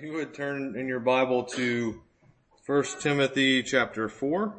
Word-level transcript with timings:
you 0.00 0.12
would 0.12 0.34
turn 0.34 0.74
in 0.76 0.88
your 0.88 0.98
Bible 0.98 1.44
to 1.44 2.02
1 2.66 2.84
Timothy 3.00 3.62
chapter 3.62 4.08
4. 4.08 4.54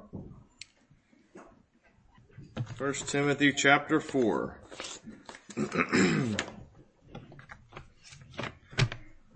1 2.77 2.93
Timothy 2.93 3.51
chapter 3.51 3.99
4. 3.99 4.59
We're 5.57 5.65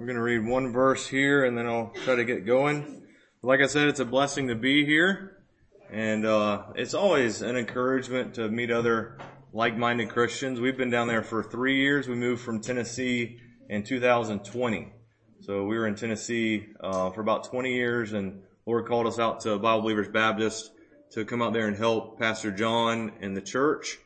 going 0.05 0.15
to 0.15 0.21
read 0.21 0.45
one 0.45 0.71
verse 0.71 1.05
here 1.05 1.43
and 1.43 1.57
then 1.57 1.67
I'll 1.67 1.91
try 2.05 2.15
to 2.15 2.23
get 2.23 2.45
going. 2.45 3.03
Like 3.41 3.59
I 3.59 3.67
said, 3.67 3.89
it's 3.89 3.99
a 3.99 4.05
blessing 4.05 4.47
to 4.47 4.55
be 4.55 4.85
here 4.85 5.43
and 5.91 6.25
uh, 6.25 6.63
it's 6.75 6.93
always 6.93 7.41
an 7.41 7.57
encouragement 7.57 8.35
to 8.35 8.47
meet 8.47 8.71
other 8.71 9.17
like-minded 9.51 10.09
Christians. 10.09 10.61
We've 10.61 10.77
been 10.77 10.91
down 10.91 11.09
there 11.09 11.23
for 11.23 11.43
three 11.43 11.81
years. 11.81 12.07
We 12.07 12.15
moved 12.15 12.41
from 12.41 12.61
Tennessee 12.61 13.41
in 13.67 13.83
2020. 13.83 14.93
So 15.41 15.65
we 15.65 15.77
were 15.77 15.87
in 15.87 15.95
Tennessee 15.95 16.67
uh, 16.81 17.11
for 17.11 17.21
about 17.21 17.45
20 17.45 17.73
years, 17.73 18.11
and 18.11 18.41
Lord 18.65 18.85
called 18.85 19.07
us 19.07 19.19
out 19.19 19.39
to 19.41 19.57
Bible 19.57 19.81
Believers 19.83 20.09
Baptist 20.09 20.71
to 21.11 21.23
come 21.23 21.41
out 21.41 21.53
there 21.53 21.67
and 21.67 21.77
help 21.77 22.19
Pastor 22.19 22.51
John 22.51 23.13
and 23.21 23.35
the 23.35 23.41
church. 23.41 23.97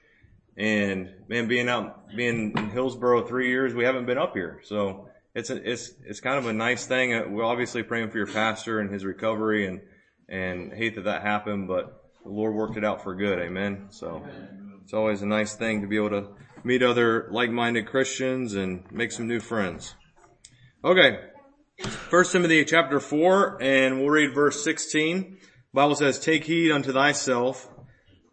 And 0.55 1.11
man, 1.27 1.47
being 1.47 1.67
out, 1.67 2.15
being 2.15 2.53
in 2.55 2.69
Hillsboro 2.69 3.25
three 3.25 3.49
years, 3.49 3.73
we 3.73 3.83
haven't 3.83 4.05
been 4.05 4.19
up 4.19 4.35
here. 4.35 4.61
So 4.63 5.09
it's 5.33 5.49
a, 5.49 5.69
it's 5.69 5.93
it's 6.05 6.19
kind 6.19 6.37
of 6.37 6.45
a 6.45 6.53
nice 6.53 6.85
thing. 6.85 7.33
We're 7.33 7.43
obviously 7.43 7.81
praying 7.81 8.11
for 8.11 8.17
your 8.17 8.27
pastor 8.27 8.79
and 8.79 8.91
his 8.91 9.03
recovery, 9.03 9.65
and 9.65 9.81
and 10.29 10.71
hate 10.71 10.95
that 10.95 11.05
that 11.05 11.23
happened, 11.23 11.67
but 11.67 12.03
the 12.23 12.29
Lord 12.29 12.53
worked 12.53 12.77
it 12.77 12.85
out 12.85 13.03
for 13.03 13.15
good. 13.15 13.39
Amen. 13.39 13.87
So 13.89 14.23
it's 14.83 14.93
always 14.93 15.23
a 15.23 15.25
nice 15.25 15.55
thing 15.55 15.81
to 15.81 15.87
be 15.87 15.95
able 15.95 16.11
to 16.11 16.27
meet 16.63 16.83
other 16.83 17.27
like-minded 17.31 17.87
Christians 17.87 18.53
and 18.53 18.89
make 18.91 19.11
some 19.11 19.27
new 19.27 19.39
friends. 19.39 19.95
Okay. 20.85 21.17
First 22.09 22.33
Timothy 22.33 22.65
chapter 22.65 22.99
4 22.99 23.63
and 23.63 24.01
we'll 24.01 24.09
read 24.09 24.35
verse 24.35 24.65
16. 24.65 25.37
Bible 25.73 25.95
says, 25.95 26.19
take 26.19 26.43
heed 26.43 26.73
unto 26.73 26.91
thyself 26.91 27.69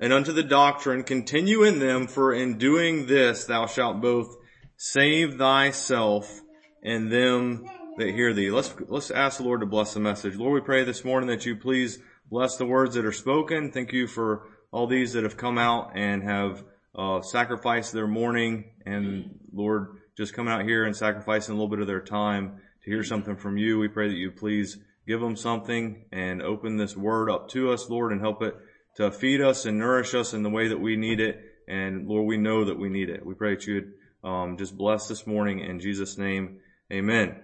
and 0.01 0.13
unto 0.13 0.33
the 0.33 0.43
doctrine, 0.43 1.05
continue 1.05 1.63
in 1.63 1.79
them, 1.79 2.09
for 2.09 2.33
in 2.35 2.59
doing 2.59 3.07
this 3.07 3.45
thou 3.45 3.67
shalt 3.67 4.01
both 4.01 4.35
save 4.77 5.37
thyself 5.39 6.41
and 6.83 7.13
them 7.13 7.71
that 7.99 8.09
hear 8.11 8.33
thee. 8.33 8.51
Let's, 8.51 8.75
let's 8.89 9.13
ask 9.13 9.39
the 9.39 9.45
Lord 9.45 9.61
to 9.61 9.67
bless 9.67 9.95
the 9.95 10.01
message. 10.01 10.35
Lord, 10.35 10.55
we 10.55 10.61
pray 10.61 10.83
this 10.83 11.05
morning 11.05 11.29
that 11.29 11.47
you 11.47 11.55
please 11.55 12.01
bless 12.29 12.57
the 12.57 12.67
words 12.67 12.97
that 12.97 13.05
are 13.05 13.13
spoken. 13.13 13.71
Thank 13.71 13.93
you 13.93 14.09
for 14.09 14.49
all 14.73 14.89
these 14.89 15.13
that 15.13 15.23
have 15.23 15.37
come 15.37 15.57
out 15.57 15.93
and 15.95 16.25
have 16.25 16.65
uh, 16.97 17.23
sacrificed 17.23 17.93
their 17.93 18.09
morning 18.09 18.73
and 18.85 19.39
Lord, 19.53 20.00
just 20.21 20.35
coming 20.35 20.53
out 20.53 20.67
here 20.67 20.85
and 20.85 20.95
sacrificing 20.95 21.55
a 21.55 21.57
little 21.57 21.71
bit 21.71 21.81
of 21.81 21.87
their 21.87 22.03
time 22.03 22.61
to 22.85 22.91
hear 22.91 23.03
something 23.03 23.37
from 23.37 23.57
you. 23.57 23.79
We 23.79 23.89
pray 23.89 24.09
that 24.09 24.19
you 24.19 24.31
please 24.31 24.77
give 25.07 25.19
them 25.19 25.35
something 25.35 26.05
and 26.13 26.43
open 26.43 26.77
this 26.77 26.95
word 26.95 27.31
up 27.31 27.49
to 27.49 27.73
us, 27.73 27.89
Lord, 27.89 28.13
and 28.13 28.21
help 28.21 28.43
it 28.43 28.55
to 28.97 29.11
feed 29.11 29.41
us 29.41 29.65
and 29.65 29.79
nourish 29.79 30.15
us 30.15 30.35
in 30.35 30.43
the 30.43 30.51
way 30.51 30.69
that 30.69 30.79
we 30.79 30.95
need 30.97 31.21
it. 31.21 31.41
And 31.67 32.07
Lord, 32.07 32.27
we 32.27 32.37
know 32.37 32.67
that 32.67 32.79
we 32.79 32.91
need 32.91 33.09
it. 33.09 33.25
We 33.25 33.33
pray 33.33 33.55
that 33.55 33.67
you'd 33.67 33.95
um, 34.23 34.59
just 34.59 34.77
bless 34.77 35.09
this 35.09 35.27
morning 35.27 35.61
in 35.61 35.81
Jesus' 35.81 36.19
name. 36.19 36.59
Amen. 36.93 37.37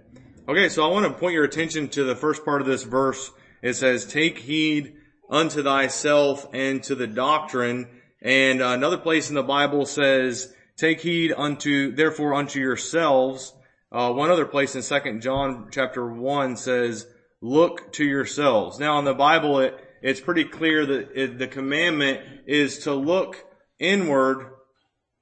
Okay, 0.47 0.69
so 0.69 0.86
I 0.86 0.92
want 0.92 1.06
to 1.06 1.19
point 1.19 1.32
your 1.32 1.44
attention 1.44 1.88
to 1.88 2.04
the 2.04 2.14
first 2.14 2.44
part 2.44 2.60
of 2.60 2.66
this 2.66 2.82
verse. 2.82 3.30
It 3.62 3.72
says, 3.72 4.04
take 4.04 4.41
heed 4.41 4.97
unto 5.30 5.62
thyself 5.62 6.47
and 6.52 6.82
to 6.82 6.94
the 6.94 7.06
doctrine. 7.06 7.88
And 8.20 8.60
another 8.60 8.98
place 8.98 9.30
in 9.30 9.34
the 9.34 9.42
Bible 9.42 9.86
says, 9.86 10.52
Take 10.77 11.00
heed 11.00 11.32
unto, 11.36 11.94
therefore 11.94 12.34
unto 12.34 12.60
yourselves. 12.60 13.55
Uh, 13.91 14.12
one 14.12 14.30
other 14.30 14.44
place 14.44 14.74
in 14.74 14.82
Second 14.82 15.22
John 15.22 15.69
chapter 15.70 16.06
one 16.06 16.56
says, 16.56 17.06
look 17.41 17.92
to 17.94 18.05
yourselves. 18.05 18.78
Now 18.78 18.98
in 18.98 19.04
the 19.04 19.14
Bible, 19.14 19.60
it, 19.60 19.78
it's 20.02 20.20
pretty 20.20 20.44
clear 20.44 20.84
that 20.84 21.12
it, 21.14 21.38
the 21.38 21.47
commandment 21.47 22.20
is 22.47 22.81
to 22.81 22.94
look 22.94 23.44
inward 23.78 24.53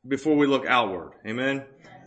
before 0.07 0.37
we 0.37 0.47
look 0.47 0.67
outward. 0.67 1.13
Amen. 1.27 1.65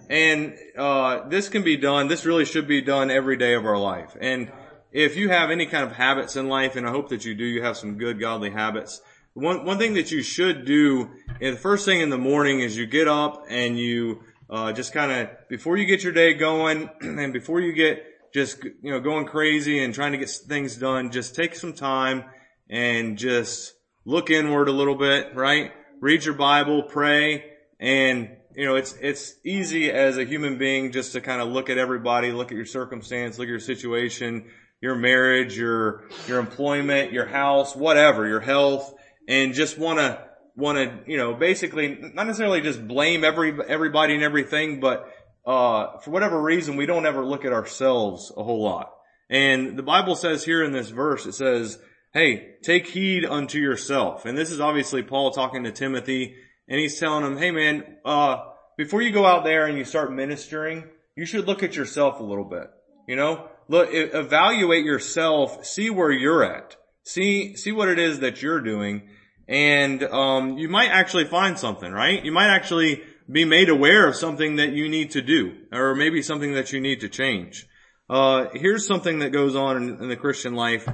And, 0.09 0.58
uh, 0.78 1.28
this 1.28 1.50
can 1.50 1.64
be 1.64 1.78
done, 1.78 2.08
this 2.08 2.25
really 2.25 2.46
should 2.46 2.68
be 2.68 2.81
done 2.81 3.12
every 3.12 3.38
day 3.38 3.53
of 3.53 3.66
our 3.66 3.78
life. 3.78 4.16
And 4.19 4.52
if 4.91 5.18
you 5.18 5.29
have 5.29 5.52
any 5.52 5.66
kind 5.66 5.84
of 5.84 5.94
habits 5.94 6.35
in 6.35 6.47
life, 6.47 6.75
and 6.75 6.88
I 6.88 6.91
hope 6.91 7.09
that 7.09 7.25
you 7.25 7.35
do, 7.35 7.44
you 7.46 7.62
have 7.62 7.78
some 7.78 7.97
good 7.97 8.19
godly 8.19 8.50
habits, 8.50 9.02
one, 9.38 9.66
one 9.66 9.78
thing 9.78 9.94
that 9.94 10.12
you 10.12 10.24
should 10.24 10.66
do, 10.66 11.12
the 11.40 11.56
first 11.56 11.86
thing 11.86 12.02
in 12.02 12.09
the 12.09 12.18
morning 12.18 12.59
is 12.59 12.75
you 12.75 12.88
get 12.88 13.08
up 13.08 13.46
and 13.50 13.78
you, 13.78 14.24
uh, 14.50 14.72
just 14.74 14.94
kind 14.94 15.12
of, 15.12 15.30
before 15.48 15.78
you 15.78 15.86
get 15.86 16.03
your 16.03 16.12
day 16.12 16.34
going 16.34 16.90
and 17.02 17.31
before 17.34 17.62
you 17.62 17.74
get 17.74 18.03
just, 18.34 18.64
you 18.64 18.92
know, 18.92 19.00
going 19.00 19.26
crazy 19.26 19.84
and 19.84 19.94
trying 19.94 20.12
to 20.12 20.18
get 20.18 20.30
things 20.30 20.76
done, 20.76 21.12
just 21.12 21.36
take 21.36 21.56
some 21.56 21.74
time 21.74 22.24
and 22.68 23.18
just 23.18 23.74
look 24.06 24.31
inward 24.31 24.70
a 24.70 24.72
little 24.72 24.96
bit, 24.96 25.36
right? 25.36 25.72
Read 26.02 26.26
your 26.26 26.34
Bible, 26.34 26.84
pray, 26.84 27.46
and 27.80 28.30
you 28.56 28.66
know, 28.66 28.76
it's, 28.76 28.96
it's 29.00 29.36
easy 29.46 29.92
as 29.92 30.18
a 30.18 30.26
human 30.26 30.58
being 30.58 30.92
just 30.92 31.12
to 31.12 31.22
kind 31.22 31.42
of 31.42 31.50
look 31.50 31.70
at 31.70 31.78
everybody, 31.78 32.31
look 32.31 32.52
at 32.52 32.56
your 32.56 32.66
circumstance, 32.66 33.38
look 33.38 33.46
at 33.46 33.52
your 33.52 33.59
situation, 33.59 34.46
your 34.81 34.96
marriage, 34.96 35.56
your, 35.56 36.06
your 36.28 36.40
employment, 36.40 37.12
your 37.12 37.28
house, 37.28 37.76
whatever, 37.76 38.28
your 38.28 38.40
health, 38.40 38.96
and 39.28 39.54
just 39.54 39.78
want 39.78 40.00
to 40.00 40.24
want 40.56 40.78
to 40.78 41.12
you 41.12 41.18
know 41.18 41.34
basically 41.36 41.98
not 42.14 42.26
necessarily 42.26 42.62
just 42.62 42.86
blame 42.88 43.24
every 43.24 43.56
everybody 43.68 44.16
and 44.16 44.24
everything, 44.24 44.80
but 44.80 45.12
uh, 45.46 46.00
for 46.00 46.12
whatever 46.12 46.42
reason 46.42 46.76
we 46.76 46.86
don't 46.86 47.06
ever 47.06 47.24
look 47.24 47.46
at 47.46 47.54
ourselves 47.54 48.32
a 48.36 48.44
whole 48.44 48.64
lot. 48.64 48.92
And 49.30 49.78
the 49.78 49.84
Bible 49.84 50.16
says 50.16 50.44
here 50.44 50.64
in 50.64 50.72
this 50.72 50.90
verse, 50.90 51.26
it 51.26 51.34
says, 51.34 51.80
"Hey, 52.14 52.56
take 52.64 52.88
heed 52.88 53.26
unto 53.26 53.60
yourself." 53.60 54.26
And 54.26 54.38
this 54.38 54.52
is 54.52 54.60
obviously 54.60 55.04
Paul 55.04 55.32
talking 55.32 55.64
to 55.64 55.72
Timothy, 55.72 56.36
and 56.68 56.80
he's 56.80 57.00
telling 57.00 57.26
him, 57.26 57.38
"Hey, 57.38 57.52
man, 57.52 57.98
uh, 58.06 58.38
before 58.78 59.02
you 59.02 59.12
go 59.12 59.26
out 59.26 59.44
there 59.44 59.66
and 59.66 59.78
you 59.78 59.86
start 59.86 60.12
ministering, 60.12 60.86
you 61.16 61.26
should 61.26 61.48
look 61.48 61.64
at 61.64 61.76
yourself 61.76 62.20
a 62.20 62.24
little 62.24 62.46
bit. 62.46 62.68
You 63.08 63.16
know, 63.16 63.48
look, 63.70 63.90
evaluate 63.92 64.86
yourself, 64.86 65.66
see 65.66 65.90
where 65.90 66.12
you're 66.12 66.44
at." 66.44 66.76
See, 67.04 67.56
see 67.56 67.72
what 67.72 67.88
it 67.88 68.00
is 68.00 68.20
that 68.20 68.42
you're 68.42 68.59
doing 68.59 69.08
and 69.47 70.03
um, 70.03 70.58
you 70.58 70.69
might 70.69 70.90
actually 70.90 71.25
find 71.25 71.58
something, 71.58 71.91
right? 71.91 72.24
You 72.24 72.31
might 72.31 72.50
actually 72.50 73.03
be 73.31 73.46
made 73.46 73.69
aware 73.69 74.08
of 74.08 74.16
something 74.16 74.58
that 74.58 74.72
you 74.72 74.90
need 74.90 75.12
to 75.12 75.22
do, 75.22 75.53
or 75.72 75.96
maybe 75.96 76.22
something 76.22 76.53
that 76.53 76.72
you 76.72 76.81
need 76.81 77.02
to 77.02 77.09
change. 77.09 77.68
Uh, 78.09 78.46
here's 78.53 78.88
something 78.88 79.19
that 79.19 79.31
goes 79.31 79.56
on 79.56 79.78
in, 79.78 79.90
in 80.02 80.09
the 80.09 80.16
Christian 80.16 80.56
life. 80.56 80.88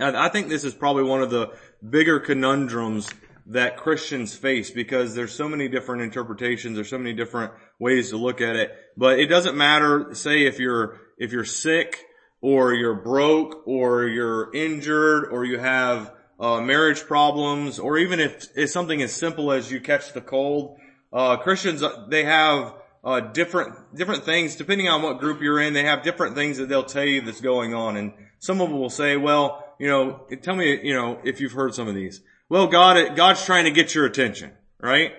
I 0.00 0.28
think 0.28 0.48
this 0.48 0.64
is 0.64 0.74
probably 0.74 1.04
one 1.04 1.22
of 1.22 1.30
the 1.30 1.50
bigger 1.88 2.20
conundrums 2.20 3.08
that 3.46 3.78
Christians 3.78 4.34
face 4.34 4.70
because 4.70 5.14
there's 5.14 5.32
so 5.32 5.48
many 5.48 5.68
different 5.68 6.02
interpretations, 6.02 6.76
there's 6.76 6.90
so 6.90 6.98
many 6.98 7.14
different 7.14 7.52
ways 7.80 8.10
to 8.10 8.18
look 8.18 8.40
at 8.40 8.56
it. 8.56 8.70
But 8.96 9.18
it 9.18 9.26
doesn't 9.26 9.56
matter, 9.56 10.14
say 10.14 10.46
if 10.46 10.58
you're, 10.58 11.00
if 11.16 11.32
you're 11.32 11.44
sick, 11.44 12.04
or 12.40 12.74
you're 12.74 13.02
broke, 13.02 13.66
or 13.66 14.06
you're 14.06 14.54
injured, 14.54 15.28
or 15.32 15.44
you 15.44 15.58
have 15.58 16.12
uh, 16.38 16.60
marriage 16.60 17.00
problems, 17.00 17.78
or 17.78 17.98
even 17.98 18.20
if 18.20 18.46
it's 18.54 18.72
something 18.72 19.02
as 19.02 19.12
simple 19.12 19.52
as 19.52 19.70
you 19.70 19.80
catch 19.80 20.12
the 20.12 20.20
cold. 20.20 20.78
Uh, 21.12 21.36
Christians, 21.36 21.82
uh, 21.82 22.06
they 22.08 22.24
have 22.24 22.74
uh, 23.04 23.20
different 23.20 23.74
different 23.96 24.24
things 24.24 24.56
depending 24.56 24.88
on 24.88 25.02
what 25.02 25.18
group 25.18 25.40
you're 25.40 25.60
in. 25.60 25.72
They 25.72 25.84
have 25.84 26.02
different 26.02 26.34
things 26.34 26.58
that 26.58 26.68
they'll 26.68 26.84
tell 26.84 27.04
you 27.04 27.20
that's 27.22 27.40
going 27.40 27.74
on, 27.74 27.96
and 27.96 28.12
some 28.38 28.60
of 28.60 28.68
them 28.68 28.78
will 28.78 28.90
say, 28.90 29.16
"Well, 29.16 29.64
you 29.78 29.88
know, 29.88 30.26
tell 30.42 30.56
me, 30.56 30.80
you 30.82 30.94
know, 30.94 31.20
if 31.24 31.40
you've 31.40 31.52
heard 31.52 31.74
some 31.74 31.88
of 31.88 31.94
these. 31.94 32.20
Well, 32.48 32.66
God, 32.66 33.16
God's 33.16 33.44
trying 33.44 33.64
to 33.64 33.70
get 33.70 33.94
your 33.94 34.06
attention, 34.06 34.52
right? 34.80 35.12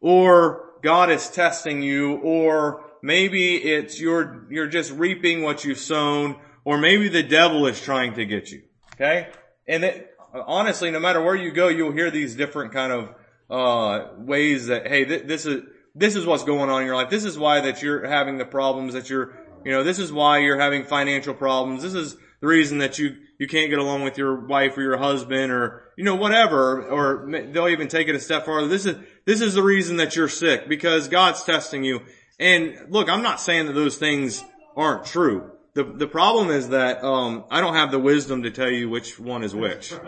Or 0.00 0.74
God 0.82 1.10
is 1.10 1.28
testing 1.28 1.82
you, 1.82 2.16
or 2.16 2.84
maybe 3.02 3.56
it's 3.56 4.00
you're 4.00 4.46
you're 4.50 4.66
just 4.66 4.92
reaping 4.92 5.42
what 5.42 5.64
you've 5.64 5.78
sown, 5.78 6.36
or 6.64 6.78
maybe 6.78 7.08
the 7.08 7.22
devil 7.22 7.66
is 7.66 7.80
trying 7.80 8.14
to 8.14 8.26
get 8.26 8.50
you. 8.50 8.62
Okay, 8.94 9.28
and 9.66 9.84
it, 9.84 10.13
honestly, 10.34 10.90
no 10.90 11.00
matter 11.00 11.22
where 11.22 11.36
you 11.36 11.52
go, 11.52 11.68
you'll 11.68 11.92
hear 11.92 12.10
these 12.10 12.34
different 12.34 12.72
kind 12.72 12.92
of, 12.92 13.14
uh, 13.50 14.08
ways 14.18 14.66
that, 14.66 14.86
hey, 14.86 15.04
th- 15.04 15.26
this 15.26 15.46
is, 15.46 15.62
this 15.94 16.16
is 16.16 16.26
what's 16.26 16.44
going 16.44 16.70
on 16.70 16.80
in 16.82 16.86
your 16.86 16.96
life. 16.96 17.10
This 17.10 17.24
is 17.24 17.38
why 17.38 17.60
that 17.60 17.82
you're 17.82 18.06
having 18.06 18.38
the 18.38 18.44
problems 18.44 18.94
that 18.94 19.08
you're, 19.08 19.32
you 19.64 19.70
know, 19.70 19.84
this 19.84 19.98
is 19.98 20.12
why 20.12 20.38
you're 20.38 20.58
having 20.58 20.84
financial 20.84 21.34
problems. 21.34 21.82
This 21.82 21.94
is 21.94 22.16
the 22.40 22.46
reason 22.46 22.78
that 22.78 22.98
you, 22.98 23.16
you 23.38 23.46
can't 23.46 23.70
get 23.70 23.78
along 23.78 24.02
with 24.02 24.18
your 24.18 24.46
wife 24.46 24.76
or 24.76 24.82
your 24.82 24.96
husband 24.96 25.52
or, 25.52 25.84
you 25.96 26.04
know, 26.04 26.16
whatever, 26.16 26.82
or 26.82 27.30
they'll 27.30 27.68
even 27.68 27.88
take 27.88 28.08
it 28.08 28.14
a 28.14 28.20
step 28.20 28.44
farther. 28.44 28.66
This 28.66 28.86
is, 28.86 28.96
this 29.24 29.40
is 29.40 29.54
the 29.54 29.62
reason 29.62 29.96
that 29.98 30.16
you're 30.16 30.28
sick 30.28 30.68
because 30.68 31.08
God's 31.08 31.42
testing 31.44 31.84
you. 31.84 32.02
And 32.38 32.86
look, 32.88 33.08
I'm 33.08 33.22
not 33.22 33.40
saying 33.40 33.66
that 33.66 33.72
those 33.74 33.96
things 33.96 34.44
aren't 34.76 35.06
true. 35.06 35.52
The, 35.74 35.82
the 35.82 36.06
problem 36.06 36.50
is 36.50 36.68
that, 36.68 37.02
um, 37.02 37.44
I 37.50 37.60
don't 37.60 37.74
have 37.74 37.90
the 37.90 37.98
wisdom 37.98 38.44
to 38.44 38.52
tell 38.52 38.70
you 38.70 38.88
which 38.88 39.18
one 39.18 39.42
is 39.42 39.56
which. 39.56 39.92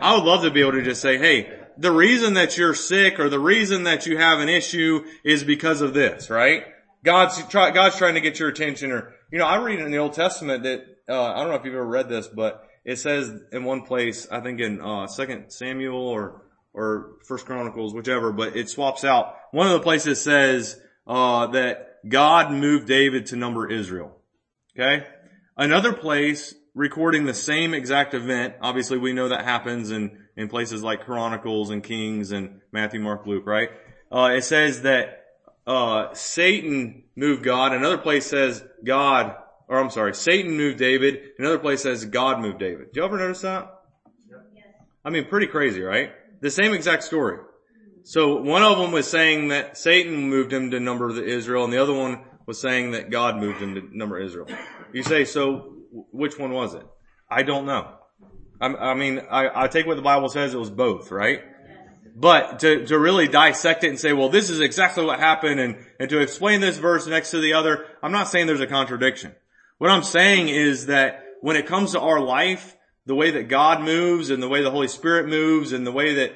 I 0.00 0.14
would 0.14 0.24
love 0.24 0.42
to 0.42 0.50
be 0.52 0.60
able 0.60 0.72
to 0.72 0.82
just 0.82 1.02
say, 1.02 1.18
hey, 1.18 1.58
the 1.76 1.90
reason 1.90 2.34
that 2.34 2.56
you're 2.56 2.74
sick 2.74 3.18
or 3.18 3.28
the 3.28 3.40
reason 3.40 3.82
that 3.84 4.06
you 4.06 4.16
have 4.18 4.38
an 4.38 4.48
issue 4.48 5.04
is 5.24 5.42
because 5.42 5.80
of 5.80 5.92
this, 5.92 6.30
right? 6.30 6.62
God's 7.02 7.44
try, 7.48 7.72
God's 7.72 7.96
trying 7.96 8.14
to 8.14 8.20
get 8.20 8.38
your 8.38 8.48
attention 8.48 8.92
or, 8.92 9.12
you 9.32 9.38
know, 9.38 9.46
I 9.46 9.56
read 9.56 9.80
in 9.80 9.90
the 9.90 9.98
Old 9.98 10.12
Testament 10.12 10.62
that, 10.62 10.84
uh, 11.08 11.32
I 11.32 11.38
don't 11.40 11.48
know 11.48 11.56
if 11.56 11.64
you've 11.64 11.74
ever 11.74 11.84
read 11.84 12.08
this, 12.08 12.28
but 12.28 12.62
it 12.84 12.96
says 12.96 13.32
in 13.50 13.64
one 13.64 13.82
place, 13.82 14.28
I 14.30 14.40
think 14.40 14.60
in, 14.60 14.80
uh, 14.80 15.08
second 15.08 15.50
Samuel 15.50 15.96
or, 15.96 16.42
or 16.72 17.14
first 17.26 17.44
Chronicles, 17.44 17.92
whichever, 17.92 18.30
but 18.30 18.56
it 18.56 18.68
swaps 18.68 19.02
out. 19.02 19.34
One 19.50 19.66
of 19.66 19.72
the 19.72 19.80
places 19.80 20.20
says, 20.20 20.80
uh, 21.08 21.48
that 21.48 22.08
God 22.08 22.52
moved 22.52 22.86
David 22.86 23.26
to 23.26 23.36
number 23.36 23.68
Israel. 23.68 24.19
Okay? 24.78 25.06
Another 25.56 25.92
place 25.92 26.54
recording 26.74 27.24
the 27.24 27.34
same 27.34 27.74
exact 27.74 28.14
event, 28.14 28.54
obviously 28.60 28.98
we 28.98 29.12
know 29.12 29.28
that 29.28 29.44
happens 29.44 29.90
in, 29.90 30.18
in 30.36 30.48
places 30.48 30.82
like 30.82 31.04
Chronicles 31.04 31.70
and 31.70 31.82
Kings 31.82 32.32
and 32.32 32.60
Matthew, 32.72 33.00
Mark, 33.00 33.26
Luke, 33.26 33.46
right? 33.46 33.70
Uh, 34.10 34.30
it 34.34 34.42
says 34.42 34.82
that, 34.82 35.16
uh, 35.66 36.12
Satan 36.14 37.04
moved 37.14 37.42
God. 37.42 37.72
Another 37.72 37.98
place 37.98 38.26
says 38.26 38.64
God, 38.82 39.36
or 39.68 39.78
I'm 39.78 39.90
sorry, 39.90 40.14
Satan 40.14 40.56
moved 40.56 40.78
David. 40.78 41.20
Another 41.38 41.58
place 41.58 41.82
says 41.82 42.04
God 42.04 42.40
moved 42.40 42.58
David. 42.58 42.92
Do 42.92 43.00
you 43.00 43.04
ever 43.04 43.18
notice 43.18 43.42
that? 43.42 43.72
I 45.04 45.10
mean, 45.10 45.26
pretty 45.26 45.46
crazy, 45.46 45.80
right? 45.80 46.12
The 46.40 46.50
same 46.50 46.72
exact 46.72 47.04
story. 47.04 47.38
So 48.02 48.40
one 48.40 48.62
of 48.62 48.78
them 48.78 48.92
was 48.92 49.08
saying 49.08 49.48
that 49.48 49.76
Satan 49.76 50.28
moved 50.28 50.52
him 50.52 50.70
to 50.72 50.80
number 50.80 51.12
the 51.12 51.24
Israel 51.24 51.64
and 51.64 51.72
the 51.72 51.82
other 51.82 51.94
one 51.94 52.24
was 52.50 52.60
saying 52.60 52.90
that 52.90 53.10
God 53.10 53.36
moved 53.36 53.62
him 53.62 53.76
to 53.76 53.96
number 53.96 54.18
Israel. 54.18 54.48
You 54.92 55.04
say, 55.04 55.24
so 55.24 55.76
which 56.10 56.36
one 56.36 56.50
was 56.52 56.74
it? 56.74 56.84
I 57.30 57.44
don't 57.44 57.64
know. 57.64 57.94
I, 58.60 58.66
I 58.66 58.94
mean, 58.94 59.20
I, 59.30 59.66
I 59.66 59.68
take 59.68 59.86
what 59.86 59.94
the 59.94 60.02
Bible 60.02 60.28
says, 60.28 60.52
it 60.52 60.58
was 60.58 60.68
both, 60.68 61.12
right? 61.12 61.44
But 62.16 62.58
to, 62.58 62.86
to 62.86 62.98
really 62.98 63.28
dissect 63.28 63.84
it 63.84 63.90
and 63.90 64.00
say, 64.00 64.12
well, 64.12 64.30
this 64.30 64.50
is 64.50 64.58
exactly 64.58 65.04
what 65.04 65.20
happened 65.20 65.60
and, 65.60 65.76
and 66.00 66.10
to 66.10 66.18
explain 66.18 66.60
this 66.60 66.76
verse 66.76 67.06
next 67.06 67.30
to 67.30 67.40
the 67.40 67.52
other, 67.52 67.86
I'm 68.02 68.10
not 68.10 68.26
saying 68.26 68.48
there's 68.48 68.60
a 68.60 68.66
contradiction. 68.66 69.32
What 69.78 69.92
I'm 69.92 70.02
saying 70.02 70.48
is 70.48 70.86
that 70.86 71.22
when 71.42 71.54
it 71.54 71.66
comes 71.66 71.92
to 71.92 72.00
our 72.00 72.18
life, 72.18 72.76
the 73.06 73.14
way 73.14 73.30
that 73.30 73.46
God 73.46 73.80
moves 73.80 74.30
and 74.30 74.42
the 74.42 74.48
way 74.48 74.64
the 74.64 74.72
Holy 74.72 74.88
Spirit 74.88 75.28
moves 75.28 75.70
and 75.70 75.86
the 75.86 75.92
way 75.92 76.14
that 76.14 76.32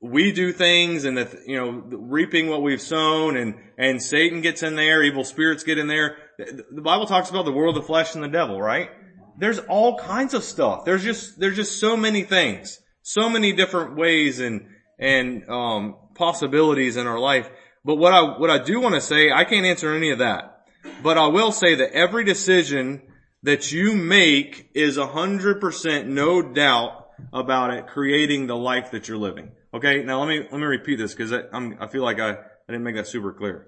we 0.00 0.32
do 0.32 0.52
things 0.52 1.04
and 1.04 1.18
that, 1.18 1.34
you 1.46 1.56
know, 1.56 1.70
reaping 1.70 2.48
what 2.48 2.62
we've 2.62 2.80
sown 2.80 3.36
and, 3.36 3.56
and 3.76 4.02
Satan 4.02 4.40
gets 4.40 4.62
in 4.62 4.76
there, 4.76 5.02
evil 5.02 5.24
spirits 5.24 5.64
get 5.64 5.78
in 5.78 5.88
there. 5.88 6.16
The 6.38 6.82
Bible 6.82 7.06
talks 7.06 7.30
about 7.30 7.44
the 7.44 7.52
world, 7.52 7.74
the 7.74 7.82
flesh 7.82 8.14
and 8.14 8.22
the 8.22 8.28
devil, 8.28 8.60
right? 8.60 8.90
There's 9.38 9.58
all 9.58 9.98
kinds 9.98 10.34
of 10.34 10.44
stuff. 10.44 10.84
There's 10.84 11.02
just, 11.02 11.38
there's 11.40 11.56
just 11.56 11.80
so 11.80 11.96
many 11.96 12.22
things, 12.22 12.78
so 13.02 13.28
many 13.28 13.52
different 13.52 13.96
ways 13.96 14.38
and, 14.38 14.68
and, 14.98 15.48
um, 15.48 15.96
possibilities 16.14 16.96
in 16.96 17.06
our 17.06 17.18
life. 17.18 17.50
But 17.84 17.96
what 17.96 18.12
I, 18.12 18.38
what 18.38 18.50
I 18.50 18.58
do 18.62 18.80
want 18.80 18.94
to 18.94 19.00
say, 19.00 19.32
I 19.32 19.44
can't 19.44 19.66
answer 19.66 19.94
any 19.94 20.10
of 20.10 20.18
that, 20.18 20.64
but 21.02 21.18
I 21.18 21.26
will 21.28 21.52
say 21.52 21.76
that 21.76 21.92
every 21.92 22.24
decision 22.24 23.02
that 23.42 23.72
you 23.72 23.94
make 23.94 24.70
is 24.74 24.96
a 24.96 25.06
hundred 25.06 25.60
percent 25.60 26.08
no 26.08 26.42
doubt 26.42 27.08
about 27.32 27.72
it 27.72 27.86
creating 27.86 28.46
the 28.46 28.56
life 28.56 28.90
that 28.90 29.08
you're 29.08 29.16
living. 29.16 29.52
Okay, 29.72 30.02
now 30.02 30.20
let 30.20 30.28
me, 30.28 30.40
let 30.50 30.58
me 30.58 30.64
repeat 30.64 30.96
this 30.96 31.14
because 31.14 31.32
I, 31.32 31.42
I 31.80 31.86
feel 31.88 32.02
like 32.02 32.18
I, 32.18 32.30
I 32.30 32.36
didn't 32.68 32.84
make 32.84 32.96
that 32.96 33.06
super 33.06 33.32
clear. 33.32 33.66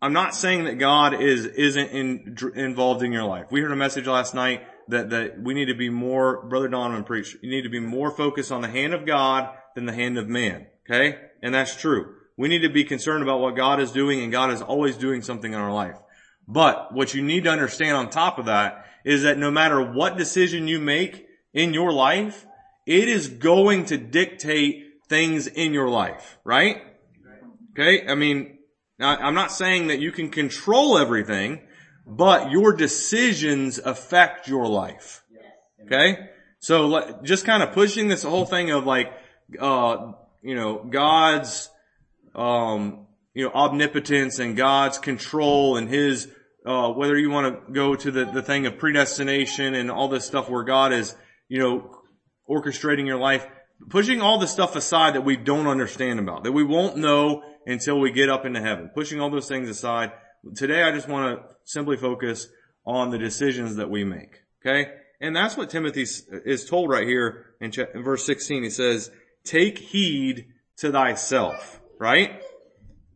I'm 0.00 0.14
not 0.14 0.34
saying 0.34 0.64
that 0.64 0.78
God 0.78 1.20
is, 1.20 1.44
isn't 1.44 1.90
in, 1.90 2.36
involved 2.54 3.02
in 3.02 3.12
your 3.12 3.24
life. 3.24 3.46
We 3.50 3.60
heard 3.60 3.70
a 3.70 3.76
message 3.76 4.06
last 4.06 4.34
night 4.34 4.66
that, 4.88 5.10
that 5.10 5.40
we 5.40 5.54
need 5.54 5.66
to 5.66 5.74
be 5.74 5.90
more, 5.90 6.44
Brother 6.46 6.68
Donovan 6.68 7.04
preached, 7.04 7.36
you 7.42 7.50
need 7.50 7.62
to 7.62 7.68
be 7.68 7.80
more 7.80 8.10
focused 8.10 8.50
on 8.50 8.62
the 8.62 8.68
hand 8.68 8.94
of 8.94 9.06
God 9.06 9.50
than 9.74 9.86
the 9.86 9.92
hand 9.92 10.18
of 10.18 10.26
man. 10.26 10.66
Okay? 10.86 11.18
And 11.42 11.54
that's 11.54 11.76
true. 11.76 12.14
We 12.36 12.48
need 12.48 12.62
to 12.62 12.68
be 12.70 12.84
concerned 12.84 13.22
about 13.22 13.40
what 13.40 13.54
God 13.54 13.78
is 13.78 13.92
doing 13.92 14.22
and 14.22 14.32
God 14.32 14.50
is 14.50 14.62
always 14.62 14.96
doing 14.96 15.22
something 15.22 15.52
in 15.52 15.58
our 15.58 15.72
life. 15.72 15.96
But 16.48 16.92
what 16.92 17.14
you 17.14 17.22
need 17.22 17.44
to 17.44 17.50
understand 17.50 17.96
on 17.96 18.10
top 18.10 18.38
of 18.38 18.46
that 18.46 18.86
is 19.04 19.22
that 19.22 19.38
no 19.38 19.50
matter 19.50 19.80
what 19.92 20.16
decision 20.16 20.66
you 20.66 20.80
make 20.80 21.26
in 21.52 21.74
your 21.74 21.92
life, 21.92 22.46
it 22.86 23.08
is 23.08 23.28
going 23.28 23.86
to 23.86 23.96
dictate 23.96 24.84
things 25.08 25.46
in 25.46 25.72
your 25.72 25.88
life, 25.88 26.38
right? 26.44 26.82
Okay? 27.72 28.06
I 28.06 28.14
mean, 28.14 28.58
I'm 29.00 29.34
not 29.34 29.52
saying 29.52 29.88
that 29.88 30.00
you 30.00 30.12
can 30.12 30.30
control 30.30 30.98
everything, 30.98 31.60
but 32.06 32.50
your 32.50 32.74
decisions 32.74 33.78
affect 33.78 34.48
your 34.48 34.66
life. 34.66 35.22
Okay? 35.84 36.28
So 36.60 37.20
just 37.22 37.44
kind 37.44 37.62
of 37.62 37.72
pushing 37.72 38.08
this 38.08 38.22
whole 38.22 38.46
thing 38.46 38.70
of 38.70 38.86
like, 38.86 39.12
uh, 39.58 40.12
you 40.42 40.54
know, 40.54 40.84
God's, 40.84 41.68
um, 42.34 43.06
you 43.34 43.44
know, 43.44 43.52
omnipotence 43.52 44.38
and 44.38 44.56
God's 44.56 44.98
control 44.98 45.76
and 45.76 45.88
His, 45.88 46.28
uh, 46.64 46.90
whether 46.90 47.18
you 47.18 47.30
want 47.30 47.66
to 47.66 47.72
go 47.72 47.96
to 47.96 48.10
the, 48.10 48.26
the 48.26 48.42
thing 48.42 48.66
of 48.66 48.78
predestination 48.78 49.74
and 49.74 49.90
all 49.90 50.08
this 50.08 50.24
stuff 50.24 50.48
where 50.48 50.62
God 50.62 50.92
is, 50.92 51.16
you 51.48 51.58
know, 51.58 52.01
orchestrating 52.52 53.06
your 53.06 53.18
life, 53.18 53.46
pushing 53.88 54.20
all 54.20 54.38
the 54.38 54.46
stuff 54.46 54.76
aside 54.76 55.14
that 55.14 55.24
we 55.24 55.36
don't 55.36 55.66
understand 55.66 56.18
about, 56.18 56.44
that 56.44 56.52
we 56.52 56.64
won't 56.64 56.96
know 56.96 57.42
until 57.66 57.98
we 57.98 58.12
get 58.12 58.28
up 58.28 58.44
into 58.44 58.60
heaven. 58.60 58.90
Pushing 58.94 59.20
all 59.20 59.30
those 59.30 59.48
things 59.48 59.68
aside. 59.68 60.12
Today 60.54 60.82
I 60.82 60.92
just 60.92 61.08
want 61.08 61.38
to 61.38 61.44
simply 61.64 61.96
focus 61.96 62.48
on 62.84 63.10
the 63.10 63.18
decisions 63.18 63.76
that 63.76 63.88
we 63.88 64.04
make. 64.04 64.40
Okay? 64.64 64.90
And 65.20 65.34
that's 65.34 65.56
what 65.56 65.70
Timothy 65.70 66.02
is 66.02 66.64
told 66.68 66.90
right 66.90 67.06
here 67.06 67.54
in, 67.60 67.72
verse 68.02 68.26
16. 68.26 68.64
He 68.64 68.70
says, 68.70 69.10
take 69.44 69.78
heed 69.78 70.46
to 70.78 70.90
thyself, 70.90 71.80
right? 71.98 72.42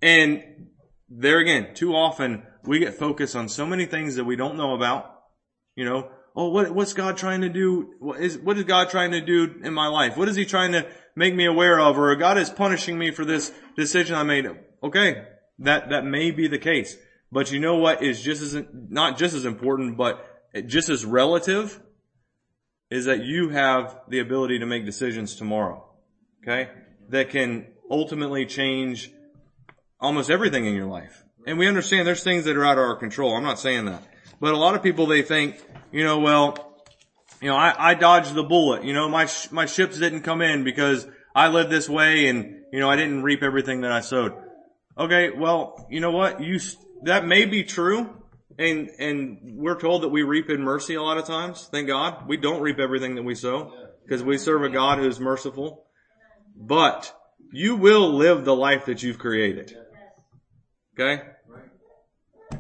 And 0.01 0.69
there 1.09 1.41
again, 1.41 1.75
too 1.75 1.95
often 1.95 2.45
we 2.65 2.79
get 2.79 2.95
focused 2.95 3.35
on 3.35 3.49
so 3.49 3.67
many 3.67 3.87
things 3.87 4.17
that 4.17 4.25
we 4.25 4.37
don't 4.37 4.57
know 4.57 4.75
about. 4.75 5.13
You 5.75 5.85
know, 5.85 6.11
oh, 6.37 6.51
what, 6.51 6.71
what's 6.71 6.93
God 6.93 7.17
trying 7.17 7.41
to 7.41 7.49
do? 7.49 7.95
What 7.99 8.21
is, 8.21 8.39
what 8.39 8.59
is 8.59 8.65
God 8.65 8.91
trying 8.91 9.13
to 9.13 9.21
do 9.21 9.55
in 9.65 9.73
my 9.73 9.89
life? 9.89 10.17
What 10.17 10.29
is 10.29 10.37
he 10.37 10.45
trying 10.45 10.73
to 10.73 10.87
make 11.17 11.35
me 11.35 11.47
aware 11.47 11.81
of? 11.81 11.99
Or 11.99 12.15
God 12.15 12.37
is 12.37 12.51
punishing 12.51 12.99
me 12.99 13.11
for 13.11 13.25
this 13.25 13.53
decision 13.77 14.15
I 14.15 14.23
made. 14.23 14.47
Okay. 14.83 15.25
That, 15.61 15.89
that 15.89 16.05
may 16.05 16.31
be 16.31 16.47
the 16.47 16.59
case. 16.59 16.97
But 17.33 17.51
you 17.51 17.59
know 17.59 17.77
what 17.77 18.03
is 18.03 18.23
just 18.23 18.43
as, 18.43 18.63
not 18.73 19.19
just 19.19 19.35
as 19.35 19.47
important, 19.47 19.97
but 19.97 20.25
just 20.67 20.91
as 20.91 21.05
relative 21.05 21.81
is 22.91 23.07
that 23.07 23.25
you 23.25 23.49
have 23.49 23.99
the 24.09 24.21
ability 24.21 24.59
to 24.59 24.67
make 24.67 24.85
decisions 24.85 25.37
tomorrow. 25.37 25.85
Okay. 26.43 26.71
That 27.09 27.31
can 27.31 27.67
ultimately 27.91 28.47
change 28.47 29.11
almost 29.99 30.31
everything 30.31 30.67
in 30.67 30.75
your 30.75 30.87
life. 30.87 31.25
And 31.47 31.59
we 31.59 31.67
understand 31.67 32.07
there's 32.07 32.23
things 32.23 32.45
that 32.45 32.57
are 32.57 32.65
out 32.65 32.79
of 32.79 32.85
our 32.85 32.97
control. 32.97 33.35
I'm 33.35 33.45
not 33.45 33.59
saying 33.59 33.87
that. 33.87 34.03
But 34.41 34.55
a 34.55 34.57
lot 34.57 34.75
of 34.75 34.83
people, 34.83 35.07
they 35.07 35.23
think, 35.23 35.63
you 35.93 36.05
know, 36.05 36.21
well, 36.21 36.75
you 37.41 37.49
know, 37.49 37.57
I, 37.57 37.91
I 37.91 37.95
dodged 37.95 38.35
the 38.35 38.43
bullet. 38.43 38.85
You 38.85 38.95
know, 38.95 39.09
my, 39.09 39.27
sh- 39.27 39.51
my 39.51 39.67
ships 39.67 39.99
didn't 39.99 40.23
come 40.23 40.43
in 40.43 40.65
because 40.65 41.07
I 41.35 41.49
lived 41.49 41.71
this 41.71 41.89
way 41.89 42.29
and, 42.29 42.63
you 42.73 42.81
know, 42.81 42.91
I 42.91 42.97
didn't 42.97 43.23
reap 43.23 43.43
everything 43.43 43.83
that 43.83 43.93
I 43.93 44.01
sowed. 44.01 44.35
Okay, 44.99 45.31
well, 45.31 45.87
you 45.91 46.01
know 46.01 46.11
what? 46.11 46.41
You, 46.41 46.59
that 47.03 47.27
may 47.27 47.45
be 47.45 47.65
true. 47.65 48.23
And, 48.59 48.89
and 48.99 49.39
we're 49.43 49.79
told 49.79 50.03
that 50.03 50.09
we 50.09 50.23
reap 50.23 50.49
in 50.49 50.63
mercy 50.63 50.95
a 50.95 51.03
lot 51.03 51.19
of 51.19 51.27
times. 51.27 51.69
Thank 51.71 51.89
God. 51.89 52.27
We 52.27 52.39
don't 52.39 52.63
reap 52.63 52.79
everything 52.79 53.17
that 53.17 53.23
we 53.23 53.35
sow 53.35 53.73
because 54.03 54.23
we 54.23 54.39
serve 54.39 54.63
a 54.63 54.71
God 54.71 54.99
who's 54.99 55.21
merciful. 55.21 55.85
But 56.57 57.15
you 57.53 57.77
will 57.77 58.15
live 58.15 58.47
the 58.47 58.57
life 58.57 58.87
that 58.87 59.03
you've 59.03 59.19
created. 59.19 59.77
Okay? 60.99 61.23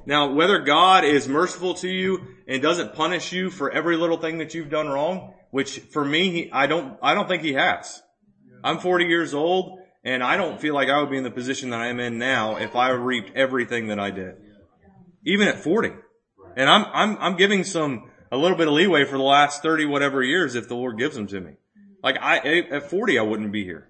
Now, 0.06 0.32
whether 0.32 0.60
God 0.60 1.04
is 1.04 1.26
merciful 1.26 1.74
to 1.74 1.88
you 1.88 2.20
and 2.46 2.62
doesn't 2.62 2.94
punish 2.94 3.32
you 3.32 3.50
for 3.50 3.70
every 3.70 3.96
little 3.96 4.16
thing 4.16 4.38
that 4.38 4.54
you've 4.54 4.70
done 4.70 4.88
wrong, 4.88 5.34
which 5.50 5.80
for 5.80 6.04
me, 6.04 6.48
I 6.52 6.68
don't, 6.68 6.96
I 7.02 7.14
don't 7.14 7.26
think 7.26 7.42
he 7.42 7.54
has. 7.54 8.02
I'm 8.62 8.78
40 8.78 9.06
years 9.06 9.34
old 9.34 9.80
and 10.04 10.22
I 10.22 10.36
don't 10.36 10.60
feel 10.60 10.74
like 10.74 10.88
I 10.88 11.00
would 11.00 11.10
be 11.10 11.16
in 11.16 11.24
the 11.24 11.30
position 11.30 11.70
that 11.70 11.80
I'm 11.80 11.98
in 11.98 12.18
now 12.18 12.56
if 12.56 12.76
I 12.76 12.90
reaped 12.90 13.36
everything 13.36 13.88
that 13.88 13.98
I 13.98 14.12
did. 14.12 14.36
Even 15.24 15.48
at 15.48 15.58
40. 15.58 15.90
And 16.56 16.70
I'm, 16.70 16.86
I'm, 16.92 17.18
I'm 17.18 17.36
giving 17.36 17.64
some, 17.64 18.08
a 18.30 18.36
little 18.36 18.56
bit 18.56 18.68
of 18.68 18.74
leeway 18.74 19.04
for 19.04 19.18
the 19.18 19.24
last 19.24 19.62
30 19.62 19.86
whatever 19.86 20.22
years 20.22 20.54
if 20.54 20.68
the 20.68 20.76
Lord 20.76 20.98
gives 20.98 21.16
them 21.16 21.26
to 21.26 21.40
me. 21.40 21.52
Like 22.02 22.16
I, 22.20 22.60
at 22.60 22.90
40 22.90 23.18
I 23.18 23.22
wouldn't 23.22 23.50
be 23.50 23.64
here. 23.64 23.88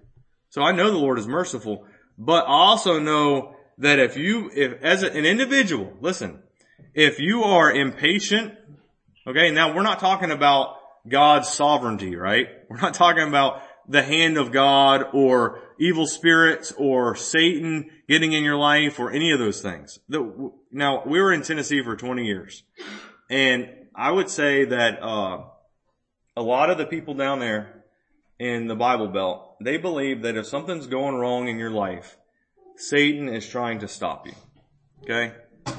So 0.49 0.63
I 0.63 0.71
know 0.71 0.89
the 0.89 0.97
Lord 0.97 1.19
is 1.19 1.27
merciful, 1.27 1.85
but 2.17 2.45
I 2.45 2.49
also 2.49 2.99
know 2.99 3.56
that 3.77 3.99
if 3.99 4.17
you, 4.17 4.49
if 4.53 4.81
as 4.81 5.03
an 5.03 5.25
individual, 5.25 5.93
listen, 6.01 6.41
if 6.93 7.19
you 7.19 7.43
are 7.43 7.71
impatient, 7.71 8.55
okay, 9.25 9.51
now 9.51 9.75
we're 9.75 9.83
not 9.83 9.99
talking 9.99 10.31
about 10.31 10.77
God's 11.07 11.49
sovereignty, 11.49 12.15
right? 12.15 12.47
We're 12.69 12.81
not 12.81 12.95
talking 12.95 13.25
about 13.25 13.61
the 13.87 14.03
hand 14.03 14.37
of 14.37 14.51
God 14.51 15.05
or 15.13 15.61
evil 15.79 16.05
spirits 16.05 16.73
or 16.77 17.15
Satan 17.15 17.89
getting 18.09 18.33
in 18.33 18.43
your 18.43 18.57
life 18.57 18.99
or 18.99 19.09
any 19.11 19.31
of 19.31 19.39
those 19.39 19.61
things. 19.61 19.99
Now, 20.69 21.03
we 21.05 21.21
were 21.21 21.31
in 21.31 21.43
Tennessee 21.43 21.81
for 21.81 21.95
20 21.95 22.25
years 22.25 22.63
and 23.29 23.69
I 23.95 24.11
would 24.11 24.29
say 24.29 24.65
that, 24.65 25.01
uh, 25.01 25.43
a 26.35 26.41
lot 26.41 26.69
of 26.69 26.77
the 26.77 26.85
people 26.85 27.13
down 27.15 27.39
there 27.39 27.83
in 28.37 28.67
the 28.67 28.75
Bible 28.75 29.07
Belt, 29.07 29.55
they 29.59 29.77
believe 29.77 30.21
that 30.21 30.37
if 30.37 30.45
something's 30.45 30.87
going 30.87 31.15
wrong 31.15 31.47
in 31.47 31.57
your 31.57 31.71
life, 31.71 32.16
Satan 32.77 33.27
is 33.27 33.47
trying 33.47 33.79
to 33.79 33.87
stop 33.87 34.27
you. 34.27 34.33
Okay? 35.03 35.33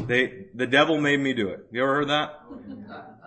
They, 0.07 0.47
the 0.55 0.67
devil 0.67 1.01
made 1.01 1.21
me 1.21 1.33
do 1.33 1.49
it. 1.49 1.67
You 1.71 1.83
ever 1.83 1.95
heard 1.95 2.09
that? 2.09 2.41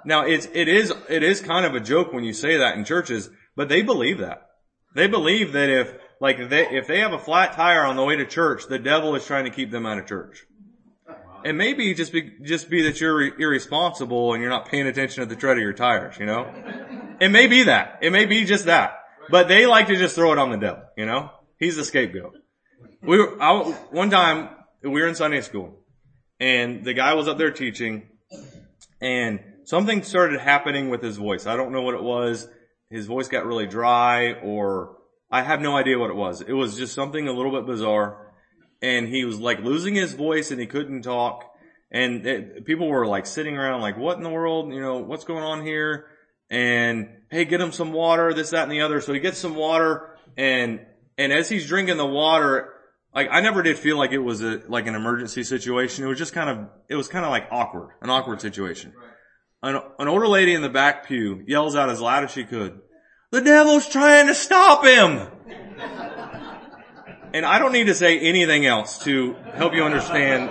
Now 0.05 0.25
it's, 0.25 0.47
it 0.53 0.67
is, 0.67 0.93
it 1.09 1.23
is 1.23 1.41
kind 1.41 1.65
of 1.65 1.73
a 1.75 1.79
joke 1.79 2.13
when 2.13 2.23
you 2.23 2.33
say 2.33 2.57
that 2.57 2.77
in 2.77 2.85
churches, 2.85 3.29
but 3.55 3.69
they 3.69 3.81
believe 3.81 4.19
that. 4.19 4.47
They 4.93 5.07
believe 5.07 5.53
that 5.53 5.69
if, 5.69 5.93
like, 6.19 6.49
they, 6.49 6.67
if 6.69 6.87
they 6.87 6.99
have 6.99 7.13
a 7.13 7.19
flat 7.19 7.53
tire 7.53 7.85
on 7.85 7.95
the 7.95 8.03
way 8.03 8.17
to 8.17 8.25
church, 8.25 8.67
the 8.67 8.77
devil 8.77 9.15
is 9.15 9.25
trying 9.25 9.45
to 9.45 9.51
keep 9.51 9.71
them 9.71 9.85
out 9.85 9.97
of 9.97 10.05
church. 10.05 10.45
It 11.43 11.53
may 11.53 11.73
be 11.73 11.93
just 11.93 12.11
be, 12.11 12.33
just 12.43 12.69
be 12.69 12.83
that 12.83 13.01
you're 13.01 13.39
irresponsible 13.39 14.33
and 14.33 14.41
you're 14.41 14.51
not 14.51 14.67
paying 14.67 14.85
attention 14.85 15.21
to 15.21 15.29
the 15.33 15.39
tread 15.39 15.57
of 15.57 15.63
your 15.63 15.73
tires, 15.73 16.17
you 16.19 16.25
know? 16.25 16.45
It 17.19 17.29
may 17.29 17.47
be 17.47 17.63
that. 17.63 17.99
It 18.01 18.11
may 18.11 18.25
be 18.25 18.45
just 18.45 18.65
that. 18.65 18.99
But 19.29 19.47
they 19.47 19.65
like 19.65 19.87
to 19.87 19.95
just 19.95 20.15
throw 20.15 20.33
it 20.33 20.37
on 20.37 20.51
the 20.51 20.57
devil, 20.57 20.83
you 20.97 21.05
know? 21.05 21.31
He's 21.57 21.75
the 21.75 21.85
scapegoat. 21.85 22.35
We 23.03 23.17
were, 23.17 23.41
I, 23.41 23.63
one 23.89 24.11
time, 24.11 24.49
we 24.83 24.89
were 24.89 25.07
in 25.07 25.15
Sunday 25.15 25.41
school 25.41 25.73
and 26.39 26.85
the 26.85 26.93
guy 26.93 27.15
was 27.15 27.27
up 27.27 27.39
there 27.39 27.49
teaching 27.49 28.03
and 29.01 29.39
something 29.63 30.03
started 30.03 30.39
happening 30.39 30.89
with 30.89 31.01
his 31.01 31.17
voice. 31.17 31.47
I 31.47 31.55
don't 31.55 31.71
know 31.71 31.81
what 31.81 31.95
it 31.95 32.03
was. 32.03 32.47
His 32.91 33.07
voice 33.07 33.27
got 33.27 33.47
really 33.47 33.65
dry 33.65 34.33
or 34.33 34.97
I 35.31 35.41
have 35.41 35.61
no 35.61 35.75
idea 35.75 35.97
what 35.97 36.11
it 36.11 36.15
was. 36.15 36.41
It 36.41 36.53
was 36.53 36.77
just 36.77 36.93
something 36.93 37.27
a 37.27 37.31
little 37.31 37.51
bit 37.51 37.65
bizarre 37.65 38.33
and 38.83 39.07
he 39.07 39.25
was 39.25 39.39
like 39.39 39.61
losing 39.61 39.95
his 39.95 40.13
voice 40.13 40.51
and 40.51 40.59
he 40.59 40.67
couldn't 40.67 41.01
talk 41.01 41.51
and 41.89 42.23
it, 42.27 42.65
people 42.65 42.87
were 42.87 43.07
like 43.07 43.25
sitting 43.25 43.57
around 43.57 43.81
like, 43.81 43.97
what 43.97 44.17
in 44.17 44.23
the 44.23 44.29
world? 44.29 44.71
You 44.71 44.79
know, 44.79 44.99
what's 44.99 45.25
going 45.25 45.43
on 45.43 45.65
here? 45.65 46.05
And 46.51 47.09
hey, 47.31 47.45
get 47.45 47.61
him 47.61 47.71
some 47.71 47.93
water, 47.93 48.31
this, 48.31 48.51
that, 48.51 48.61
and 48.61 48.71
the 48.71 48.81
other. 48.81 49.01
So 49.01 49.11
he 49.11 49.19
gets 49.19 49.39
some 49.39 49.55
water 49.55 50.19
and, 50.37 50.85
and 51.17 51.33
as 51.33 51.49
he's 51.49 51.67
drinking 51.67 51.97
the 51.97 52.05
water, 52.05 52.75
like 53.13 53.27
I 53.31 53.41
never 53.41 53.61
did 53.61 53.77
feel 53.77 53.97
like 53.97 54.11
it 54.11 54.19
was 54.19 54.41
a 54.41 54.61
like 54.67 54.87
an 54.87 54.95
emergency 54.95 55.43
situation. 55.43 56.05
It 56.05 56.07
was 56.07 56.17
just 56.17 56.33
kind 56.33 56.49
of 56.49 56.69
it 56.87 56.95
was 56.95 57.07
kind 57.07 57.25
of 57.25 57.31
like 57.31 57.47
awkward, 57.51 57.89
an 58.01 58.09
awkward 58.09 58.41
situation. 58.41 58.93
An, 59.63 59.79
an 59.99 60.07
older 60.07 60.27
lady 60.27 60.53
in 60.53 60.61
the 60.61 60.69
back 60.69 61.07
pew 61.07 61.43
yells 61.45 61.75
out 61.75 61.89
as 61.89 61.99
loud 61.99 62.23
as 62.23 62.31
she 62.31 62.45
could, 62.45 62.79
"The 63.31 63.41
devil's 63.41 63.87
trying 63.87 64.27
to 64.27 64.33
stop 64.33 64.85
him!" 64.85 65.27
and 67.33 67.45
I 67.45 67.59
don't 67.59 67.73
need 67.73 67.87
to 67.87 67.95
say 67.95 68.19
anything 68.19 68.65
else 68.65 68.99
to 69.03 69.35
help 69.53 69.73
you 69.73 69.83
understand 69.83 70.49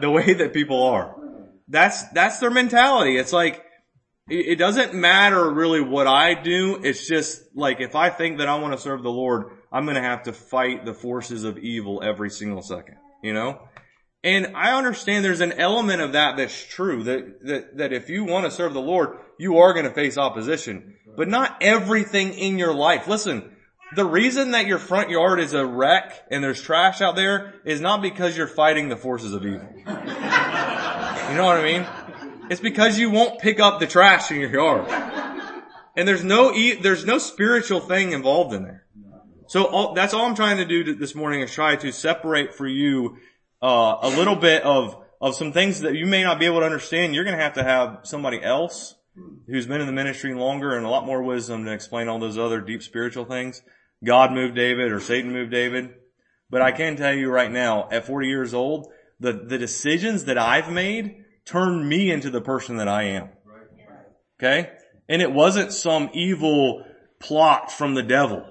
the 0.00 0.10
way 0.10 0.34
that 0.34 0.52
people 0.52 0.82
are. 0.82 1.16
That's 1.68 2.06
that's 2.10 2.38
their 2.38 2.50
mentality. 2.50 3.16
It's 3.16 3.32
like 3.32 3.64
it 4.28 4.58
doesn't 4.58 4.94
matter 4.94 5.50
really 5.50 5.82
what 5.82 6.06
I 6.06 6.34
do. 6.34 6.80
It's 6.82 7.06
just 7.06 7.42
like 7.54 7.80
if 7.80 7.94
I 7.94 8.08
think 8.08 8.38
that 8.38 8.48
I 8.48 8.58
want 8.58 8.72
to 8.72 8.78
serve 8.78 9.02
the 9.02 9.10
Lord, 9.10 9.58
I'm 9.74 9.86
going 9.86 9.96
to 9.96 10.02
have 10.02 10.22
to 10.22 10.32
fight 10.32 10.84
the 10.84 10.94
forces 10.94 11.42
of 11.42 11.58
evil 11.58 12.00
every 12.00 12.30
single 12.30 12.62
second, 12.62 12.94
you 13.24 13.34
know? 13.34 13.60
And 14.22 14.56
I 14.56 14.78
understand 14.78 15.24
there's 15.24 15.40
an 15.40 15.54
element 15.54 16.00
of 16.00 16.12
that 16.12 16.36
that's 16.36 16.64
true, 16.64 17.02
that, 17.02 17.44
that, 17.44 17.76
that 17.78 17.92
if 17.92 18.08
you 18.08 18.24
want 18.24 18.44
to 18.44 18.52
serve 18.52 18.72
the 18.72 18.80
Lord, 18.80 19.18
you 19.36 19.58
are 19.58 19.72
going 19.72 19.84
to 19.84 19.90
face 19.90 20.16
opposition. 20.16 20.94
But 21.16 21.28
not 21.28 21.56
everything 21.60 22.34
in 22.34 22.56
your 22.56 22.72
life. 22.72 23.08
Listen, 23.08 23.50
the 23.96 24.04
reason 24.04 24.52
that 24.52 24.66
your 24.66 24.78
front 24.78 25.10
yard 25.10 25.40
is 25.40 25.52
a 25.54 25.66
wreck 25.66 26.22
and 26.30 26.42
there's 26.42 26.62
trash 26.62 27.00
out 27.00 27.16
there 27.16 27.54
is 27.64 27.80
not 27.80 28.00
because 28.00 28.36
you're 28.36 28.46
fighting 28.46 28.88
the 28.88 28.96
forces 28.96 29.32
of 29.32 29.44
evil. 29.44 29.68
You 29.76 29.84
know 29.84 31.46
what 31.46 31.58
I 31.58 31.62
mean? 31.64 31.86
It's 32.48 32.60
because 32.60 32.96
you 32.96 33.10
won't 33.10 33.40
pick 33.40 33.58
up 33.58 33.80
the 33.80 33.88
trash 33.88 34.30
in 34.30 34.40
your 34.40 34.52
yard. 34.52 34.88
And 35.96 36.06
there's 36.06 36.22
no, 36.22 36.54
e- 36.54 36.80
there's 36.80 37.04
no 37.04 37.18
spiritual 37.18 37.80
thing 37.80 38.12
involved 38.12 38.54
in 38.54 38.62
there. 38.62 38.83
So 39.46 39.64
all, 39.64 39.94
that's 39.94 40.14
all 40.14 40.26
I'm 40.26 40.34
trying 40.34 40.56
to 40.58 40.64
do 40.64 40.94
this 40.94 41.14
morning 41.14 41.40
is 41.40 41.52
try 41.52 41.76
to 41.76 41.92
separate 41.92 42.54
for 42.54 42.66
you 42.66 43.18
uh, 43.62 43.98
a 44.02 44.08
little 44.08 44.36
bit 44.36 44.62
of 44.62 44.96
of 45.20 45.34
some 45.34 45.52
things 45.52 45.80
that 45.80 45.94
you 45.94 46.04
may 46.04 46.22
not 46.22 46.38
be 46.38 46.44
able 46.44 46.60
to 46.60 46.66
understand. 46.66 47.14
You're 47.14 47.24
going 47.24 47.36
to 47.36 47.42
have 47.42 47.54
to 47.54 47.62
have 47.62 48.00
somebody 48.02 48.42
else 48.42 48.94
who's 49.46 49.66
been 49.66 49.80
in 49.80 49.86
the 49.86 49.92
ministry 49.92 50.34
longer 50.34 50.76
and 50.76 50.84
a 50.84 50.88
lot 50.88 51.06
more 51.06 51.22
wisdom 51.22 51.64
to 51.64 51.72
explain 51.72 52.08
all 52.08 52.18
those 52.18 52.36
other 52.36 52.60
deep 52.60 52.82
spiritual 52.82 53.24
things. 53.24 53.62
God 54.04 54.32
moved 54.32 54.54
David 54.54 54.92
or 54.92 55.00
Satan 55.00 55.32
moved 55.32 55.50
David. 55.50 55.94
But 56.50 56.60
I 56.60 56.72
can 56.72 56.96
tell 56.96 57.14
you 57.14 57.30
right 57.30 57.50
now, 57.50 57.88
at 57.90 58.06
40 58.06 58.28
years 58.28 58.52
old, 58.52 58.88
the, 59.18 59.32
the 59.32 59.56
decisions 59.56 60.24
that 60.24 60.36
I've 60.36 60.70
made 60.70 61.24
turned 61.46 61.88
me 61.88 62.10
into 62.10 62.28
the 62.28 62.42
person 62.42 62.76
that 62.76 62.88
I 62.88 63.04
am. 63.04 63.30
Okay? 64.38 64.72
And 65.08 65.22
it 65.22 65.32
wasn't 65.32 65.72
some 65.72 66.10
evil 66.12 66.84
plot 67.18 67.72
from 67.72 67.94
the 67.94 68.02
devil 68.02 68.44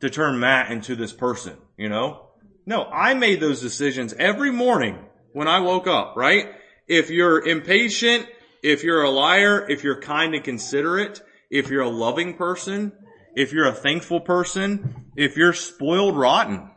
to 0.00 0.10
turn 0.10 0.40
Matt 0.40 0.70
into 0.70 0.96
this 0.96 1.12
person, 1.12 1.56
you 1.76 1.88
know? 1.88 2.28
No, 2.66 2.84
I 2.84 3.14
made 3.14 3.40
those 3.40 3.60
decisions 3.60 4.14
every 4.14 4.50
morning 4.50 4.98
when 5.32 5.48
I 5.48 5.60
woke 5.60 5.86
up, 5.86 6.14
right? 6.16 6.54
If 6.86 7.10
you're 7.10 7.46
impatient, 7.46 8.26
if 8.62 8.84
you're 8.84 9.02
a 9.02 9.10
liar, 9.10 9.68
if 9.68 9.84
you're 9.84 10.00
kind 10.00 10.34
and 10.34 10.44
considerate, 10.44 11.22
if 11.50 11.70
you're 11.70 11.82
a 11.82 11.88
loving 11.88 12.34
person, 12.34 12.92
if 13.34 13.52
you're 13.52 13.66
a 13.66 13.72
thankful 13.72 14.20
person, 14.20 15.06
if 15.16 15.36
you're 15.36 15.52
spoiled 15.52 16.16
rotten, 16.16 16.70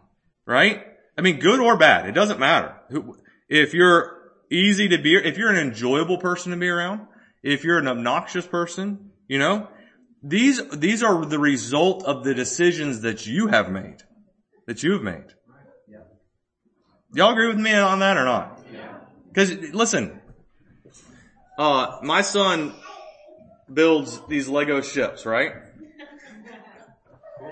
right? 0.46 0.84
I 1.18 1.22
mean, 1.22 1.39
good 1.39 1.60
or 1.60 1.77
bad, 1.77 2.08
it 2.08 2.13
doesn't 2.13 2.39
matter. 2.39 2.75
If 3.50 3.74
you're 3.74 4.18
easy 4.50 4.89
to 4.89 4.98
be, 4.98 5.15
if 5.15 5.38
you're 5.38 5.51
an 5.51 5.68
enjoyable 5.68 6.18
person 6.18 6.51
to 6.51 6.58
be 6.58 6.70
around, 6.70 7.08
if 7.42 7.63
you're 7.63 7.77
an 7.77 7.88
obnoxious 7.88 8.46
person, 8.46 9.12
you 9.27 9.39
know, 9.39 9.68
these, 10.24 10.65
these 10.70 11.03
are 11.03 11.25
the 11.25 11.39
result 11.39 12.06
of 12.06 12.24
the 12.24 12.34
decisions 12.34 13.01
that 13.01 13.27
you 13.27 13.48
have 13.48 13.70
made. 13.70 14.03
That 14.65 14.82
you've 14.82 15.03
made. 15.03 15.25
Y'all 17.13 17.32
agree 17.32 17.48
with 17.48 17.60
me 17.60 17.74
on 17.75 18.00
that 18.00 18.18
or 18.18 18.25
not? 18.25 18.60
Cause 19.36 19.51
listen, 19.72 20.20
uh, 21.58 22.00
my 22.01 22.22
son 22.22 22.74
builds 23.72 24.20
these 24.27 24.48
Lego 24.48 24.82
ships, 24.82 25.25
right? 25.25 25.53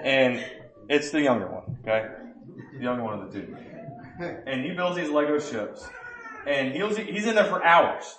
And 0.04 0.44
it's 0.90 1.12
the 1.12 1.22
younger 1.22 1.48
one, 1.48 1.78
okay? 1.82 2.08
The 2.76 2.84
younger 2.84 3.04
one 3.04 3.20
of 3.20 3.32
the 3.32 3.40
two. 3.40 3.56
And 4.48 4.66
he 4.66 4.72
builds 4.72 4.96
these 4.96 5.10
Lego 5.10 5.38
ships. 5.38 5.88
And 6.48 6.74
he's, 6.74 6.98
he's 6.98 7.28
in 7.28 7.36
there 7.36 7.46
for 7.46 7.64
hours 7.64 8.18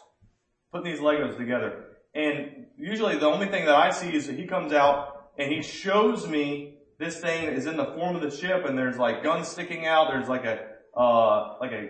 putting 0.71 0.93
these 0.93 1.01
Legos 1.01 1.37
together. 1.37 1.85
And 2.15 2.62
usually 2.83 3.17
the 3.17 3.27
only 3.27 3.47
thing 3.47 3.65
that 3.67 3.77
I 3.77 3.91
see 3.91 4.15
is 4.15 4.27
that 4.27 4.37
he 4.37 4.47
comes 4.47 4.73
out 4.73 5.31
and 5.39 5.51
he 5.51 5.63
shows 5.63 6.27
me 6.27 6.75
this 6.99 7.21
thing 7.21 7.45
is 7.45 7.67
in 7.67 7.77
the 7.77 7.87
form 7.87 8.17
of 8.17 8.23
the 8.23 8.31
ship 8.31 8.65
and 8.67 8.77
there's 8.77 8.99
like 8.99 9.23
guns 9.23 9.49
sticking 9.49 9.87
out. 9.87 10.09
There's 10.11 10.29
like 10.29 10.45
a, 10.45 10.67
uh, 10.97 11.57
like 11.61 11.73
a, 11.73 11.89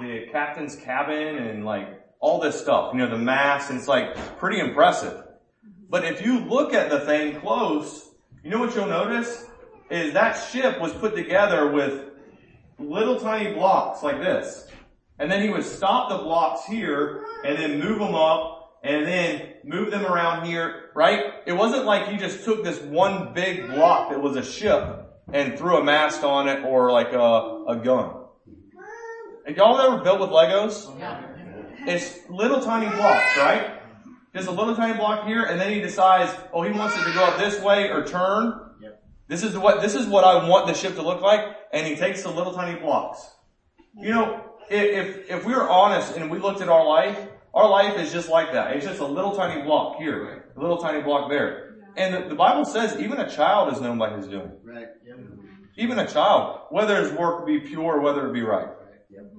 the 0.00 0.26
captain's 0.30 0.76
cabin 0.76 1.38
and 1.38 1.64
like 1.64 1.88
all 2.20 2.40
this 2.40 2.60
stuff, 2.60 2.92
you 2.92 2.98
know, 2.98 3.08
the 3.08 3.18
mast 3.18 3.70
and 3.70 3.78
it's 3.78 3.88
like 3.88 4.14
pretty 4.38 4.60
impressive. 4.60 5.24
But 5.88 6.04
if 6.04 6.24
you 6.24 6.40
look 6.40 6.74
at 6.74 6.90
the 6.90 7.00
thing 7.00 7.40
close, 7.40 8.10
you 8.44 8.50
know 8.50 8.60
what 8.60 8.74
you'll 8.74 8.86
notice? 8.86 9.46
Is 9.90 10.12
that 10.12 10.34
ship 10.34 10.80
was 10.80 10.92
put 10.92 11.14
together 11.14 11.70
with 11.70 12.10
little 12.78 13.18
tiny 13.18 13.54
blocks 13.54 14.02
like 14.02 14.20
this. 14.20 14.68
And 15.18 15.30
then 15.30 15.42
he 15.42 15.48
would 15.48 15.64
stop 15.64 16.08
the 16.08 16.18
blocks 16.18 16.64
here 16.66 17.24
and 17.44 17.58
then 17.58 17.78
move 17.78 17.98
them 17.98 18.14
up 18.14 18.51
and 18.82 19.06
then 19.06 19.54
move 19.64 19.90
them 19.90 20.04
around 20.04 20.46
here, 20.46 20.90
right? 20.94 21.34
It 21.46 21.52
wasn't 21.52 21.84
like 21.84 22.08
he 22.08 22.16
just 22.16 22.44
took 22.44 22.64
this 22.64 22.80
one 22.80 23.32
big 23.32 23.68
block 23.68 24.10
that 24.10 24.20
was 24.20 24.36
a 24.36 24.42
ship 24.42 25.08
and 25.32 25.56
threw 25.56 25.78
a 25.78 25.84
mast 25.84 26.24
on 26.24 26.48
it 26.48 26.64
or 26.64 26.90
like 26.90 27.12
a, 27.12 27.64
a 27.68 27.80
gun. 27.82 28.16
Have 29.46 29.56
y'all 29.56 29.80
ever 29.80 30.02
built 30.02 30.20
with 30.20 30.30
Legos? 30.30 30.98
It's 31.86 32.18
little 32.28 32.60
tiny 32.60 32.88
blocks, 32.94 33.36
right? 33.36 33.80
Just 34.34 34.48
a 34.48 34.52
little 34.52 34.74
tiny 34.74 34.96
block 34.96 35.26
here, 35.26 35.44
and 35.44 35.60
then 35.60 35.72
he 35.72 35.80
decides, 35.80 36.32
oh, 36.52 36.62
he 36.62 36.70
wants 36.70 36.96
it 36.96 37.04
to 37.04 37.12
go 37.12 37.24
up 37.24 37.38
this 37.38 37.60
way 37.60 37.90
or 37.90 38.04
turn. 38.04 38.54
This 39.28 39.42
is 39.42 39.56
what 39.56 39.80
this 39.80 39.94
is 39.94 40.06
what 40.06 40.24
I 40.24 40.46
want 40.46 40.66
the 40.66 40.74
ship 40.74 40.94
to 40.96 41.02
look 41.02 41.22
like, 41.22 41.40
and 41.72 41.86
he 41.86 41.96
takes 41.96 42.22
the 42.22 42.30
little 42.30 42.52
tiny 42.52 42.78
blocks. 42.78 43.30
You 43.96 44.10
know, 44.10 44.44
if 44.70 45.30
if 45.30 45.44
we 45.44 45.54
were 45.54 45.68
honest 45.68 46.16
and 46.16 46.30
we 46.30 46.38
looked 46.38 46.60
at 46.60 46.68
our 46.68 46.86
life, 46.86 47.18
our 47.54 47.68
life 47.68 47.98
is 47.98 48.12
just 48.12 48.28
like 48.28 48.52
that. 48.52 48.76
It's 48.76 48.86
just 48.86 49.00
a 49.00 49.06
little 49.06 49.34
tiny 49.34 49.62
block 49.62 49.98
here, 49.98 50.50
a 50.56 50.60
little 50.60 50.78
tiny 50.78 51.02
block 51.02 51.28
there. 51.28 51.76
And 51.96 52.14
the, 52.14 52.28
the 52.30 52.34
Bible 52.34 52.64
says 52.64 52.98
even 52.98 53.18
a 53.18 53.30
child 53.30 53.72
is 53.72 53.80
known 53.80 53.98
by 53.98 54.16
his 54.16 54.26
doing. 54.26 54.52
Right. 54.62 54.86
Even 55.76 55.98
a 55.98 56.06
child, 56.06 56.60
whether 56.70 57.02
his 57.02 57.12
work 57.12 57.46
be 57.46 57.60
pure, 57.60 58.00
whether 58.00 58.28
it 58.28 58.32
be 58.32 58.42
right. 58.42 58.68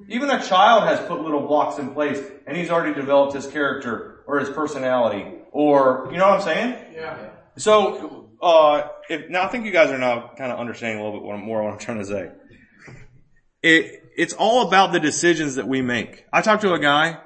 Even 0.09 0.29
a 0.29 0.43
child 0.43 0.83
has 0.83 0.99
put 1.07 1.21
little 1.21 1.47
blocks 1.47 1.79
in 1.79 1.93
place 1.93 2.19
and 2.45 2.55
he's 2.55 2.69
already 2.69 2.93
developed 2.93 3.33
his 3.33 3.47
character 3.47 4.23
or 4.27 4.39
his 4.39 4.49
personality 4.49 5.25
or, 5.51 6.09
you 6.11 6.17
know 6.17 6.29
what 6.29 6.39
I'm 6.39 6.41
saying? 6.41 6.93
Yeah. 6.93 7.29
So, 7.57 8.29
uh, 8.41 8.87
if, 9.09 9.29
now 9.29 9.43
I 9.43 9.47
think 9.47 9.65
you 9.65 9.71
guys 9.71 9.89
are 9.89 9.97
now 9.97 10.31
kind 10.37 10.51
of 10.51 10.59
understanding 10.59 10.99
a 10.99 11.03
little 11.03 11.19
bit 11.19 11.39
more 11.39 11.63
what 11.63 11.73
I'm 11.73 11.79
trying 11.79 11.99
to 11.99 12.05
say. 12.05 12.31
It, 13.61 14.03
it's 14.17 14.33
all 14.33 14.67
about 14.67 14.91
the 14.91 14.99
decisions 14.99 15.55
that 15.55 15.67
we 15.67 15.81
make. 15.81 16.25
I 16.31 16.41
talked 16.41 16.61
to 16.63 16.73
a 16.73 16.79
guy 16.79 17.19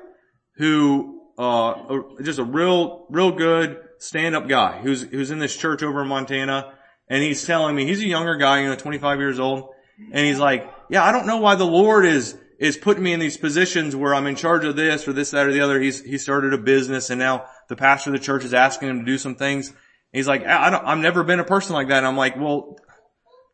who, 0.58 1.22
uh, 1.38 2.00
just 2.22 2.40
a 2.40 2.44
real, 2.44 3.06
real 3.10 3.32
good 3.32 3.80
stand-up 4.00 4.48
guy 4.48 4.80
who's, 4.80 5.04
who's 5.04 5.32
in 5.32 5.40
this 5.40 5.56
church 5.56 5.84
over 5.84 6.02
in 6.02 6.08
Montana. 6.08 6.74
And 7.10 7.24
he's 7.24 7.46
telling 7.46 7.76
me, 7.76 7.86
he's 7.86 8.02
a 8.02 8.08
younger 8.08 8.36
guy, 8.36 8.62
you 8.62 8.68
know, 8.68 8.76
25 8.76 9.20
years 9.20 9.40
old. 9.40 9.70
And 10.12 10.26
he's 10.26 10.40
like, 10.40 10.70
yeah, 10.90 11.04
I 11.04 11.12
don't 11.12 11.26
know 11.26 11.38
why 11.38 11.56
the 11.56 11.66
Lord 11.66 12.06
is, 12.06 12.38
is 12.60 12.78
putting 12.78 13.04
me 13.04 13.14
in 13.14 13.20
these 13.20 13.38
positions 13.38 13.96
where 13.96 14.14
I'm 14.14 14.28
in 14.28 14.36
charge 14.36 14.66
of 14.66 14.76
this 14.76 15.08
or 15.08 15.14
this, 15.14 15.32
that, 15.32 15.48
or 15.48 15.54
the 15.54 15.62
other. 15.62 15.80
He's, 15.80 16.04
he 16.04 16.18
started 16.18 16.54
a 16.54 16.58
business 16.58 17.10
and 17.10 17.20
now 17.20 17.46
the 17.70 17.76
pastor 17.76 18.14
of 18.14 18.20
the 18.20 18.24
church 18.24 18.44
is 18.44 18.54
asking 18.54 18.90
him 18.90 19.00
to 19.00 19.06
do 19.06 19.18
some 19.18 19.36
things. 19.36 19.74
He's 20.12 20.28
like, 20.28 20.46
I 20.46 20.70
don't, 20.70 20.86
I've 20.86 20.98
never 20.98 21.24
been 21.24 21.40
a 21.40 21.46
person 21.46 21.74
like 21.74 21.90
that. 21.90 22.00
And 22.00 22.08
I'm 22.08 22.18
like, 22.18 22.38
well, 22.38 22.78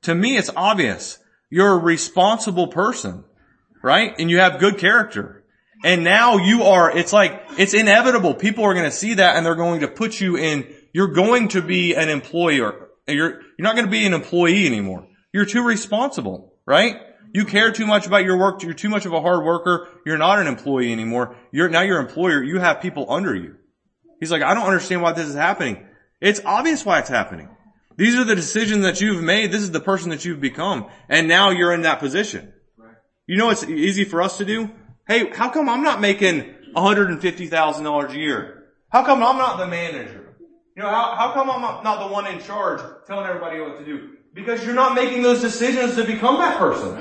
to 0.04 0.16
me, 0.16 0.38
it's 0.38 0.50
obvious. 0.56 1.20
You're 1.50 1.74
a 1.74 1.78
responsible 1.78 2.68
person, 2.68 3.24
right? 3.82 4.14
And 4.18 4.30
you 4.30 4.40
have 4.40 4.60
good 4.60 4.78
character. 4.78 5.43
And 5.84 6.04
now 6.04 6.38
you 6.38 6.64
are, 6.64 6.96
it's 6.96 7.12
like, 7.12 7.44
it's 7.58 7.74
inevitable. 7.74 8.34
People 8.34 8.64
are 8.64 8.74
going 8.74 8.86
to 8.86 8.92
see 8.92 9.16
that 9.16 9.36
and 9.36 9.46
they're 9.46 9.56
going 9.56 9.82
to 9.82 9.90
put 9.90 10.22
you 10.22 10.38
in, 10.38 10.74
you're 10.94 11.10
going 11.10 11.50
to 11.50 11.62
be 11.62 11.94
an 11.94 12.10
employer. 12.10 12.90
You're, 13.08 13.42
you're 13.42 13.64
not 13.64 13.76
going 13.76 13.86
to 13.86 13.92
be 13.92 14.06
an 14.06 14.14
employee 14.14 14.66
anymore. 14.66 15.08
You're 15.34 15.46
too 15.46 15.64
responsible, 15.64 16.54
right? 16.66 16.96
You 17.34 17.46
care 17.46 17.72
too 17.72 17.86
much 17.86 18.08
about 18.08 18.24
your 18.24 18.38
work. 18.38 18.64
You're 18.64 18.74
too 18.74 18.90
much 18.90 19.06
of 19.06 19.12
a 19.12 19.20
hard 19.20 19.44
worker. 19.44 19.90
You're 20.06 20.18
not 20.18 20.40
an 20.40 20.48
employee 20.48 20.94
anymore. 20.94 21.36
You're, 21.52 21.68
now 21.68 21.82
you're 21.82 22.00
employer. 22.00 22.42
You 22.42 22.60
have 22.60 22.80
people 22.80 23.12
under 23.12 23.36
you. 23.36 23.56
He's 24.20 24.32
like, 24.32 24.44
I 24.44 24.54
don't 24.54 24.68
understand 24.68 25.02
why 25.02 25.12
this 25.12 25.28
is 25.28 25.36
happening. 25.36 25.86
It's 26.22 26.40
obvious 26.46 26.86
why 26.86 27.00
it's 27.00 27.10
happening. 27.10 27.50
These 27.98 28.16
are 28.16 28.24
the 28.24 28.36
decisions 28.36 28.84
that 28.84 29.02
you've 29.02 29.22
made. 29.22 29.52
This 29.52 29.62
is 29.62 29.72
the 29.72 29.82
person 29.82 30.12
that 30.12 30.24
you've 30.24 30.40
become. 30.40 30.88
And 31.10 31.28
now 31.28 31.50
you're 31.50 31.74
in 31.74 31.82
that 31.82 32.00
position. 32.00 32.54
You 33.28 33.38
know 33.38 33.48
what's 33.48 33.64
easy 33.64 34.06
for 34.06 34.22
us 34.22 34.38
to 34.38 34.46
do? 34.46 34.70
Hey, 35.08 35.30
how 35.32 35.50
come 35.50 35.68
I'm 35.68 35.84
not 35.84 36.00
making 36.00 36.54
$150,000 36.76 38.10
a 38.10 38.18
year? 38.18 38.64
How 38.90 39.04
come 39.04 39.22
I'm 39.22 39.38
not 39.38 39.58
the 39.58 39.68
manager? 39.68 40.36
You 40.76 40.84
know, 40.84 40.90
how, 40.90 41.16
how 41.16 41.34
come 41.34 41.50
I'm 41.50 41.62
not 41.62 42.08
the 42.08 42.14
one 42.14 42.26
in 42.28 42.40
charge 42.40 42.82
telling 43.06 43.28
everybody 43.28 43.60
what 43.60 43.80
to 43.80 43.86
do? 43.86 44.12
Because 44.34 44.66
you're 44.66 44.74
not 44.74 44.96
making 44.96 45.22
those 45.22 45.42
decisions 45.42 45.96
to 45.96 46.06
become 46.06 46.38
that 46.38 46.58
person. 46.58 46.98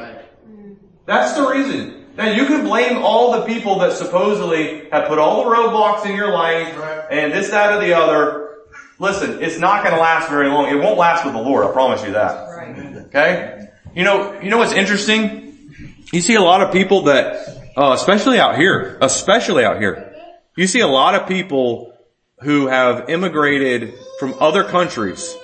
That's 1.07 1.35
the 1.35 1.49
reason. 1.49 2.07
Now 2.17 2.31
you 2.31 2.47
can 2.47 2.65
blame 2.65 2.99
all 2.99 3.33
the 3.33 3.47
people 3.47 3.79
that 3.79 3.93
supposedly 3.93 4.91
have 4.91 5.09
put 5.09 5.19
all 5.19 5.45
the 5.45 5.51
roadblocks 5.51 6.05
in 6.05 6.15
your 6.15 6.33
life 6.33 6.77
and 7.11 7.33
this, 7.33 7.51
that, 7.51 7.73
or 7.73 7.81
the 7.81 7.95
other. 7.95 8.59
Listen, 8.99 9.43
it's 9.43 9.59
not 9.59 9.83
going 9.83 9.95
to 9.95 10.01
last 10.01 10.29
very 10.29 10.49
long. 10.49 10.69
It 10.69 10.77
won't 10.77 10.99
last 10.99 11.25
with 11.25 11.35
the 11.35 11.41
Lord. 11.41 11.65
I 11.67 11.73
promise 11.73 12.05
you 12.05 12.13
that. 12.13 13.07
Okay? 13.07 13.69
You 13.95 14.05
know, 14.05 14.39
you 14.41 14.51
know 14.51 14.59
what's 14.59 14.73
interesting? 14.75 15.71
You 16.13 16.21
see 16.21 16.35
a 16.35 16.43
lot 16.43 16.61
of 16.61 16.73
people 16.73 17.05
that, 17.05 17.62
uh, 17.77 17.93
especially 17.93 18.39
out 18.39 18.57
here, 18.57 18.99
especially 19.01 19.65
out 19.65 19.79
here, 19.79 20.15
you 20.57 20.67
see 20.67 20.81
a 20.81 20.87
lot 20.87 21.15
of 21.15 21.29
people 21.29 21.95
who 22.41 22.67
have 22.67 23.09
immigrated 23.09 23.95
from 24.19 24.35
other 24.41 24.65
countries 24.65 25.35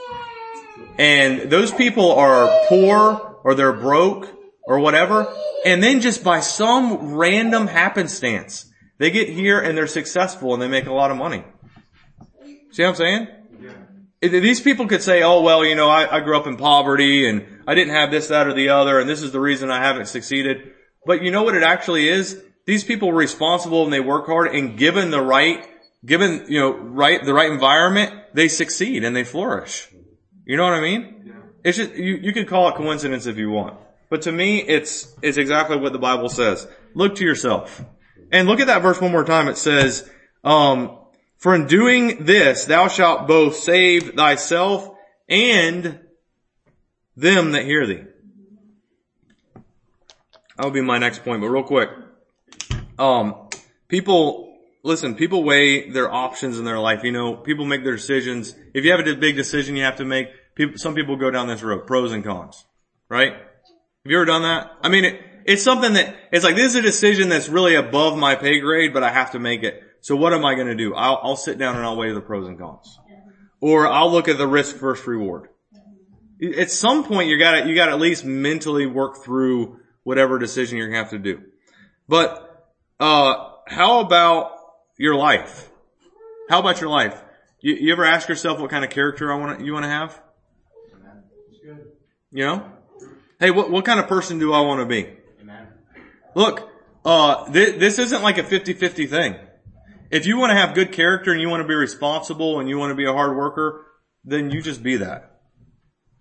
and 0.98 1.48
those 1.48 1.70
people 1.70 2.12
are 2.12 2.66
poor 2.68 3.38
or 3.44 3.54
they're 3.54 3.72
broke 3.72 4.28
or 4.64 4.80
whatever. 4.80 5.32
And 5.64 5.82
then 5.82 6.00
just 6.00 6.24
by 6.24 6.40
some 6.40 7.14
random 7.14 7.68
happenstance, 7.68 8.70
they 8.98 9.10
get 9.10 9.28
here 9.28 9.60
and 9.60 9.78
they're 9.78 9.86
successful 9.86 10.52
and 10.52 10.62
they 10.62 10.68
make 10.68 10.86
a 10.86 10.92
lot 10.92 11.12
of 11.12 11.16
money. 11.16 11.44
See 12.72 12.82
what 12.82 12.90
I'm 12.90 12.94
saying? 12.96 13.28
Yeah. 13.60 14.28
These 14.28 14.60
people 14.60 14.88
could 14.88 15.02
say, 15.02 15.22
oh 15.22 15.42
well, 15.42 15.64
you 15.64 15.76
know, 15.76 15.88
I, 15.88 16.16
I 16.16 16.20
grew 16.20 16.36
up 16.36 16.48
in 16.48 16.56
poverty 16.56 17.28
and 17.28 17.46
I 17.66 17.76
didn't 17.76 17.94
have 17.94 18.10
this, 18.10 18.28
that, 18.28 18.48
or 18.48 18.52
the 18.52 18.70
other 18.70 18.98
and 18.98 19.08
this 19.08 19.22
is 19.22 19.30
the 19.30 19.40
reason 19.40 19.70
I 19.70 19.80
haven't 19.80 20.06
succeeded. 20.06 20.72
But 21.06 21.22
you 21.22 21.30
know 21.30 21.42
what 21.42 21.54
it 21.54 21.62
actually 21.62 22.08
is? 22.08 22.42
These 22.66 22.84
people 22.84 23.10
are 23.10 23.14
responsible 23.14 23.84
and 23.84 23.92
they 23.92 24.00
work 24.00 24.26
hard 24.26 24.54
and 24.54 24.76
given 24.76 25.10
the 25.10 25.22
right, 25.22 25.66
given, 26.04 26.46
you 26.48 26.60
know, 26.60 26.72
right, 26.72 27.24
the 27.24 27.32
right 27.32 27.50
environment, 27.50 28.14
they 28.34 28.48
succeed 28.48 29.04
and 29.04 29.16
they 29.16 29.24
flourish. 29.24 29.88
You 30.44 30.56
know 30.56 30.64
what 30.64 30.74
I 30.74 30.80
mean? 30.80 31.22
Yeah. 31.26 31.32
It's 31.64 31.78
just, 31.78 31.94
you, 31.94 32.16
you 32.16 32.32
can 32.32 32.46
call 32.46 32.68
it 32.68 32.74
coincidence 32.74 33.26
if 33.26 33.38
you 33.38 33.50
want. 33.50 33.78
But 34.10 34.22
to 34.22 34.32
me, 34.32 34.60
it's, 34.60 35.14
it's 35.22 35.38
exactly 35.38 35.76
what 35.76 35.92
the 35.92 35.98
Bible 35.98 36.28
says. 36.28 36.66
Look 36.94 37.16
to 37.16 37.24
yourself. 37.24 37.84
And 38.30 38.48
look 38.48 38.60
at 38.60 38.66
that 38.66 38.82
verse 38.82 39.00
one 39.00 39.12
more 39.12 39.24
time. 39.24 39.48
It 39.48 39.56
says, 39.56 40.08
um, 40.44 40.98
for 41.38 41.54
in 41.54 41.66
doing 41.66 42.24
this, 42.24 42.64
thou 42.64 42.88
shalt 42.88 43.28
both 43.28 43.56
save 43.56 44.14
thyself 44.14 44.90
and 45.28 46.00
them 47.16 47.52
that 47.52 47.64
hear 47.64 47.86
thee. 47.86 48.04
That'll 50.58 50.72
be 50.72 50.82
my 50.82 50.98
next 50.98 51.22
point, 51.22 51.40
but 51.40 51.48
real 51.48 51.62
quick. 51.62 51.88
Um, 52.98 53.48
people, 53.86 54.58
listen, 54.82 55.14
people 55.14 55.44
weigh 55.44 55.88
their 55.88 56.12
options 56.12 56.58
in 56.58 56.64
their 56.64 56.80
life. 56.80 57.04
You 57.04 57.12
know, 57.12 57.36
people 57.36 57.64
make 57.64 57.84
their 57.84 57.94
decisions. 57.94 58.56
If 58.74 58.84
you 58.84 58.90
have 58.90 59.06
a 59.06 59.14
big 59.14 59.36
decision 59.36 59.76
you 59.76 59.84
have 59.84 59.96
to 59.96 60.04
make, 60.04 60.30
people, 60.56 60.76
some 60.76 60.96
people 60.96 61.14
go 61.16 61.30
down 61.30 61.46
this 61.46 61.62
road, 61.62 61.86
pros 61.86 62.10
and 62.10 62.24
cons, 62.24 62.66
right? 63.08 63.34
Have 63.34 63.40
you 64.04 64.16
ever 64.16 64.24
done 64.24 64.42
that? 64.42 64.72
I 64.82 64.88
mean, 64.88 65.04
it, 65.04 65.20
it's 65.44 65.62
something 65.62 65.92
that, 65.92 66.16
it's 66.32 66.44
like, 66.44 66.56
this 66.56 66.74
is 66.74 66.74
a 66.74 66.82
decision 66.82 67.28
that's 67.28 67.48
really 67.48 67.76
above 67.76 68.18
my 68.18 68.34
pay 68.34 68.58
grade, 68.58 68.92
but 68.92 69.04
I 69.04 69.10
have 69.12 69.30
to 69.32 69.38
make 69.38 69.62
it. 69.62 69.80
So 70.00 70.16
what 70.16 70.32
am 70.32 70.44
I 70.44 70.56
going 70.56 70.66
to 70.66 70.74
do? 70.74 70.92
I'll, 70.92 71.20
I'll 71.22 71.36
sit 71.36 71.58
down 71.58 71.76
and 71.76 71.84
I'll 71.84 71.96
weigh 71.96 72.12
the 72.12 72.20
pros 72.20 72.48
and 72.48 72.58
cons. 72.58 72.98
Or 73.60 73.86
I'll 73.86 74.10
look 74.10 74.26
at 74.26 74.38
the 74.38 74.46
risk 74.48 74.76
versus 74.76 75.06
reward. 75.06 75.50
At 76.56 76.72
some 76.72 77.04
point 77.04 77.28
you 77.28 77.38
gotta, 77.38 77.68
you 77.68 77.76
gotta 77.76 77.92
at 77.92 78.00
least 78.00 78.24
mentally 78.24 78.86
work 78.86 79.24
through 79.24 79.80
whatever 80.08 80.38
decision 80.38 80.78
you're 80.78 80.88
gonna 80.88 81.02
have 81.02 81.10
to 81.10 81.18
do. 81.18 81.42
But, 82.08 82.66
uh, 82.98 83.50
how 83.66 84.00
about 84.00 84.52
your 84.96 85.14
life? 85.14 85.68
How 86.48 86.60
about 86.60 86.80
your 86.80 86.88
life? 86.88 87.22
You, 87.60 87.74
you 87.74 87.92
ever 87.92 88.06
ask 88.06 88.26
yourself 88.26 88.58
what 88.58 88.70
kind 88.70 88.86
of 88.86 88.90
character 88.90 89.30
I 89.30 89.36
want 89.36 89.60
you 89.60 89.74
want 89.74 89.84
to 89.84 89.90
have? 89.90 90.18
You 92.32 92.44
know? 92.46 92.72
Hey, 93.38 93.50
what, 93.50 93.70
what 93.70 93.84
kind 93.84 94.00
of 94.00 94.08
person 94.08 94.38
do 94.38 94.54
I 94.54 94.62
want 94.62 94.80
to 94.80 94.86
be? 94.86 95.10
Amen. 95.42 95.66
Look, 96.34 96.70
uh, 97.04 97.52
th- 97.52 97.78
this 97.78 97.98
isn't 97.98 98.22
like 98.22 98.38
a 98.38 98.42
50-50 98.42 99.10
thing. 99.10 99.36
If 100.10 100.24
you 100.24 100.38
want 100.38 100.50
to 100.50 100.56
have 100.56 100.74
good 100.74 100.90
character 100.90 101.32
and 101.32 101.40
you 101.42 101.50
want 101.50 101.62
to 101.62 101.68
be 101.68 101.74
responsible 101.74 102.60
and 102.60 102.68
you 102.68 102.78
want 102.78 102.92
to 102.92 102.94
be 102.94 103.04
a 103.04 103.12
hard 103.12 103.36
worker, 103.36 103.84
then 104.24 104.50
you 104.50 104.62
just 104.62 104.82
be 104.82 104.96
that. 104.96 105.40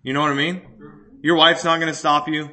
You 0.02 0.12
know 0.12 0.20
what 0.20 0.30
I 0.30 0.34
mean? 0.34 0.60
Your 1.22 1.36
wife's 1.36 1.64
not 1.64 1.76
going 1.80 1.92
to 1.92 1.98
stop 1.98 2.28
you. 2.28 2.50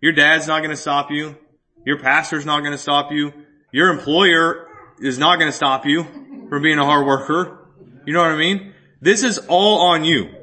Your 0.00 0.12
dad's 0.12 0.46
not 0.46 0.58
going 0.58 0.70
to 0.70 0.76
stop 0.76 1.10
you. 1.10 1.36
Your 1.84 1.98
pastor's 1.98 2.46
not 2.46 2.60
going 2.60 2.72
to 2.72 2.78
stop 2.78 3.12
you. 3.12 3.32
Your 3.72 3.90
employer 3.90 4.66
is 5.00 5.18
not 5.18 5.36
going 5.38 5.50
to 5.50 5.56
stop 5.56 5.86
you 5.86 6.04
from 6.48 6.62
being 6.62 6.78
a 6.78 6.84
hard 6.84 7.06
worker. 7.06 7.68
You 8.04 8.12
know 8.12 8.20
what 8.20 8.32
I 8.32 8.36
mean? 8.36 8.72
This 9.00 9.22
is 9.22 9.38
all 9.38 9.88
on 9.88 10.04
you 10.04 10.36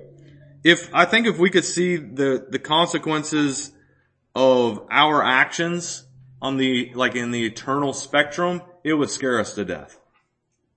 if 0.63 0.93
I 0.93 1.05
think 1.05 1.27
if 1.27 1.37
we 1.37 1.49
could 1.49 1.65
see 1.65 1.97
the 1.97 2.45
the 2.49 2.59
consequences 2.59 3.71
of 4.33 4.85
our 4.89 5.21
actions 5.23 6.05
on 6.41 6.57
the 6.57 6.91
like 6.95 7.15
in 7.15 7.31
the 7.31 7.45
eternal 7.45 7.93
spectrum, 7.93 8.61
it 8.83 8.93
would 8.93 9.09
scare 9.09 9.39
us 9.39 9.53
to 9.55 9.65
death. 9.65 9.99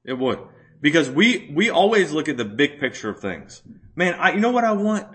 It 0.05 0.15
would. 0.15 0.41
Because 0.81 1.09
we 1.09 1.51
we 1.55 1.71
always 1.71 2.13
look 2.13 2.29
at 2.29 2.37
the 2.37 2.45
big 2.45 2.81
picture 2.81 3.09
of 3.09 3.21
things. 3.21 3.63
Man, 3.95 4.15
I 4.15 4.33
you 4.33 4.41
know 4.41 4.51
what 4.51 4.65
I 4.65 4.73
want? 4.73 5.07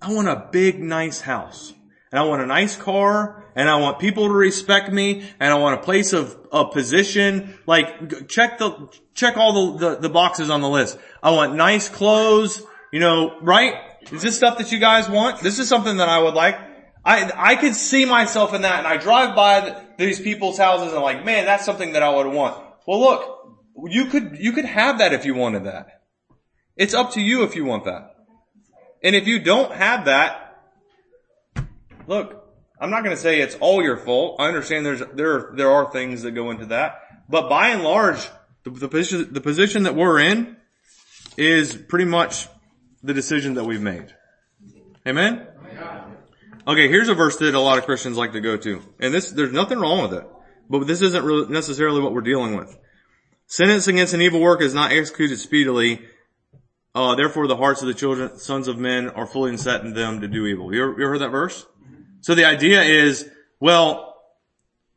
I 0.00 0.12
want 0.12 0.28
a 0.28 0.48
big 0.50 0.80
nice 0.80 1.20
house. 1.20 1.72
And 2.14 2.20
I 2.20 2.26
want 2.26 2.42
a 2.42 2.46
nice 2.46 2.76
car, 2.76 3.42
and 3.56 3.68
I 3.68 3.74
want 3.80 3.98
people 3.98 4.28
to 4.28 4.34
respect 4.34 4.92
me, 4.92 5.28
and 5.40 5.52
I 5.52 5.56
want 5.56 5.80
a 5.80 5.82
place 5.82 6.12
of, 6.12 6.38
a 6.52 6.64
position. 6.64 7.58
Like, 7.66 8.28
check 8.28 8.58
the, 8.58 8.88
check 9.14 9.36
all 9.36 9.72
the, 9.72 9.78
the, 9.78 9.96
the 10.02 10.08
boxes 10.08 10.48
on 10.48 10.60
the 10.60 10.68
list. 10.68 10.96
I 11.24 11.32
want 11.32 11.56
nice 11.56 11.88
clothes, 11.88 12.62
you 12.92 13.00
know, 13.00 13.40
right? 13.40 13.74
Is 14.12 14.22
this 14.22 14.36
stuff 14.36 14.58
that 14.58 14.70
you 14.70 14.78
guys 14.78 15.08
want? 15.08 15.40
This 15.40 15.58
is 15.58 15.68
something 15.68 15.96
that 15.96 16.08
I 16.08 16.20
would 16.20 16.34
like. 16.34 16.56
I, 17.04 17.32
I 17.34 17.56
could 17.56 17.74
see 17.74 18.04
myself 18.04 18.54
in 18.54 18.62
that 18.62 18.78
and 18.78 18.86
I 18.86 18.96
drive 18.96 19.34
by 19.34 19.60
the, 19.62 19.82
these 19.98 20.20
people's 20.20 20.56
houses 20.56 20.90
and 20.90 20.98
I'm 20.98 21.02
like, 21.02 21.24
man, 21.24 21.46
that's 21.46 21.64
something 21.64 21.94
that 21.94 22.04
I 22.04 22.14
would 22.14 22.28
want. 22.28 22.64
Well 22.86 23.00
look, 23.00 23.56
you 23.86 24.04
could, 24.04 24.36
you 24.38 24.52
could 24.52 24.66
have 24.66 24.98
that 24.98 25.12
if 25.12 25.24
you 25.24 25.34
wanted 25.34 25.64
that. 25.64 26.02
It's 26.76 26.94
up 26.94 27.14
to 27.14 27.20
you 27.20 27.42
if 27.42 27.56
you 27.56 27.64
want 27.64 27.86
that. 27.86 28.14
And 29.02 29.16
if 29.16 29.26
you 29.26 29.40
don't 29.40 29.72
have 29.72 30.04
that, 30.04 30.43
look, 32.06 32.44
I'm 32.80 32.90
not 32.90 33.04
going 33.04 33.14
to 33.14 33.20
say 33.20 33.40
it's 33.40 33.54
all 33.56 33.82
your 33.82 33.96
fault. 33.96 34.36
I 34.40 34.48
understand 34.48 34.84
there's, 34.84 35.02
there, 35.14 35.50
there 35.54 35.70
are 35.70 35.90
things 35.90 36.22
that 36.22 36.32
go 36.32 36.50
into 36.50 36.66
that, 36.66 37.00
but 37.28 37.48
by 37.48 37.68
and 37.68 37.82
large, 37.82 38.28
the, 38.64 38.70
the 38.70 38.88
position, 38.88 39.32
the 39.32 39.40
position 39.40 39.84
that 39.84 39.94
we're 39.94 40.18
in 40.20 40.56
is 41.36 41.74
pretty 41.74 42.04
much 42.04 42.48
the 43.02 43.14
decision 43.14 43.54
that 43.54 43.64
we've 43.64 43.82
made. 43.82 44.14
Amen? 45.06 45.46
Okay, 46.66 46.88
here's 46.88 47.10
a 47.10 47.14
verse 47.14 47.36
that 47.36 47.54
a 47.54 47.60
lot 47.60 47.76
of 47.76 47.84
Christians 47.84 48.16
like 48.16 48.32
to 48.32 48.40
go 48.40 48.56
to. 48.56 48.80
And 48.98 49.12
this, 49.12 49.30
there's 49.30 49.52
nothing 49.52 49.78
wrong 49.78 50.02
with 50.02 50.14
it. 50.14 50.26
But 50.68 50.86
this 50.86 51.02
isn't 51.02 51.24
really 51.24 51.46
necessarily 51.52 52.00
what 52.00 52.14
we're 52.14 52.22
dealing 52.22 52.56
with. 52.56 52.78
Sentence 53.46 53.86
against 53.86 54.14
an 54.14 54.22
evil 54.22 54.40
work 54.40 54.62
is 54.62 54.72
not 54.72 54.90
executed 54.90 55.38
speedily. 55.38 56.02
Uh, 56.94 57.14
therefore 57.16 57.46
the 57.46 57.56
hearts 57.56 57.82
of 57.82 57.88
the 57.88 57.94
children, 57.94 58.38
sons 58.38 58.66
of 58.66 58.78
men 58.78 59.10
are 59.10 59.26
fully 59.26 59.54
set 59.58 59.82
in 59.82 59.92
them 59.92 60.22
to 60.22 60.28
do 60.28 60.46
evil. 60.46 60.72
You 60.72 60.82
ever, 60.84 60.92
you 60.92 61.04
ever 61.04 61.10
heard 61.10 61.20
that 61.20 61.30
verse? 61.30 61.66
So 62.24 62.34
the 62.34 62.46
idea 62.46 62.82
is, 62.82 63.28
well, 63.60 64.16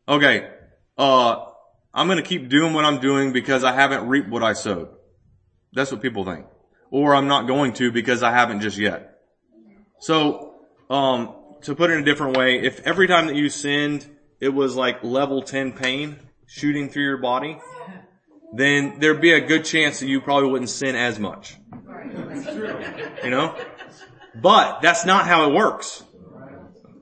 okay, 0.07 0.49
uh, 0.97 1.45
I'm 1.93 2.07
gonna 2.07 2.21
keep 2.21 2.49
doing 2.49 2.73
what 2.73 2.85
I'm 2.85 2.99
doing 2.99 3.33
because 3.33 3.63
I 3.63 3.73
haven't 3.73 4.07
reaped 4.07 4.29
what 4.29 4.43
I 4.43 4.53
sowed. 4.53 4.89
That's 5.73 5.91
what 5.91 6.01
people 6.01 6.23
think 6.25 6.45
or 6.89 7.15
I'm 7.15 7.27
not 7.27 7.47
going 7.47 7.73
to 7.73 7.91
because 7.91 8.23
I 8.23 8.31
haven't 8.31 8.61
just 8.61 8.77
yet. 8.77 9.19
So, 9.99 10.55
um, 10.89 11.35
to 11.63 11.75
put 11.75 11.89
it 11.89 11.95
in 11.95 12.01
a 12.01 12.05
different 12.05 12.37
way, 12.37 12.61
if 12.61 12.79
every 12.85 13.07
time 13.07 13.27
that 13.27 13.35
you 13.35 13.49
sinned, 13.49 14.07
it 14.39 14.49
was 14.49 14.75
like 14.75 15.03
level 15.03 15.41
10 15.41 15.73
pain 15.73 16.17
shooting 16.45 16.89
through 16.89 17.03
your 17.03 17.17
body, 17.17 17.59
then 18.53 18.99
there'd 18.99 19.19
be 19.19 19.33
a 19.33 19.41
good 19.41 19.65
chance 19.65 19.99
that 19.99 20.07
you 20.07 20.21
probably 20.21 20.49
wouldn't 20.49 20.69
sin 20.69 20.95
as 20.95 21.19
much. 21.19 21.57
You 23.23 23.29
know? 23.29 23.55
But 24.35 24.81
that's 24.81 25.05
not 25.05 25.25
how 25.25 25.49
it 25.49 25.53
works. 25.53 26.03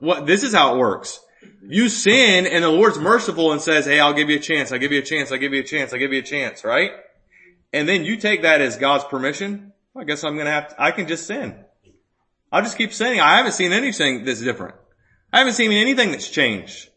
What, 0.06 0.28
this 0.28 0.44
is 0.44 0.54
how 0.54 0.76
it 0.76 0.78
works. 0.78 1.20
You 1.68 1.90
sin 1.90 2.46
and 2.46 2.64
the 2.64 2.70
Lord's 2.70 3.00
merciful 3.00 3.52
and 3.52 3.60
says, 3.60 3.86
hey, 3.86 4.00
I'll 4.00 4.14
give 4.14 4.30
you 4.30 4.38
a 4.38 4.40
chance, 4.40 4.72
I'll 4.72 4.78
give 4.78 4.92
you 4.92 5.00
a 5.00 5.06
chance, 5.06 5.32
I'll 5.32 5.40
give 5.40 5.52
you 5.52 5.62
a 5.62 5.64
chance, 5.64 5.92
I'll 5.94 6.00
give 6.00 6.14
you 6.14 6.20
a 6.20 6.24
chance, 6.24 6.64
right? 6.64 6.92
And 7.74 7.90
then 7.90 8.06
you 8.06 8.18
take 8.18 8.44
that 8.44 8.62
as 8.62 8.78
God's 8.78 9.04
permission. 9.06 9.74
I 9.98 10.04
guess 10.04 10.24
I'm 10.24 10.38
gonna 10.38 10.52
have 10.52 10.70
to, 10.70 10.82
I 10.82 10.92
can 10.92 11.08
just 11.08 11.26
sin. 11.26 11.66
I'll 12.52 12.62
just 12.62 12.78
keep 12.78 12.94
sinning. 12.94 13.20
I 13.20 13.38
haven't 13.38 13.54
seen 13.54 13.74
anything 13.74 14.26
that's 14.26 14.42
different. 14.42 14.76
I 15.34 15.40
haven't 15.40 15.54
seen 15.54 15.72
anything 15.72 16.12
that's 16.12 16.30
changed. 16.30 16.88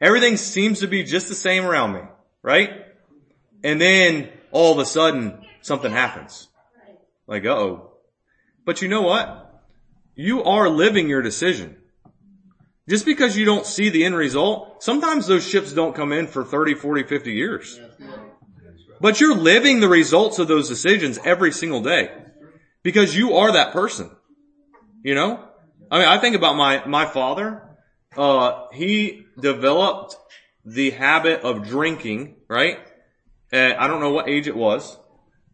Everything 0.00 0.36
seems 0.36 0.80
to 0.80 0.88
be 0.88 1.04
just 1.04 1.28
the 1.28 1.36
same 1.36 1.64
around 1.64 1.92
me, 1.92 2.00
right? 2.42 2.70
And 3.62 3.80
then 3.80 4.30
all 4.50 4.72
of 4.72 4.78
a 4.80 4.86
sudden 4.86 5.40
something 5.62 5.92
happens. 5.92 6.48
Like, 7.28 7.44
oh. 7.46 7.92
But 8.64 8.82
you 8.82 8.88
know 8.88 9.02
what? 9.02 9.62
You 10.16 10.42
are 10.42 10.68
living 10.68 11.08
your 11.08 11.22
decision. 11.22 11.76
Just 12.88 13.04
because 13.04 13.36
you 13.36 13.44
don't 13.44 13.66
see 13.66 13.88
the 13.88 14.04
end 14.04 14.14
result, 14.14 14.82
sometimes 14.82 15.26
those 15.26 15.46
ships 15.46 15.72
don't 15.72 15.94
come 15.94 16.12
in 16.12 16.28
for 16.28 16.44
30, 16.44 16.74
40, 16.74 17.02
50 17.02 17.32
years. 17.32 17.80
But 19.00 19.20
you're 19.20 19.34
living 19.34 19.80
the 19.80 19.88
results 19.88 20.38
of 20.38 20.48
those 20.48 20.68
decisions 20.68 21.18
every 21.24 21.52
single 21.52 21.80
day. 21.80 22.10
Because 22.82 23.16
you 23.16 23.34
are 23.34 23.52
that 23.52 23.72
person. 23.72 24.10
You 25.02 25.14
know? 25.14 25.42
I 25.90 25.98
mean, 25.98 26.08
I 26.08 26.18
think 26.18 26.36
about 26.36 26.56
my, 26.56 26.86
my 26.86 27.06
father. 27.06 27.62
Uh, 28.16 28.66
he 28.72 29.26
developed 29.38 30.16
the 30.64 30.90
habit 30.90 31.42
of 31.42 31.66
drinking, 31.66 32.36
right? 32.48 32.78
I 33.52 33.86
don't 33.86 34.00
know 34.00 34.10
what 34.10 34.28
age 34.28 34.48
it 34.48 34.56
was, 34.56 34.98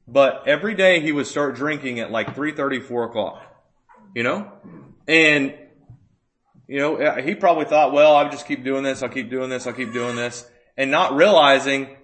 but 0.09 0.45
every 0.47 0.75
day 0.75 1.01
he 1.01 1.13
would 1.13 1.27
start 1.27 1.55
drinking 1.55 2.01
at 2.01 2.11
like 2.11 2.35
3.30, 2.35 2.83
4 2.83 3.05
o'clock. 3.05 3.43
You 4.15 4.23
know? 4.23 4.53
And, 5.09 5.55
you 6.67 6.79
know, 6.79 7.17
he 7.21 7.35
probably 7.35 7.65
thought, 7.65 7.93
well, 7.93 8.17
I'll 8.17 8.31
just 8.31 8.47
keep 8.47 8.65
doing 8.65 8.83
this, 8.83 9.03
I'll 9.03 9.09
keep 9.09 9.31
doing 9.31 9.51
this, 9.51 9.67
I'll 9.67 9.73
keep 9.73 9.93
doing 9.93 10.17
this. 10.17 10.49
And 10.77 10.91
not 10.91 11.15
realizing, 11.15 11.97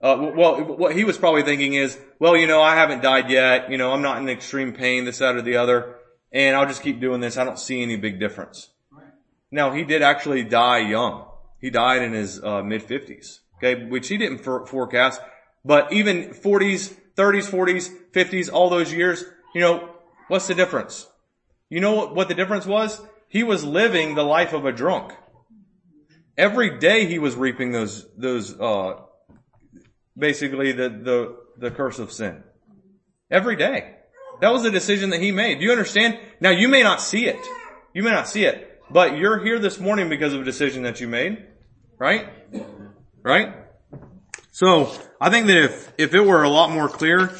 uh, 0.00 0.30
well, 0.34 0.62
what 0.62 0.94
he 0.94 1.04
was 1.04 1.18
probably 1.18 1.42
thinking 1.42 1.74
is, 1.74 1.98
well, 2.18 2.36
you 2.36 2.46
know, 2.46 2.62
I 2.62 2.76
haven't 2.76 3.02
died 3.02 3.30
yet, 3.30 3.70
you 3.70 3.78
know, 3.78 3.92
I'm 3.92 4.02
not 4.02 4.18
in 4.18 4.28
extreme 4.28 4.72
pain, 4.72 5.04
this, 5.04 5.18
that, 5.18 5.36
or 5.36 5.42
the 5.42 5.56
other, 5.56 5.96
and 6.32 6.56
I'll 6.56 6.66
just 6.66 6.82
keep 6.82 7.00
doing 7.00 7.20
this, 7.20 7.36
I 7.36 7.44
don't 7.44 7.58
see 7.58 7.82
any 7.82 7.96
big 7.96 8.20
difference. 8.20 8.68
Now, 9.50 9.72
he 9.72 9.84
did 9.84 10.02
actually 10.02 10.42
die 10.42 10.78
young. 10.78 11.28
He 11.60 11.70
died 11.70 12.02
in 12.02 12.12
his 12.12 12.42
uh, 12.42 12.62
mid 12.62 12.82
50s. 12.82 13.38
Okay, 13.58 13.86
which 13.86 14.08
he 14.08 14.16
didn't 14.16 14.38
for- 14.38 14.66
forecast. 14.66 15.20
But 15.64 15.92
even 15.92 16.30
40s, 16.30 16.92
30s, 17.16 17.48
40s, 17.48 17.90
50s, 18.12 18.52
all 18.52 18.68
those 18.68 18.92
years, 18.92 19.24
you 19.54 19.60
know, 19.60 19.90
what's 20.26 20.48
the 20.48 20.54
difference? 20.54 21.06
You 21.70 21.80
know 21.80 22.06
what 22.06 22.28
the 22.28 22.34
difference 22.34 22.66
was? 22.66 23.00
He 23.34 23.42
was 23.42 23.64
living 23.64 24.14
the 24.14 24.22
life 24.22 24.52
of 24.52 24.64
a 24.64 24.70
drunk. 24.70 25.12
Every 26.38 26.78
day 26.78 27.06
he 27.06 27.18
was 27.18 27.34
reaping 27.34 27.72
those, 27.72 28.06
those, 28.16 28.58
uh, 28.60 29.00
basically 30.16 30.70
the, 30.70 30.88
the, 30.88 31.36
the 31.58 31.70
curse 31.72 31.98
of 31.98 32.12
sin. 32.12 32.44
Every 33.32 33.56
day. 33.56 33.96
That 34.40 34.52
was 34.52 34.64
a 34.64 34.70
decision 34.70 35.10
that 35.10 35.20
he 35.20 35.32
made. 35.32 35.58
Do 35.58 35.64
you 35.64 35.72
understand? 35.72 36.16
Now 36.40 36.50
you 36.50 36.68
may 36.68 36.84
not 36.84 37.00
see 37.00 37.26
it. 37.26 37.44
You 37.92 38.04
may 38.04 38.12
not 38.12 38.28
see 38.28 38.44
it, 38.44 38.80
but 38.88 39.16
you're 39.16 39.42
here 39.42 39.58
this 39.58 39.80
morning 39.80 40.08
because 40.08 40.32
of 40.32 40.40
a 40.40 40.44
decision 40.44 40.84
that 40.84 41.00
you 41.00 41.08
made. 41.08 41.44
Right? 41.98 42.28
Right? 43.24 43.52
So, 44.52 44.92
I 45.20 45.30
think 45.30 45.48
that 45.48 45.56
if, 45.56 45.92
if 45.98 46.14
it 46.14 46.24
were 46.24 46.44
a 46.44 46.48
lot 46.48 46.70
more 46.70 46.88
clear, 46.88 47.32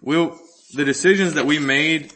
we'll, 0.00 0.38
the 0.72 0.86
decisions 0.86 1.34
that 1.34 1.44
we 1.44 1.58
made 1.58 2.14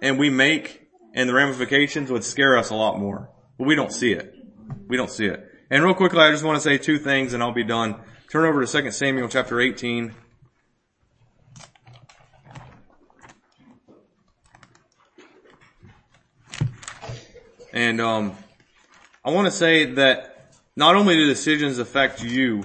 and 0.00 0.18
we 0.18 0.30
make 0.30 0.85
and 1.16 1.28
the 1.28 1.34
ramifications 1.34 2.12
would 2.12 2.22
scare 2.22 2.56
us 2.56 2.70
a 2.70 2.74
lot 2.74 3.00
more. 3.00 3.30
But 3.58 3.66
we 3.66 3.74
don't 3.74 3.90
see 3.90 4.12
it. 4.12 4.34
We 4.86 4.98
don't 4.98 5.10
see 5.10 5.26
it. 5.26 5.50
And 5.70 5.82
real 5.82 5.94
quickly, 5.94 6.20
I 6.20 6.30
just 6.30 6.44
want 6.44 6.56
to 6.56 6.60
say 6.60 6.78
two 6.78 6.98
things 6.98 7.32
and 7.32 7.42
I'll 7.42 7.52
be 7.52 7.64
done. 7.64 7.96
Turn 8.30 8.44
over 8.44 8.64
to 8.64 8.82
2 8.82 8.90
Samuel 8.90 9.28
chapter 9.28 9.58
18. 9.58 10.14
And 17.72 18.00
um, 18.00 18.36
I 19.24 19.30
want 19.30 19.46
to 19.46 19.50
say 19.50 19.86
that 19.94 20.52
not 20.76 20.96
only 20.96 21.14
do 21.14 21.26
decisions 21.26 21.78
affect 21.78 22.22
you, 22.22 22.62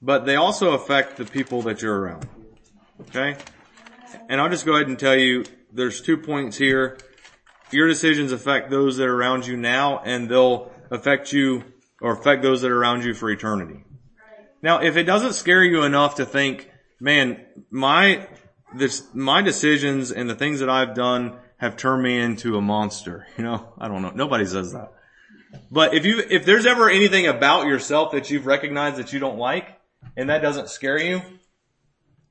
but 0.00 0.24
they 0.24 0.36
also 0.36 0.72
affect 0.72 1.16
the 1.16 1.24
people 1.24 1.62
that 1.62 1.82
you're 1.82 1.98
around. 1.98 2.28
Okay? 3.08 3.36
And 4.28 4.40
I'll 4.40 4.50
just 4.50 4.64
go 4.64 4.74
ahead 4.74 4.88
and 4.88 4.98
tell 4.98 5.16
you, 5.16 5.44
there's 5.76 6.00
two 6.00 6.16
points 6.16 6.56
here. 6.56 6.98
Your 7.70 7.86
decisions 7.88 8.32
affect 8.32 8.70
those 8.70 8.96
that 8.96 9.06
are 9.06 9.14
around 9.14 9.46
you 9.46 9.56
now, 9.56 10.00
and 10.04 10.28
they'll 10.28 10.72
affect 10.90 11.32
you 11.32 11.64
or 12.00 12.12
affect 12.12 12.42
those 12.42 12.62
that 12.62 12.70
are 12.70 12.78
around 12.78 13.04
you 13.04 13.14
for 13.14 13.30
eternity. 13.30 13.84
Now, 14.62 14.80
if 14.82 14.96
it 14.96 15.04
doesn't 15.04 15.34
scare 15.34 15.62
you 15.62 15.82
enough 15.82 16.16
to 16.16 16.26
think, 16.26 16.70
man, 16.98 17.44
my, 17.70 18.26
this, 18.74 19.04
my 19.14 19.42
decisions 19.42 20.12
and 20.12 20.28
the 20.28 20.34
things 20.34 20.60
that 20.60 20.70
I've 20.70 20.94
done 20.94 21.36
have 21.58 21.76
turned 21.76 22.02
me 22.02 22.18
into 22.18 22.56
a 22.56 22.60
monster. 22.60 23.26
You 23.36 23.44
know, 23.44 23.74
I 23.78 23.88
don't 23.88 24.02
know. 24.02 24.10
Nobody 24.10 24.46
says 24.46 24.72
that. 24.72 24.92
But 25.70 25.94
if 25.94 26.04
you, 26.04 26.22
if 26.30 26.44
there's 26.44 26.66
ever 26.66 26.88
anything 26.88 27.26
about 27.26 27.66
yourself 27.66 28.12
that 28.12 28.30
you've 28.30 28.46
recognized 28.46 28.96
that 28.96 29.12
you 29.12 29.18
don't 29.18 29.38
like 29.38 29.68
and 30.16 30.30
that 30.30 30.42
doesn't 30.42 30.70
scare 30.70 31.00
you, 31.00 31.20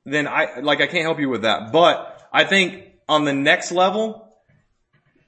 then 0.04 0.26
I, 0.26 0.60
like 0.60 0.80
I 0.80 0.86
can't 0.86 1.02
help 1.02 1.20
you 1.20 1.28
with 1.28 1.42
that. 1.42 1.72
But 1.72 2.28
I 2.32 2.44
think 2.44 2.95
on 3.08 3.24
the 3.24 3.32
next 3.32 3.72
level, 3.72 4.26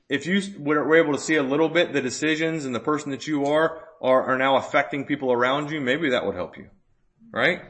if 0.09 0.27
you 0.27 0.43
were 0.59 0.97
able 0.97 1.13
to 1.13 1.21
see 1.21 1.37
a 1.37 1.43
little 1.43 1.69
bit 1.69 1.93
the 1.93 2.01
decisions 2.01 2.65
and 2.65 2.75
the 2.75 2.81
person 2.81 3.11
that 3.11 3.27
you 3.27 3.47
are, 3.47 3.85
are, 4.01 4.23
are 4.25 4.39
now 4.39 4.57
affecting 4.57 5.05
people 5.05 5.33
around 5.33 5.71
you, 5.71 5.81
maybe 5.81 6.11
that 6.11 6.25
would 6.25 6.35
help 6.35 6.57
you. 6.57 6.69
Right? 7.33 7.61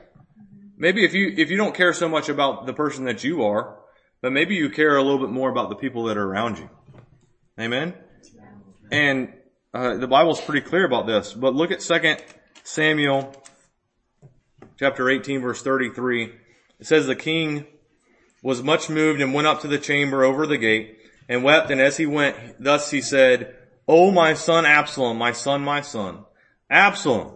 Maybe 0.77 1.05
if 1.05 1.15
you, 1.15 1.35
if 1.37 1.51
you 1.51 1.57
don't 1.57 1.75
care 1.75 1.93
so 1.93 2.09
much 2.09 2.29
about 2.29 2.67
the 2.67 2.73
person 2.73 3.05
that 3.07 3.25
you 3.25 3.45
are, 3.45 3.79
but 4.23 4.33
maybe 4.33 4.55
you 4.55 4.71
care 4.71 4.97
a 4.97 5.03
little 5.03 5.19
bit 5.19 5.31
more 5.31 5.51
about 5.51 5.69
the 5.69 5.75
people 5.75 6.05
that 6.05 6.17
are 6.17 6.25
around 6.25 6.59
you. 6.59 6.71
Amen? 7.59 7.95
And 8.91 9.33
uh, 9.75 9.97
the 9.97 10.07
Bible's 10.07 10.41
pretty 10.41 10.67
clear 10.67 10.85
about 10.85 11.07
this. 11.07 11.33
But 11.33 11.55
look 11.55 11.73
at 11.73 11.81
2 11.81 12.17
Samuel 12.63 13.35
chapter 14.79 15.11
18 15.11 15.41
verse 15.43 15.63
33. 15.63 16.33
It 16.79 16.87
says 16.87 17.07
the 17.07 17.17
king 17.17 17.67
was 18.43 18.63
much 18.63 18.89
moved 18.89 19.21
and 19.21 19.35
went 19.35 19.47
up 19.47 19.61
to 19.61 19.69
the 19.69 19.79
chamber 19.79 20.25
over 20.25 20.47
the 20.47 20.59
gate 20.59 20.99
and 21.29 21.43
wept. 21.45 21.71
And 21.71 21.81
as 21.81 21.97
he 21.97 22.07
went, 22.07 22.37
thus 22.63 22.91
he 22.91 23.01
said, 23.01 23.57
O 23.87 24.11
my 24.11 24.35
son 24.35 24.67
Absalom, 24.67 25.17
my 25.17 25.33
son, 25.33 25.63
my 25.63 25.81
son. 25.81 26.25
Absalom, 26.71 27.33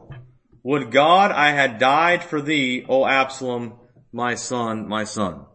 would 0.63 0.91
God 0.91 1.33
I 1.33 1.51
had 1.53 1.79
died 1.79 2.23
for 2.23 2.41
thee, 2.41 2.85
O 2.89 3.07
Absalom, 3.07 3.75
my 4.13 4.35
son, 4.35 4.89
my 4.89 5.05
son. 5.05 5.47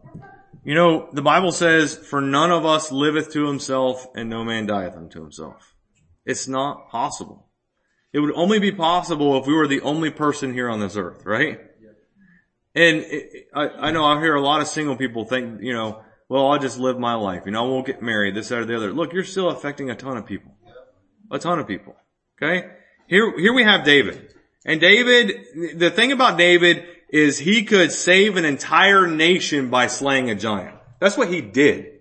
You 0.64 0.74
know, 0.74 1.08
the 1.12 1.22
Bible 1.22 1.52
says, 1.52 1.96
for 1.96 2.20
none 2.20 2.50
of 2.50 2.66
us 2.66 2.92
liveth 2.92 3.32
to 3.32 3.46
himself 3.46 4.06
and 4.14 4.28
no 4.28 4.44
man 4.44 4.66
dieth 4.66 4.96
unto 4.96 5.22
himself. 5.22 5.74
It's 6.26 6.46
not 6.46 6.90
possible. 6.90 7.48
It 8.12 8.20
would 8.20 8.34
only 8.34 8.58
be 8.58 8.72
possible 8.72 9.38
if 9.38 9.46
we 9.46 9.54
were 9.54 9.66
the 9.66 9.80
only 9.80 10.10
person 10.10 10.52
here 10.52 10.68
on 10.68 10.80
this 10.80 10.96
earth, 10.96 11.24
right? 11.24 11.60
And 12.74 12.98
it, 12.98 13.48
I, 13.54 13.68
I 13.68 13.90
know 13.90 14.04
I 14.04 14.20
hear 14.20 14.34
a 14.34 14.40
lot 14.40 14.60
of 14.60 14.68
single 14.68 14.96
people 14.96 15.24
think, 15.24 15.62
you 15.62 15.72
know, 15.72 16.02
well, 16.28 16.50
I'll 16.50 16.58
just 16.58 16.78
live 16.78 16.98
my 16.98 17.14
life. 17.14 17.42
You 17.46 17.52
know, 17.52 17.64
I 17.64 17.68
won't 17.68 17.86
get 17.86 18.02
married, 18.02 18.34
this, 18.34 18.48
that, 18.48 18.58
or 18.58 18.64
the 18.64 18.76
other. 18.76 18.92
Look, 18.92 19.12
you're 19.12 19.24
still 19.24 19.48
affecting 19.48 19.90
a 19.90 19.94
ton 19.94 20.16
of 20.16 20.26
people. 20.26 20.52
A 21.30 21.38
ton 21.38 21.58
of 21.58 21.66
people. 21.66 21.96
Okay? 22.40 22.68
Here, 23.06 23.38
here 23.38 23.54
we 23.54 23.64
have 23.64 23.84
David. 23.84 24.34
And 24.64 24.80
David, 24.80 25.78
the 25.78 25.90
thing 25.90 26.12
about 26.12 26.36
David 26.36 26.84
is 27.08 27.38
he 27.38 27.64
could 27.64 27.90
save 27.90 28.36
an 28.36 28.44
entire 28.44 29.06
nation 29.06 29.70
by 29.70 29.86
slaying 29.86 30.28
a 30.28 30.34
giant. 30.34 30.76
That's 31.00 31.16
what 31.16 31.28
he 31.32 31.40
did. 31.40 32.00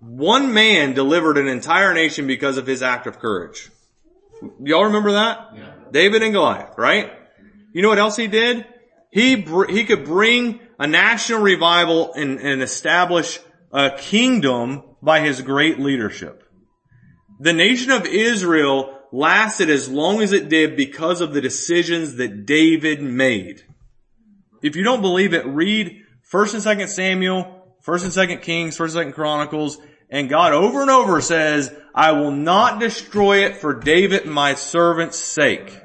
One 0.00 0.52
man 0.54 0.94
delivered 0.94 1.38
an 1.38 1.46
entire 1.46 1.94
nation 1.94 2.26
because 2.26 2.56
of 2.56 2.66
his 2.66 2.82
act 2.82 3.06
of 3.06 3.18
courage. 3.18 3.70
Y'all 4.62 4.84
remember 4.84 5.12
that? 5.12 5.50
Yeah. 5.54 5.72
David 5.92 6.22
and 6.22 6.32
Goliath, 6.32 6.76
right? 6.78 7.12
You 7.72 7.82
know 7.82 7.90
what 7.90 7.98
else 7.98 8.16
he 8.16 8.26
did? 8.26 8.66
He, 9.10 9.42
he 9.68 9.84
could 9.84 10.04
bring 10.04 10.60
a 10.78 10.86
national 10.86 11.40
revival 11.40 12.12
and, 12.14 12.38
and 12.38 12.62
establish 12.62 13.40
a 13.72 13.90
kingdom 13.90 14.82
by 15.02 15.20
his 15.20 15.42
great 15.42 15.78
leadership. 15.78 16.44
The 17.40 17.52
nation 17.52 17.90
of 17.90 18.06
Israel 18.06 18.98
lasted 19.12 19.70
as 19.70 19.88
long 19.88 20.22
as 20.22 20.32
it 20.32 20.48
did 20.48 20.76
because 20.76 21.20
of 21.20 21.32
the 21.32 21.40
decisions 21.40 22.16
that 22.16 22.46
David 22.46 23.02
made. 23.02 23.62
If 24.62 24.76
you 24.76 24.84
don't 24.84 25.00
believe 25.00 25.34
it, 25.34 25.46
read 25.46 26.02
1st 26.30 26.54
and 26.54 26.80
2nd 26.80 26.88
Samuel, 26.88 27.64
1st 27.84 28.04
and 28.04 28.30
2nd 28.30 28.42
Kings, 28.42 28.78
1st 28.78 28.96
and 28.96 29.12
2nd 29.12 29.14
Chronicles, 29.14 29.78
And 30.10 30.28
God 30.28 30.52
over 30.52 30.82
and 30.82 30.90
over 30.90 31.20
says, 31.20 31.74
I 31.94 32.12
will 32.12 32.30
not 32.30 32.78
destroy 32.78 33.44
it 33.46 33.56
for 33.56 33.74
David 33.74 34.26
my 34.26 34.54
servant's 34.54 35.18
sake. 35.18 35.76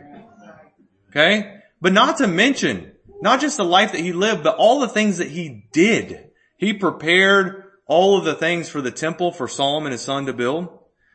Okay? 1.09 1.61
But 1.81 1.93
not 1.93 2.17
to 2.17 2.27
mention, 2.27 2.91
not 3.25 3.41
just 3.41 3.57
the 3.57 3.65
life 3.65 3.91
that 3.93 4.01
he 4.01 4.13
lived, 4.13 4.43
but 4.43 4.55
all 4.57 4.79
the 4.79 4.87
things 4.87 5.17
that 5.17 5.31
he 5.31 5.65
did. 5.73 6.29
He 6.57 6.73
prepared 6.73 7.63
all 7.87 8.19
of 8.19 8.23
the 8.23 8.35
things 8.35 8.69
for 8.69 8.81
the 8.81 8.91
temple 8.91 9.31
for 9.31 9.47
Solomon 9.47 9.93
his 9.93 10.01
son 10.01 10.27
to 10.27 10.33
build. 10.33 10.69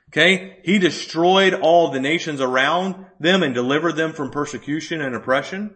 Okay? 0.09 0.59
He 0.65 0.81
destroyed 0.81 1.55
all 1.55 1.93
the 1.93 2.01
nations 2.01 2.41
around 2.41 3.07
them 3.21 3.45
and 3.45 3.55
delivered 3.55 3.95
them 3.95 4.13
from 4.13 4.33
persecution 4.33 5.01
and 5.01 5.15
oppression. 5.15 5.73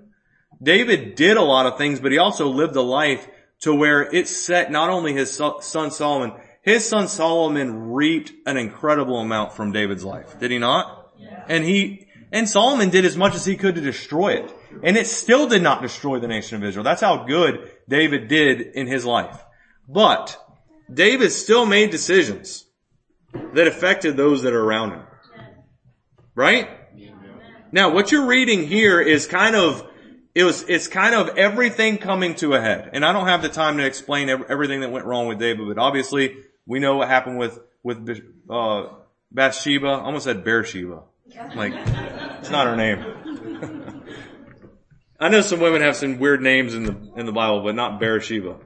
David 0.60 1.14
did 1.14 1.36
a 1.36 1.42
lot 1.42 1.66
of 1.66 1.78
things, 1.78 2.00
but 2.00 2.10
he 2.10 2.18
also 2.18 2.48
lived 2.48 2.74
a 2.74 2.82
life 2.82 3.28
to 3.60 3.72
where 3.72 4.02
it 4.02 4.26
set 4.26 4.72
not 4.72 4.90
only 4.90 5.12
his 5.12 5.30
son 5.32 5.92
Solomon, 5.92 6.32
his 6.62 6.88
son 6.88 7.06
Solomon 7.06 7.92
reaped 7.92 8.32
an 8.44 8.56
incredible 8.56 9.20
amount 9.20 9.52
from 9.52 9.70
David's 9.70 10.04
life. 10.04 10.36
Did 10.40 10.50
he 10.50 10.58
not? 10.58 11.12
Yeah. 11.16 11.44
And 11.48 11.64
he, 11.64 12.08
and 12.32 12.48
Solomon 12.48 12.90
did 12.90 13.04
as 13.04 13.16
much 13.16 13.36
as 13.36 13.44
he 13.44 13.54
could 13.54 13.76
to 13.76 13.80
destroy 13.80 14.32
it. 14.32 14.52
And 14.82 14.96
it 14.96 15.06
still 15.06 15.48
did 15.48 15.62
not 15.62 15.82
destroy 15.82 16.18
the 16.18 16.28
nation 16.28 16.56
of 16.56 16.64
Israel. 16.64 16.84
That's 16.84 17.00
how 17.00 17.24
good 17.24 17.70
David 17.88 18.28
did 18.28 18.60
in 18.60 18.86
his 18.86 19.04
life. 19.04 19.42
But 19.88 20.38
David 20.92 21.30
still 21.30 21.66
made 21.66 21.90
decisions 21.90 22.64
that 23.54 23.66
affected 23.66 24.16
those 24.16 24.42
that 24.42 24.52
are 24.52 24.62
around 24.62 24.92
him. 24.92 25.02
Right? 26.34 26.68
Now 27.72 27.90
what 27.90 28.12
you're 28.12 28.26
reading 28.26 28.66
here 28.66 29.00
is 29.00 29.26
kind 29.26 29.56
of, 29.56 29.86
it 30.34 30.44
was, 30.44 30.62
it's 30.68 30.88
kind 30.88 31.14
of 31.14 31.36
everything 31.36 31.98
coming 31.98 32.34
to 32.36 32.54
a 32.54 32.60
head. 32.60 32.90
And 32.92 33.04
I 33.04 33.12
don't 33.12 33.26
have 33.26 33.42
the 33.42 33.48
time 33.48 33.78
to 33.78 33.86
explain 33.86 34.28
everything 34.28 34.80
that 34.80 34.90
went 34.90 35.06
wrong 35.06 35.26
with 35.26 35.38
David, 35.38 35.66
but 35.66 35.78
obviously 35.78 36.36
we 36.66 36.78
know 36.78 36.96
what 36.96 37.08
happened 37.08 37.38
with, 37.38 37.58
with, 37.82 38.08
uh, 38.48 38.86
Bathsheba. 39.32 39.88
I 39.88 40.00
almost 40.02 40.24
said 40.24 40.44
Beersheba. 40.44 41.02
Like, 41.56 41.72
it's 42.38 42.50
not 42.50 42.66
her 42.66 42.76
name. 42.76 43.90
I 45.20 45.28
know 45.28 45.40
some 45.40 45.60
women 45.60 45.82
have 45.82 45.96
some 45.96 46.18
weird 46.18 46.42
names 46.42 46.74
in 46.74 46.84
the, 46.84 47.12
in 47.16 47.26
the 47.26 47.32
Bible, 47.32 47.62
but 47.62 47.74
not 47.74 48.00
Beersheba. 48.00 48.58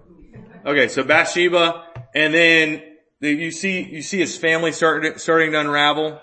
Okay, 0.64 0.88
so 0.88 1.02
Bathsheba, 1.02 1.84
and 2.14 2.32
then 2.32 2.82
you 3.20 3.50
see, 3.50 3.82
you 3.82 4.02
see 4.02 4.18
his 4.18 4.36
family 4.36 4.72
starting, 4.72 5.18
starting 5.18 5.52
to 5.52 5.60
unravel. 5.60 6.20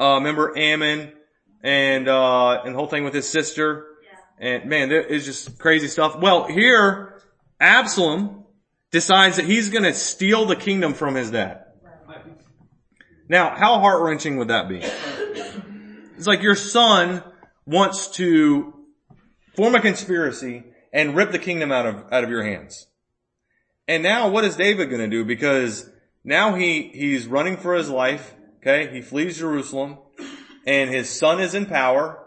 Uh, 0.00 0.14
remember 0.16 0.56
Amnon 0.56 1.12
and, 1.62 2.08
uh, 2.08 2.62
and 2.62 2.74
the 2.74 2.78
whole 2.78 2.86
thing 2.86 3.04
with 3.04 3.14
his 3.14 3.28
sister. 3.28 3.86
And 4.38 4.66
man, 4.66 4.92
it's 4.92 5.24
just 5.24 5.58
crazy 5.58 5.88
stuff. 5.88 6.18
Well, 6.20 6.46
here, 6.46 7.20
Absalom 7.58 8.44
decides 8.92 9.36
that 9.36 9.46
he's 9.46 9.70
gonna 9.70 9.94
steal 9.94 10.46
the 10.46 10.56
kingdom 10.56 10.94
from 10.94 11.14
his 11.14 11.30
dad. 11.30 11.64
Now, 13.28 13.54
how 13.54 13.80
heart 13.80 14.02
wrenching 14.02 14.36
would 14.36 14.48
that 14.48 14.68
be? 14.68 14.82
It's 16.16 16.26
like 16.26 16.42
your 16.42 16.56
son 16.56 17.22
wants 17.64 18.08
to 18.16 18.77
form 19.58 19.74
a 19.74 19.80
conspiracy 19.80 20.62
and 20.92 21.16
rip 21.16 21.32
the 21.32 21.38
kingdom 21.38 21.72
out 21.72 21.84
of, 21.84 22.04
out 22.12 22.22
of 22.22 22.30
your 22.30 22.44
hands. 22.44 22.86
And 23.88 24.04
now 24.04 24.28
what 24.28 24.44
is 24.44 24.54
David 24.54 24.88
going 24.88 25.00
to 25.00 25.08
do? 25.08 25.24
Because 25.24 25.90
now 26.22 26.54
he, 26.54 26.92
he's 26.94 27.26
running 27.26 27.56
for 27.56 27.74
his 27.74 27.90
life. 27.90 28.36
Okay. 28.58 28.88
He 28.94 29.02
flees 29.02 29.38
Jerusalem 29.38 29.98
and 30.64 30.90
his 30.90 31.10
son 31.10 31.40
is 31.40 31.56
in 31.56 31.66
power 31.66 32.24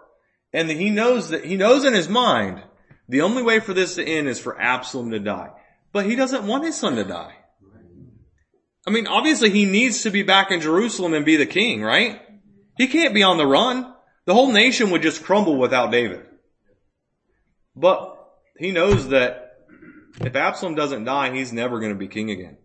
and 0.51 0.69
he 0.69 0.89
knows 0.89 1.29
that 1.29 1.45
he 1.45 1.55
knows 1.55 1.85
in 1.85 1.93
his 1.93 2.09
mind 2.09 2.63
the 3.07 3.21
only 3.21 3.43
way 3.43 3.61
for 3.61 3.73
this 3.73 3.95
to 3.95 4.03
end 4.03 4.27
is 4.27 4.37
for 4.37 4.59
Absalom 4.59 5.11
to 5.11 5.19
die. 5.19 5.51
But 5.93 6.07
he 6.07 6.17
doesn't 6.17 6.45
want 6.45 6.65
his 6.65 6.75
son 6.75 6.97
to 6.97 7.05
die. 7.05 7.35
I 8.85 8.91
mean, 8.91 9.07
obviously 9.07 9.51
he 9.51 9.63
needs 9.63 10.03
to 10.03 10.09
be 10.09 10.23
back 10.23 10.51
in 10.51 10.59
Jerusalem 10.59 11.13
and 11.13 11.23
be 11.23 11.37
the 11.37 11.45
king, 11.45 11.81
right? 11.81 12.21
He 12.75 12.87
can't 12.87 13.13
be 13.13 13.23
on 13.23 13.37
the 13.37 13.47
run. 13.47 13.93
The 14.25 14.33
whole 14.33 14.51
nation 14.51 14.89
would 14.89 15.01
just 15.01 15.23
crumble 15.23 15.55
without 15.55 15.91
David. 15.91 16.25
But 17.75 18.17
he 18.57 18.71
knows 18.71 19.09
that 19.09 19.55
if 20.19 20.35
Absalom 20.35 20.75
doesn't 20.75 21.05
die, 21.05 21.33
he's 21.33 21.53
never 21.53 21.79
going 21.79 21.93
to 21.93 21.97
be 21.97 22.07
king 22.07 22.31
again. 22.31 22.57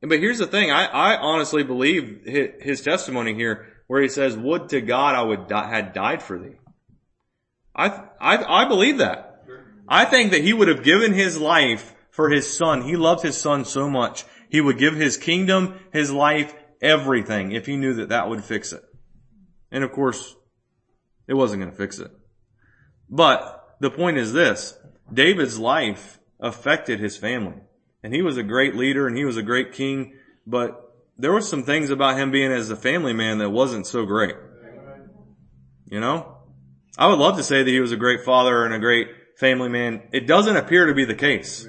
But 0.00 0.18
here's 0.18 0.38
the 0.38 0.46
thing. 0.46 0.70
I, 0.70 0.86
I 0.86 1.16
honestly 1.18 1.62
believe 1.62 2.22
his 2.24 2.80
testimony 2.80 3.34
here 3.34 3.66
where 3.86 4.00
he 4.00 4.08
says, 4.08 4.36
would 4.36 4.70
to 4.70 4.80
God 4.80 5.14
I 5.14 5.22
would 5.22 5.48
die, 5.48 5.68
had 5.68 5.92
died 5.92 6.22
for 6.22 6.38
thee. 6.38 6.56
I, 7.74 8.04
I, 8.20 8.62
I 8.62 8.68
believe 8.68 8.98
that. 8.98 9.44
I 9.86 10.04
think 10.04 10.30
that 10.30 10.42
he 10.42 10.52
would 10.52 10.68
have 10.68 10.84
given 10.84 11.12
his 11.12 11.38
life 11.38 11.94
for 12.10 12.30
his 12.30 12.56
son. 12.56 12.82
He 12.82 12.96
loved 12.96 13.22
his 13.22 13.36
son 13.36 13.64
so 13.64 13.90
much. 13.90 14.24
He 14.48 14.60
would 14.60 14.78
give 14.78 14.94
his 14.94 15.16
kingdom, 15.16 15.78
his 15.92 16.10
life, 16.10 16.54
everything 16.80 17.52
if 17.52 17.66
he 17.66 17.76
knew 17.76 17.94
that 17.94 18.08
that 18.08 18.28
would 18.28 18.44
fix 18.44 18.72
it. 18.72 18.82
And 19.70 19.84
of 19.84 19.92
course, 19.92 20.34
it 21.28 21.34
wasn't 21.34 21.62
going 21.62 21.72
to 21.72 21.76
fix 21.76 21.98
it. 21.98 22.10
But 23.08 23.59
the 23.80 23.90
point 23.90 24.18
is 24.18 24.32
this, 24.32 24.78
David's 25.12 25.58
life 25.58 26.20
affected 26.38 27.00
his 27.00 27.16
family. 27.16 27.56
And 28.02 28.14
he 28.14 28.22
was 28.22 28.36
a 28.36 28.42
great 28.42 28.76
leader 28.76 29.06
and 29.06 29.16
he 29.16 29.24
was 29.24 29.36
a 29.36 29.42
great 29.42 29.72
king, 29.72 30.14
but 30.46 30.94
there 31.18 31.32
were 31.32 31.40
some 31.40 31.64
things 31.64 31.90
about 31.90 32.16
him 32.16 32.30
being 32.30 32.52
as 32.52 32.70
a 32.70 32.76
family 32.76 33.12
man 33.12 33.38
that 33.38 33.50
wasn't 33.50 33.86
so 33.86 34.06
great. 34.06 34.36
You 35.90 36.00
know? 36.00 36.36
I 36.96 37.08
would 37.08 37.18
love 37.18 37.36
to 37.36 37.42
say 37.42 37.62
that 37.62 37.70
he 37.70 37.80
was 37.80 37.92
a 37.92 37.96
great 37.96 38.24
father 38.24 38.64
and 38.64 38.74
a 38.74 38.78
great 38.78 39.08
family 39.36 39.68
man. 39.68 40.02
It 40.12 40.26
doesn't 40.26 40.56
appear 40.56 40.86
to 40.86 40.94
be 40.94 41.04
the 41.04 41.14
case. 41.14 41.68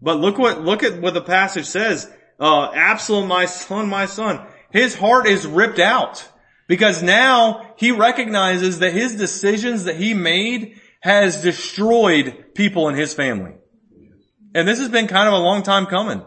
But 0.00 0.18
look 0.18 0.38
what, 0.38 0.62
look 0.62 0.82
at 0.82 1.00
what 1.00 1.14
the 1.14 1.22
passage 1.22 1.66
says. 1.66 2.10
Uh, 2.38 2.70
Absalom, 2.72 3.28
my 3.28 3.46
son, 3.46 3.88
my 3.88 4.06
son. 4.06 4.44
His 4.70 4.96
heart 4.96 5.26
is 5.26 5.46
ripped 5.46 5.78
out 5.78 6.28
because 6.66 7.02
now 7.02 7.74
he 7.76 7.92
recognizes 7.92 8.80
that 8.80 8.92
his 8.92 9.14
decisions 9.14 9.84
that 9.84 9.96
he 9.96 10.14
made 10.14 10.80
has 11.02 11.42
destroyed 11.42 12.54
people 12.54 12.88
in 12.88 12.94
his 12.94 13.12
family. 13.12 13.54
And 14.54 14.68
this 14.68 14.78
has 14.78 14.88
been 14.88 15.08
kind 15.08 15.26
of 15.26 15.34
a 15.34 15.38
long 15.38 15.64
time 15.64 15.86
coming. 15.86 16.22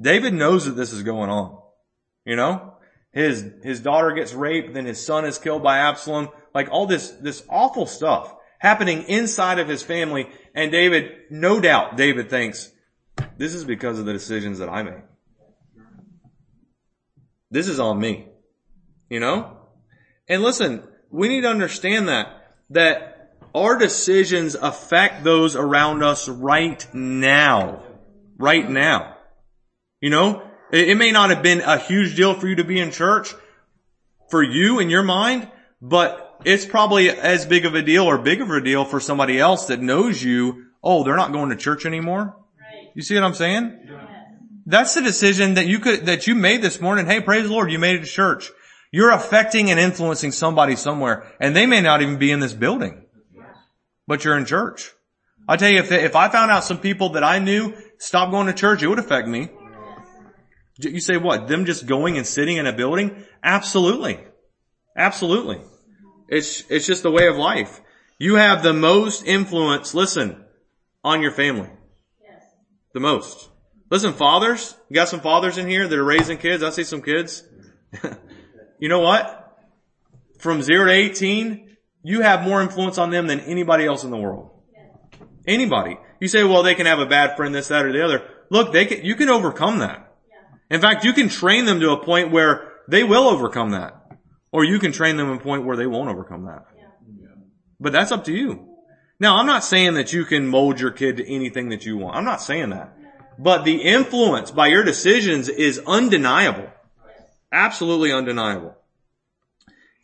David 0.00 0.32
knows 0.32 0.66
that 0.66 0.72
this 0.72 0.92
is 0.92 1.02
going 1.02 1.28
on. 1.28 1.58
You 2.24 2.36
know? 2.36 2.74
His, 3.12 3.44
his 3.64 3.80
daughter 3.80 4.12
gets 4.12 4.32
raped, 4.32 4.74
then 4.74 4.86
his 4.86 5.04
son 5.04 5.24
is 5.24 5.38
killed 5.38 5.64
by 5.64 5.78
Absalom. 5.78 6.28
Like 6.54 6.68
all 6.70 6.86
this, 6.86 7.10
this 7.10 7.42
awful 7.48 7.84
stuff 7.84 8.32
happening 8.60 9.02
inside 9.08 9.58
of 9.58 9.68
his 9.68 9.82
family. 9.82 10.28
And 10.54 10.70
David, 10.70 11.10
no 11.28 11.58
doubt, 11.58 11.96
David 11.96 12.30
thinks, 12.30 12.70
this 13.38 13.54
is 13.54 13.64
because 13.64 13.98
of 13.98 14.06
the 14.06 14.12
decisions 14.12 14.60
that 14.60 14.68
I 14.68 14.84
made. 14.84 15.02
This 17.50 17.66
is 17.66 17.80
on 17.80 17.98
me. 17.98 18.28
You 19.10 19.18
know? 19.18 19.58
And 20.28 20.42
listen, 20.42 20.86
we 21.10 21.28
need 21.28 21.40
to 21.40 21.50
understand 21.50 22.08
that, 22.08 22.54
that 22.70 23.11
our 23.54 23.78
decisions 23.78 24.54
affect 24.54 25.24
those 25.24 25.56
around 25.56 26.02
us 26.02 26.28
right 26.28 26.86
now. 26.94 27.82
Right 28.38 28.68
now. 28.68 29.16
You 30.00 30.10
know, 30.10 30.42
it, 30.72 30.90
it 30.90 30.94
may 30.96 31.12
not 31.12 31.30
have 31.30 31.42
been 31.42 31.60
a 31.60 31.78
huge 31.78 32.16
deal 32.16 32.34
for 32.34 32.48
you 32.48 32.56
to 32.56 32.64
be 32.64 32.80
in 32.80 32.90
church 32.90 33.34
for 34.30 34.42
you 34.42 34.78
in 34.78 34.90
your 34.90 35.02
mind, 35.02 35.50
but 35.80 36.40
it's 36.44 36.64
probably 36.64 37.10
as 37.10 37.46
big 37.46 37.66
of 37.66 37.74
a 37.74 37.82
deal 37.82 38.04
or 38.04 38.18
big 38.18 38.40
of 38.40 38.50
a 38.50 38.60
deal 38.60 38.84
for 38.84 38.98
somebody 38.98 39.38
else 39.38 39.66
that 39.66 39.80
knows 39.80 40.22
you. 40.22 40.66
Oh, 40.82 41.04
they're 41.04 41.16
not 41.16 41.32
going 41.32 41.50
to 41.50 41.56
church 41.56 41.86
anymore. 41.86 42.34
Right. 42.58 42.90
You 42.94 43.02
see 43.02 43.14
what 43.14 43.24
I'm 43.24 43.34
saying? 43.34 43.80
Yeah. 43.86 44.06
That's 44.64 44.94
the 44.94 45.02
decision 45.02 45.54
that 45.54 45.66
you 45.66 45.80
could, 45.80 46.06
that 46.06 46.26
you 46.26 46.34
made 46.34 46.62
this 46.62 46.80
morning. 46.80 47.06
Hey, 47.06 47.20
praise 47.20 47.44
the 47.44 47.52
Lord, 47.52 47.70
you 47.70 47.78
made 47.78 47.96
it 47.96 48.04
to 48.04 48.06
church. 48.06 48.50
You're 48.90 49.10
affecting 49.10 49.70
and 49.70 49.78
influencing 49.78 50.32
somebody 50.32 50.76
somewhere 50.76 51.26
and 51.40 51.54
they 51.54 51.66
may 51.66 51.80
not 51.80 52.02
even 52.02 52.18
be 52.18 52.30
in 52.30 52.40
this 52.40 52.52
building 52.52 53.01
but 54.06 54.24
you're 54.24 54.36
in 54.36 54.44
church. 54.44 54.90
I 55.48 55.56
tell 55.56 55.70
you, 55.70 55.78
if, 55.78 55.90
if 55.90 56.14
I 56.14 56.28
found 56.28 56.50
out 56.50 56.64
some 56.64 56.78
people 56.78 57.10
that 57.10 57.24
I 57.24 57.38
knew 57.38 57.74
stopped 57.98 58.30
going 58.30 58.46
to 58.46 58.52
church, 58.52 58.82
it 58.82 58.88
would 58.88 58.98
affect 58.98 59.26
me. 59.28 59.50
You 60.78 61.00
say 61.00 61.16
what? 61.16 61.48
Them 61.48 61.64
just 61.64 61.86
going 61.86 62.16
and 62.16 62.26
sitting 62.26 62.56
in 62.56 62.66
a 62.66 62.72
building? 62.72 63.24
Absolutely. 63.42 64.20
Absolutely. 64.96 65.60
It's, 66.28 66.64
it's 66.70 66.86
just 66.86 67.02
the 67.02 67.10
way 67.10 67.26
of 67.26 67.36
life. 67.36 67.80
You 68.18 68.36
have 68.36 68.62
the 68.62 68.72
most 68.72 69.26
influence, 69.26 69.94
listen, 69.94 70.44
on 71.04 71.22
your 71.22 71.32
family. 71.32 71.70
The 72.94 73.00
most. 73.00 73.48
Listen, 73.90 74.12
fathers, 74.12 74.74
you 74.88 74.94
got 74.94 75.08
some 75.08 75.20
fathers 75.20 75.58
in 75.58 75.68
here 75.68 75.86
that 75.88 75.98
are 75.98 76.04
raising 76.04 76.38
kids. 76.38 76.62
I 76.62 76.70
see 76.70 76.84
some 76.84 77.02
kids. 77.02 77.42
you 78.78 78.88
know 78.88 79.00
what? 79.00 79.58
From 80.38 80.62
zero 80.62 80.86
to 80.86 80.92
18, 80.92 81.71
you 82.02 82.20
have 82.22 82.42
more 82.42 82.62
influence 82.62 82.98
on 82.98 83.10
them 83.10 83.26
than 83.26 83.40
anybody 83.40 83.86
else 83.86 84.04
in 84.04 84.10
the 84.10 84.16
world. 84.16 84.50
Anybody. 85.46 85.98
You 86.20 86.28
say, 86.28 86.44
well, 86.44 86.62
they 86.62 86.74
can 86.74 86.86
have 86.86 87.00
a 87.00 87.06
bad 87.06 87.36
friend, 87.36 87.54
this, 87.54 87.68
that, 87.68 87.84
or 87.84 87.92
the 87.92 88.04
other. 88.04 88.22
Look, 88.50 88.72
they 88.72 88.86
can, 88.86 89.04
you 89.04 89.14
can 89.14 89.28
overcome 89.28 89.78
that. 89.80 90.14
In 90.70 90.80
fact, 90.80 91.04
you 91.04 91.12
can 91.12 91.28
train 91.28 91.64
them 91.64 91.80
to 91.80 91.90
a 91.90 92.04
point 92.04 92.30
where 92.30 92.72
they 92.88 93.04
will 93.04 93.28
overcome 93.28 93.70
that. 93.70 93.94
Or 94.52 94.64
you 94.64 94.78
can 94.78 94.92
train 94.92 95.16
them 95.16 95.28
to 95.28 95.34
a 95.34 95.38
point 95.38 95.64
where 95.64 95.76
they 95.76 95.86
won't 95.86 96.10
overcome 96.10 96.44
that. 96.46 96.64
But 97.80 97.92
that's 97.92 98.12
up 98.12 98.24
to 98.26 98.32
you. 98.32 98.68
Now, 99.18 99.36
I'm 99.36 99.46
not 99.46 99.64
saying 99.64 99.94
that 99.94 100.12
you 100.12 100.24
can 100.24 100.46
mold 100.46 100.80
your 100.80 100.90
kid 100.90 101.16
to 101.16 101.28
anything 101.28 101.70
that 101.70 101.84
you 101.84 101.96
want. 101.96 102.16
I'm 102.16 102.24
not 102.24 102.42
saying 102.42 102.70
that. 102.70 102.96
But 103.38 103.64
the 103.64 103.82
influence 103.82 104.50
by 104.50 104.68
your 104.68 104.84
decisions 104.84 105.48
is 105.48 105.80
undeniable. 105.86 106.70
Absolutely 107.50 108.12
undeniable. 108.12 108.76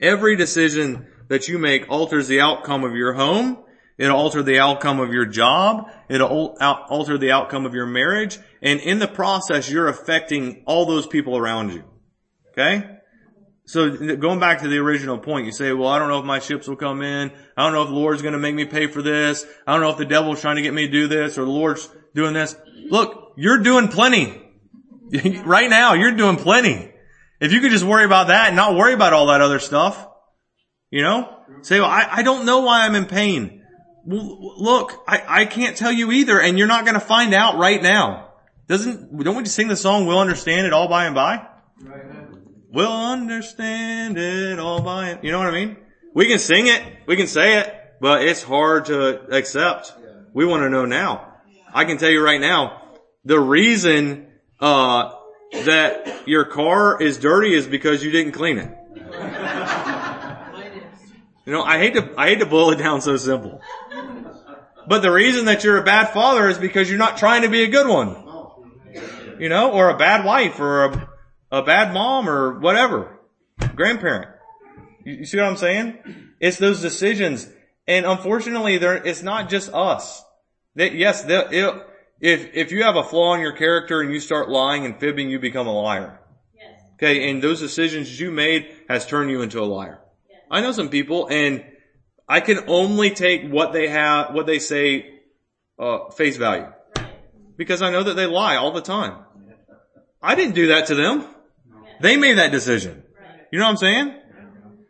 Every 0.01 0.37
decision 0.37 1.07
that 1.29 1.49
you 1.49 1.59
make 1.59 1.91
alters 1.91 2.29
the 2.29 2.41
outcome 2.41 2.85
of 2.85 2.95
your 2.95 3.13
home. 3.13 3.59
It'll 3.97 4.17
alter 4.17 4.43
the 4.43 4.61
outcome 4.61 5.01
of 5.01 5.13
your 5.13 5.27
job. 5.27 5.91
It'll 6.09 6.57
alter 6.61 7.19
the 7.19 7.33
outcome 7.33 7.67
of 7.67 7.75
your 7.75 7.87
marriage. 7.87 8.39
And 8.63 8.81
in 8.81 8.99
the 9.01 9.09
process, 9.09 9.71
you're 9.71 9.89
affecting 9.89 10.63
all 10.67 10.87
those 10.87 11.07
people 11.07 11.37
around 11.37 11.73
you. 11.73 11.85
Okay? 12.53 12.99
So 13.67 14.17
going 14.17 14.41
back 14.41 14.63
to 14.63 14.69
the 14.69 14.79
original 14.79 15.19
point, 15.19 15.45
you 15.45 15.53
say, 15.53 15.73
well, 15.73 15.89
I 15.89 15.99
don't 15.99 16.09
know 16.09 16.21
if 16.21 16.25
my 16.25 16.39
ships 16.39 16.67
will 16.67 16.77
come 16.77 17.03
in. 17.03 17.31
I 17.57 17.65
don't 17.65 17.75
know 17.75 17.83
if 17.83 17.89
the 17.89 17.95
Lord's 17.95 18.23
going 18.23 18.33
to 18.33 18.39
make 18.39 18.55
me 18.55 18.65
pay 18.65 18.87
for 18.87 19.03
this. 19.03 19.45
I 19.67 19.73
don't 19.73 19.83
know 19.83 19.91
if 19.91 19.99
the 19.99 20.07
devil's 20.07 20.41
trying 20.41 20.57
to 20.57 20.63
get 20.63 20.73
me 20.73 20.87
to 20.87 20.93
do 20.93 21.07
this 21.07 21.37
or 21.37 21.45
the 21.45 21.51
Lord's 21.51 21.87
doing 22.15 22.33
this. 22.33 22.57
Look, 22.89 23.35
you're 23.37 23.59
doing 23.59 23.89
plenty. 23.89 24.41
right 25.45 25.69
now, 25.69 25.95
you're 25.95 26.13
doing 26.13 26.37
plenty. 26.37 26.93
If 27.41 27.53
you 27.53 27.61
could 27.61 27.71
just 27.71 27.85
worry 27.85 28.05
about 28.05 28.29
that 28.29 28.49
and 28.49 28.57
not 28.57 28.75
worry 28.75 28.95
about 28.95 29.13
all 29.13 29.27
that 29.27 29.43
other 29.43 29.59
stuff, 29.59 30.08
you 30.91 31.03
know, 31.03 31.37
say, 31.63 31.81
well, 31.81 31.89
I, 31.89 32.09
I 32.11 32.23
don't 32.23 32.47
know 32.47 32.61
why 32.61 32.85
I'm 32.85 32.95
in 32.95 33.07
pain. 33.07 33.65
Well, 34.05 34.55
look, 34.59 35.03
I, 35.07 35.23
I 35.27 35.45
can't 35.45 35.77
tell 35.77 35.93
you 35.93 36.13
either 36.13 36.41
and 36.41 36.59
you're 36.59 36.67
not 36.67 36.85
going 36.85 36.95
to 36.95 37.01
find 37.01 37.35
out 37.35 37.59
right 37.59 37.83
now. 37.83 38.33
Doesn't, 38.67 39.17
don't 39.23 39.37
we 39.37 39.43
just 39.43 39.55
sing 39.55 39.69
the 39.69 39.77
song, 39.77 40.07
we'll 40.07 40.19
understand 40.19 40.67
it 40.67 40.73
all 40.73 40.89
by 40.89 41.07
and 41.07 41.15
by? 41.15 41.47
Right. 41.83 42.03
We'll 42.71 42.93
understand 42.93 44.19
it 44.19 44.59
all 44.59 44.83
by, 44.83 45.11
and, 45.11 45.25
you 45.25 45.33
know 45.33 45.39
what 45.39 45.47
I 45.47 45.53
mean? 45.53 45.79
We 46.15 46.27
can 46.27 46.39
sing 46.39 46.67
it, 46.67 46.83
we 47.07 47.17
can 47.17 47.27
say 47.27 47.61
it, 47.61 47.75
but 48.01 48.23
it's 48.23 48.43
hard 48.43 48.87
to 48.87 49.35
accept. 49.35 49.95
We 50.35 50.45
want 50.45 50.63
to 50.65 50.71
know 50.71 50.85
now. 50.85 51.35
I 51.73 51.85
can 51.85 51.97
tell 51.97 52.11
you 52.11 52.23
right 52.23 52.41
now, 52.41 52.83
the 53.25 53.41
reason, 53.41 54.27
uh, 54.61 55.13
that 55.53 56.29
your 56.29 56.45
car 56.45 57.01
is 57.01 57.19
dirty 57.19 57.55
is 57.55 57.67
because 57.67 58.05
you 58.05 58.11
didn't 58.11 58.33
clean 58.33 58.59
it. 58.59 58.78
You 61.49 61.55
know, 61.55 61.63
I 61.63 61.79
hate 61.79 61.95
to, 61.95 62.13
I 62.19 62.29
hate 62.29 62.41
to 62.41 62.47
boil 62.47 62.73
it 62.73 62.77
down 62.77 63.01
so 63.01 63.17
simple. 63.17 63.63
But 64.87 65.01
the 65.01 65.11
reason 65.11 65.47
that 65.47 65.65
you're 65.65 65.79
a 65.79 65.83
bad 65.83 66.13
father 66.13 66.47
is 66.47 66.59
because 66.59 66.91
you're 66.91 66.99
not 66.99 67.17
trying 67.17 67.41
to 67.41 67.49
be 67.49 67.63
a 67.63 67.69
good 67.69 67.89
one. 67.89 68.23
You 69.41 69.49
know, 69.49 69.73
or 69.73 69.89
a 69.89 69.97
bad 69.97 70.27
wife 70.27 70.61
or 70.61 70.85
a, 70.85 71.09
a 71.51 71.63
bad 71.63 71.95
mom 71.95 72.29
or 72.29 72.59
whatever. 72.59 73.19
Grandparent. 73.75 74.29
You, 75.07 75.15
you 75.15 75.25
see 75.25 75.39
what 75.39 75.47
I'm 75.47 75.57
saying? 75.57 75.97
It's 76.39 76.59
those 76.59 76.83
decisions. 76.83 77.49
And 77.87 78.05
unfortunately, 78.05 78.77
there, 78.77 78.97
it's 78.97 79.23
not 79.23 79.49
just 79.49 79.73
us. 79.73 80.23
That, 80.75 80.95
yes, 80.95 81.25
it, 81.27 81.87
if, 82.21 82.51
if 82.53 82.73
you 82.73 82.83
have 82.83 82.97
a 82.97 83.05
flaw 83.05 83.33
in 83.37 83.41
your 83.41 83.57
character 83.57 84.03
and 84.03 84.13
you 84.13 84.21
start 84.21 84.51
lying 84.51 84.85
and 84.85 85.01
fibbing, 85.01 85.31
you 85.31 85.39
become 85.39 85.67
a 85.67 85.73
liar. 85.73 86.21
Yes. 86.55 86.83
Okay, 86.97 87.31
and 87.31 87.43
those 87.43 87.59
decisions 87.59 88.21
you 88.21 88.31
made 88.31 88.69
has 88.91 89.07
turned 89.07 89.31
you 89.31 89.41
into 89.41 89.61
a 89.61 89.65
liar. 89.65 90.01
I 90.51 90.61
know 90.61 90.73
some 90.73 90.89
people 90.89 91.29
and 91.31 91.65
I 92.29 92.41
can 92.41 92.65
only 92.69 93.11
take 93.11 93.51
what 93.51 93.73
they 93.73 93.89
have, 93.89 94.35
what 94.35 94.47
they 94.47 94.59
say, 94.59 95.15
uh, 95.79 96.11
face 96.11 96.37
value. 96.37 96.67
Because 97.57 97.83
I 97.83 97.91
know 97.91 98.03
that 98.03 98.15
they 98.15 98.27
lie 98.27 98.57
all 98.57 98.73
the 98.73 98.83
time. 98.83 99.17
I 100.23 100.35
didn't 100.35 100.55
do 100.55 100.69
that 100.69 100.87
to 100.89 100.95
them. 100.95 101.27
They 102.01 102.17
made 102.17 102.39
that 102.39 102.53
decision. 102.53 103.03
You 103.51 103.59
know 103.59 103.65
what 103.65 103.71
I'm 103.71 103.77
saying? 103.77 104.15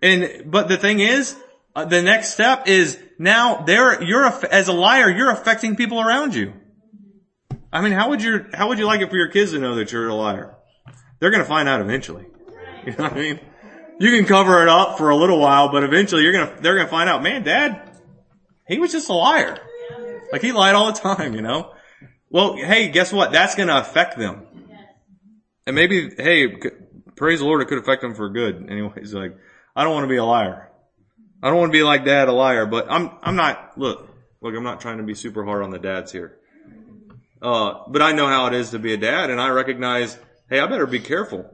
And, 0.02 0.50
but 0.50 0.68
the 0.68 0.76
thing 0.76 1.00
is, 1.00 1.36
uh, 1.74 1.84
the 1.84 2.02
next 2.02 2.32
step 2.32 2.66
is 2.66 2.98
now 3.18 3.62
they're, 3.62 4.02
you're, 4.02 4.26
as 4.46 4.68
a 4.68 4.72
liar, 4.72 5.10
you're 5.10 5.30
affecting 5.30 5.76
people 5.76 6.00
around 6.00 6.34
you. 6.34 6.52
I 7.72 7.82
mean, 7.82 7.92
how 7.92 8.10
would 8.10 8.22
you, 8.22 8.46
how 8.54 8.68
would 8.68 8.78
you 8.78 8.86
like 8.86 9.00
it 9.00 9.10
for 9.10 9.16
your 9.16 9.28
kids 9.28 9.52
to 9.52 9.58
know 9.58 9.74
that 9.76 9.92
you're 9.92 10.08
a 10.08 10.14
liar? 10.14 10.56
They're 11.20 11.30
gonna 11.30 11.44
find 11.44 11.68
out 11.68 11.80
eventually. 11.80 12.26
You 12.86 12.92
know 12.92 13.04
what 13.04 13.12
I 13.12 13.16
mean? 13.16 13.40
You 14.00 14.10
can 14.10 14.26
cover 14.26 14.62
it 14.62 14.68
up 14.68 14.96
for 14.96 15.10
a 15.10 15.16
little 15.16 15.40
while, 15.40 15.70
but 15.70 15.82
eventually 15.82 16.22
you're 16.22 16.32
gonna, 16.32 16.60
they're 16.60 16.76
gonna 16.76 16.88
find 16.88 17.08
out, 17.10 17.22
man, 17.22 17.42
dad, 17.42 17.90
he 18.68 18.78
was 18.78 18.92
just 18.92 19.08
a 19.08 19.12
liar. 19.12 19.58
Like 20.32 20.42
he 20.42 20.52
lied 20.52 20.74
all 20.74 20.92
the 20.92 20.98
time, 20.98 21.34
you 21.34 21.42
know? 21.42 21.72
Well, 22.30 22.56
hey, 22.56 22.90
guess 22.90 23.12
what? 23.12 23.32
That's 23.32 23.54
gonna 23.54 23.78
affect 23.78 24.16
them. 24.16 24.46
And 25.66 25.74
maybe, 25.74 26.10
hey, 26.16 26.56
praise 27.16 27.40
the 27.40 27.44
Lord, 27.44 27.60
it 27.60 27.68
could 27.68 27.78
affect 27.78 28.02
them 28.02 28.14
for 28.14 28.28
good. 28.28 28.66
Anyways, 28.70 29.12
like, 29.12 29.36
I 29.74 29.84
don't 29.84 29.92
want 29.92 30.04
to 30.04 30.08
be 30.08 30.16
a 30.16 30.24
liar. 30.24 30.70
I 31.42 31.48
don't 31.48 31.58
want 31.58 31.72
to 31.72 31.78
be 31.78 31.82
like 31.82 32.04
dad, 32.04 32.28
a 32.28 32.32
liar, 32.32 32.66
but 32.66 32.86
I'm, 32.90 33.10
I'm 33.22 33.36
not, 33.36 33.78
look, 33.78 34.08
look, 34.40 34.54
I'm 34.54 34.64
not 34.64 34.80
trying 34.80 34.98
to 34.98 35.04
be 35.04 35.14
super 35.14 35.44
hard 35.44 35.62
on 35.62 35.70
the 35.70 35.78
dads 35.78 36.12
here. 36.12 36.36
Uh, 37.40 37.84
but 37.88 38.02
I 38.02 38.12
know 38.12 38.26
how 38.26 38.46
it 38.46 38.54
is 38.54 38.70
to 38.70 38.78
be 38.78 38.92
a 38.92 38.96
dad 38.96 39.30
and 39.30 39.40
I 39.40 39.48
recognize, 39.50 40.18
hey, 40.50 40.58
I 40.58 40.66
better 40.66 40.86
be 40.86 40.98
careful. 41.00 41.48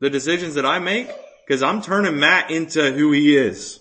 The 0.00 0.10
decisions 0.10 0.54
that 0.54 0.66
I 0.66 0.78
make, 0.78 1.08
cause 1.48 1.62
I'm 1.62 1.82
turning 1.82 2.18
Matt 2.18 2.50
into 2.50 2.92
who 2.92 3.12
he 3.12 3.36
is. 3.36 3.80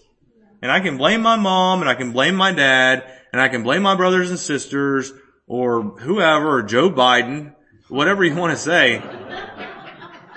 And 0.61 0.71
I 0.71 0.79
can 0.79 0.97
blame 0.97 1.21
my 1.21 1.35
mom 1.35 1.81
and 1.81 1.89
I 1.89 1.95
can 1.95 2.11
blame 2.11 2.35
my 2.35 2.51
dad 2.51 3.03
and 3.31 3.41
I 3.41 3.49
can 3.49 3.63
blame 3.63 3.83
my 3.83 3.95
brothers 3.95 4.29
and 4.29 4.39
sisters 4.39 5.11
or 5.47 5.81
whoever 5.81 6.57
or 6.57 6.63
Joe 6.63 6.89
Biden, 6.89 7.53
whatever 7.89 8.23
you 8.23 8.35
want 8.35 8.51
to 8.51 8.57
say. 8.57 9.01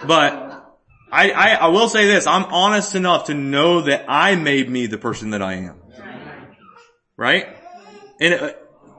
But 0.07 0.77
I, 1.11 1.31
I, 1.31 1.55
I 1.55 1.67
will 1.69 1.89
say 1.89 2.07
this, 2.07 2.27
I'm 2.27 2.45
honest 2.45 2.95
enough 2.95 3.27
to 3.27 3.35
know 3.35 3.83
that 3.83 4.05
I 4.09 4.35
made 4.35 4.69
me 4.69 4.87
the 4.87 4.99
person 4.99 5.31
that 5.31 5.43
I 5.43 5.55
am. 5.55 5.81
Right? 7.17 7.47
And 8.21 8.35
uh, 8.35 8.53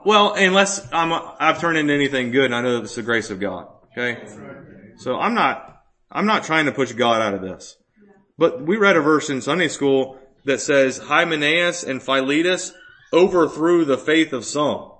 well, 0.06 0.34
unless 0.34 0.92
I'm, 0.92 1.14
I've 1.40 1.60
turned 1.60 1.78
into 1.78 1.94
anything 1.94 2.32
good 2.32 2.46
and 2.46 2.56
I 2.56 2.62
know 2.62 2.78
that 2.78 2.84
it's 2.84 2.96
the 2.96 3.04
grace 3.04 3.30
of 3.30 3.40
God. 3.40 3.68
Okay? 3.92 4.26
So 4.98 5.20
I'm 5.20 5.34
not, 5.34 5.84
I'm 6.12 6.26
not 6.26 6.44
trying 6.44 6.66
to 6.66 6.72
push 6.72 6.92
God 6.94 7.22
out 7.22 7.34
of 7.34 7.42
this. 7.42 7.76
But 8.40 8.62
we 8.62 8.78
read 8.78 8.96
a 8.96 9.02
verse 9.02 9.30
in 9.30 9.42
Sunday 9.42 9.68
school 9.68 10.18
that 10.46 10.62
says 10.62 10.98
Hymenaeus 10.98 11.84
and 11.84 12.02
Philetus 12.02 12.72
overthrew 13.12 13.84
the 13.84 13.98
faith 13.98 14.32
of 14.32 14.46
some 14.46 14.94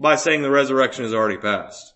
by 0.00 0.16
saying 0.16 0.42
the 0.42 0.50
resurrection 0.50 1.04
is 1.04 1.14
already 1.14 1.36
past. 1.36 1.94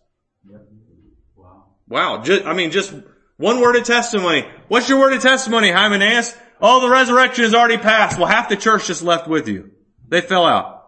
Wow. 1.36 1.64
Wow. 1.88 2.22
Just, 2.22 2.46
I 2.46 2.54
mean, 2.54 2.70
just 2.70 2.94
one 3.36 3.60
word 3.60 3.74
of 3.74 3.84
testimony. 3.84 4.46
What's 4.68 4.88
your 4.88 5.00
word 5.00 5.12
of 5.12 5.20
testimony, 5.20 5.72
Hymenaeus? 5.72 6.36
Oh, 6.60 6.80
the 6.80 6.88
resurrection 6.88 7.44
is 7.44 7.54
already 7.54 7.76
past. 7.76 8.16
Well, 8.16 8.28
half 8.28 8.48
the 8.48 8.56
church 8.56 8.86
just 8.86 9.02
left 9.02 9.26
with 9.26 9.48
you. 9.48 9.72
They 10.08 10.20
fell 10.20 10.46
out. 10.46 10.84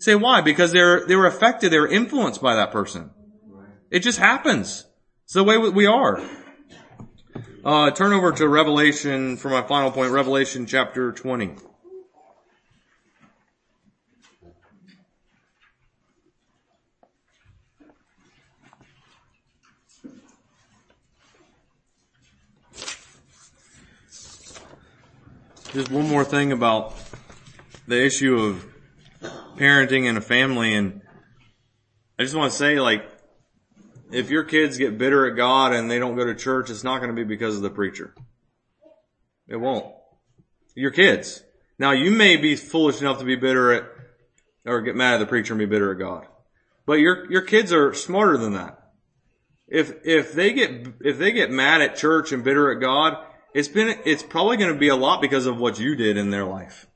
Say 0.00 0.16
why? 0.16 0.40
Because 0.40 0.72
they're, 0.72 1.06
they 1.06 1.14
were 1.14 1.26
affected, 1.26 1.70
they 1.70 1.78
were 1.78 1.86
influenced 1.86 2.42
by 2.42 2.56
that 2.56 2.72
person. 2.72 3.10
It 3.88 4.00
just 4.00 4.18
happens. 4.18 4.84
It's 5.24 5.34
the 5.34 5.44
way 5.44 5.58
we 5.58 5.86
are. 5.86 6.20
Uh, 7.66 7.90
turn 7.90 8.12
over 8.12 8.30
to 8.30 8.48
Revelation 8.48 9.36
for 9.36 9.48
my 9.48 9.60
final 9.60 9.90
point, 9.90 10.12
Revelation 10.12 10.66
chapter 10.66 11.10
20. 11.10 11.56
Just 25.72 25.90
one 25.90 26.08
more 26.08 26.22
thing 26.22 26.52
about 26.52 26.94
the 27.88 28.00
issue 28.00 28.36
of 28.36 28.64
parenting 29.56 30.04
in 30.04 30.16
a 30.16 30.20
family 30.20 30.72
and 30.72 31.00
I 32.16 32.22
just 32.22 32.36
want 32.36 32.52
to 32.52 32.56
say 32.56 32.78
like, 32.78 33.15
if 34.10 34.30
your 34.30 34.44
kids 34.44 34.78
get 34.78 34.98
bitter 34.98 35.26
at 35.26 35.36
God 35.36 35.72
and 35.72 35.90
they 35.90 35.98
don't 35.98 36.16
go 36.16 36.24
to 36.24 36.34
church, 36.34 36.70
it's 36.70 36.84
not 36.84 36.98
going 36.98 37.14
to 37.14 37.16
be 37.16 37.24
because 37.24 37.56
of 37.56 37.62
the 37.62 37.70
preacher. 37.70 38.14
It 39.48 39.56
won't. 39.56 39.86
Your 40.74 40.90
kids. 40.90 41.42
Now 41.78 41.92
you 41.92 42.10
may 42.10 42.36
be 42.36 42.56
foolish 42.56 43.00
enough 43.00 43.18
to 43.18 43.24
be 43.24 43.36
bitter 43.36 43.72
at, 43.72 43.84
or 44.64 44.80
get 44.82 44.96
mad 44.96 45.14
at 45.14 45.18
the 45.18 45.26
preacher 45.26 45.54
and 45.54 45.58
be 45.58 45.66
bitter 45.66 45.92
at 45.92 45.98
God. 45.98 46.26
But 46.86 46.94
your, 46.94 47.30
your 47.30 47.42
kids 47.42 47.72
are 47.72 47.94
smarter 47.94 48.36
than 48.36 48.54
that. 48.54 48.78
If, 49.68 49.92
if 50.04 50.32
they 50.32 50.52
get, 50.52 50.86
if 51.00 51.18
they 51.18 51.32
get 51.32 51.50
mad 51.50 51.82
at 51.82 51.96
church 51.96 52.32
and 52.32 52.44
bitter 52.44 52.70
at 52.70 52.80
God, 52.80 53.16
it's 53.52 53.68
been, 53.68 53.98
it's 54.04 54.22
probably 54.22 54.56
going 54.56 54.72
to 54.72 54.78
be 54.78 54.88
a 54.88 54.96
lot 54.96 55.20
because 55.20 55.46
of 55.46 55.58
what 55.58 55.78
you 55.80 55.96
did 55.96 56.16
in 56.16 56.30
their 56.30 56.44
life. 56.44 56.86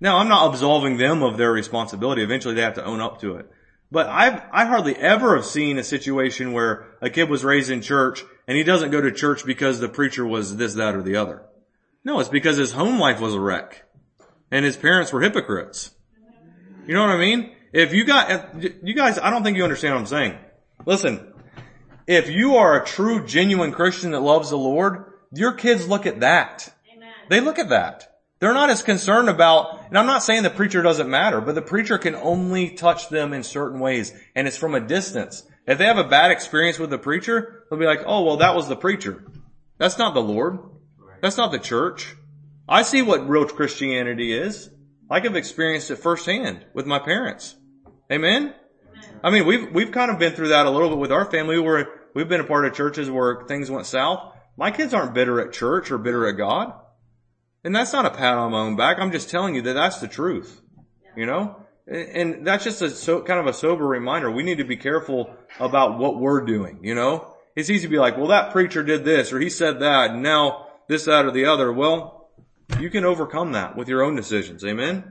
Now, 0.00 0.18
I'm 0.18 0.28
not 0.28 0.50
absolving 0.50 0.98
them 0.98 1.22
of 1.22 1.36
their 1.36 1.52
responsibility. 1.52 2.22
Eventually 2.22 2.54
they 2.54 2.62
have 2.62 2.74
to 2.74 2.84
own 2.84 3.00
up 3.00 3.20
to 3.20 3.36
it. 3.36 3.50
But 3.94 4.08
I've, 4.08 4.42
I 4.50 4.64
hardly 4.64 4.96
ever 4.96 5.36
have 5.36 5.46
seen 5.46 5.78
a 5.78 5.84
situation 5.84 6.52
where 6.52 6.84
a 7.00 7.08
kid 7.08 7.30
was 7.30 7.44
raised 7.44 7.70
in 7.70 7.80
church 7.80 8.24
and 8.48 8.58
he 8.58 8.64
doesn't 8.64 8.90
go 8.90 9.00
to 9.00 9.12
church 9.12 9.46
because 9.46 9.78
the 9.78 9.88
preacher 9.88 10.26
was 10.26 10.56
this, 10.56 10.74
that, 10.74 10.96
or 10.96 11.02
the 11.02 11.14
other. 11.14 11.42
No, 12.04 12.18
it's 12.18 12.28
because 12.28 12.56
his 12.56 12.72
home 12.72 12.98
life 12.98 13.20
was 13.20 13.34
a 13.34 13.40
wreck 13.40 13.84
and 14.50 14.64
his 14.64 14.76
parents 14.76 15.12
were 15.12 15.20
hypocrites. 15.20 15.92
You 16.88 16.94
know 16.94 17.02
what 17.02 17.10
I 17.10 17.18
mean? 17.18 17.54
If 17.72 17.94
you 17.94 18.04
got, 18.04 18.60
you 18.82 18.94
guys, 18.94 19.16
I 19.20 19.30
don't 19.30 19.44
think 19.44 19.56
you 19.56 19.62
understand 19.62 19.94
what 19.94 20.00
I'm 20.00 20.06
saying. 20.06 20.38
Listen, 20.84 21.32
if 22.08 22.28
you 22.28 22.56
are 22.56 22.82
a 22.82 22.84
true, 22.84 23.24
genuine 23.24 23.70
Christian 23.70 24.10
that 24.10 24.22
loves 24.22 24.50
the 24.50 24.58
Lord, 24.58 25.04
your 25.32 25.52
kids 25.52 25.86
look 25.86 26.04
at 26.04 26.18
that. 26.18 26.68
Amen. 26.92 27.12
They 27.30 27.40
look 27.40 27.60
at 27.60 27.68
that. 27.68 28.13
They're 28.44 28.52
not 28.52 28.68
as 28.68 28.82
concerned 28.82 29.30
about, 29.30 29.86
and 29.88 29.96
I'm 29.96 30.04
not 30.04 30.22
saying 30.22 30.42
the 30.42 30.50
preacher 30.50 30.82
doesn't 30.82 31.08
matter, 31.08 31.40
but 31.40 31.54
the 31.54 31.62
preacher 31.62 31.96
can 31.96 32.14
only 32.14 32.68
touch 32.68 33.08
them 33.08 33.32
in 33.32 33.42
certain 33.42 33.80
ways, 33.80 34.12
and 34.34 34.46
it's 34.46 34.58
from 34.58 34.74
a 34.74 34.80
distance. 34.80 35.44
If 35.66 35.78
they 35.78 35.86
have 35.86 35.96
a 35.96 36.04
bad 36.04 36.30
experience 36.30 36.78
with 36.78 36.90
the 36.90 36.98
preacher, 36.98 37.64
they'll 37.70 37.78
be 37.78 37.86
like, 37.86 38.02
oh, 38.04 38.22
well, 38.22 38.36
that 38.36 38.54
was 38.54 38.68
the 38.68 38.76
preacher. 38.76 39.24
That's 39.78 39.96
not 39.96 40.12
the 40.12 40.20
Lord. 40.20 40.58
That's 41.22 41.38
not 41.38 41.52
the 41.52 41.58
church. 41.58 42.16
I 42.68 42.82
see 42.82 43.00
what 43.00 43.26
real 43.26 43.46
Christianity 43.46 44.34
is. 44.34 44.68
I 45.10 45.20
have 45.20 45.36
experienced 45.36 45.90
it 45.90 45.96
firsthand 45.96 46.66
with 46.74 46.84
my 46.84 46.98
parents. 46.98 47.56
Amen? 48.12 48.52
I 49.22 49.30
mean, 49.30 49.46
we've, 49.46 49.72
we've 49.72 49.90
kind 49.90 50.10
of 50.10 50.18
been 50.18 50.34
through 50.34 50.48
that 50.48 50.66
a 50.66 50.70
little 50.70 50.90
bit 50.90 50.98
with 50.98 51.12
our 51.12 51.24
family 51.30 51.58
where 51.58 51.88
we've 52.12 52.28
been 52.28 52.42
a 52.42 52.44
part 52.44 52.66
of 52.66 52.74
churches 52.74 53.10
where 53.10 53.46
things 53.46 53.70
went 53.70 53.86
south. 53.86 54.34
My 54.58 54.70
kids 54.70 54.92
aren't 54.92 55.14
bitter 55.14 55.40
at 55.40 55.54
church 55.54 55.90
or 55.90 55.96
bitter 55.96 56.28
at 56.28 56.36
God. 56.36 56.74
And 57.64 57.74
that's 57.74 57.92
not 57.92 58.04
a 58.04 58.10
pat 58.10 58.36
on 58.36 58.52
my 58.52 58.58
own 58.58 58.76
back. 58.76 58.98
I'm 58.98 59.10
just 59.10 59.30
telling 59.30 59.54
you 59.54 59.62
that 59.62 59.72
that's 59.72 59.98
the 59.98 60.08
truth. 60.08 60.60
You 61.16 61.26
know? 61.26 61.56
And 61.86 62.46
that's 62.46 62.64
just 62.64 62.82
a 62.82 62.90
so, 62.90 63.22
kind 63.22 63.40
of 63.40 63.46
a 63.46 63.52
sober 63.52 63.86
reminder. 63.86 64.30
We 64.30 64.42
need 64.42 64.58
to 64.58 64.64
be 64.64 64.76
careful 64.76 65.34
about 65.58 65.98
what 65.98 66.18
we're 66.18 66.44
doing, 66.44 66.80
you 66.82 66.94
know? 66.94 67.34
It's 67.56 67.70
easy 67.70 67.86
to 67.86 67.90
be 67.90 67.98
like, 67.98 68.16
well, 68.16 68.28
that 68.28 68.52
preacher 68.52 68.82
did 68.82 69.04
this 69.04 69.32
or 69.32 69.38
he 69.38 69.50
said 69.50 69.80
that 69.80 70.10
and 70.10 70.22
now 70.22 70.66
this, 70.88 71.04
that, 71.04 71.24
or 71.24 71.30
the 71.30 71.46
other. 71.46 71.72
Well, 71.72 72.30
you 72.80 72.90
can 72.90 73.04
overcome 73.04 73.52
that 73.52 73.76
with 73.76 73.88
your 73.88 74.02
own 74.02 74.16
decisions. 74.16 74.64
Amen? 74.64 75.04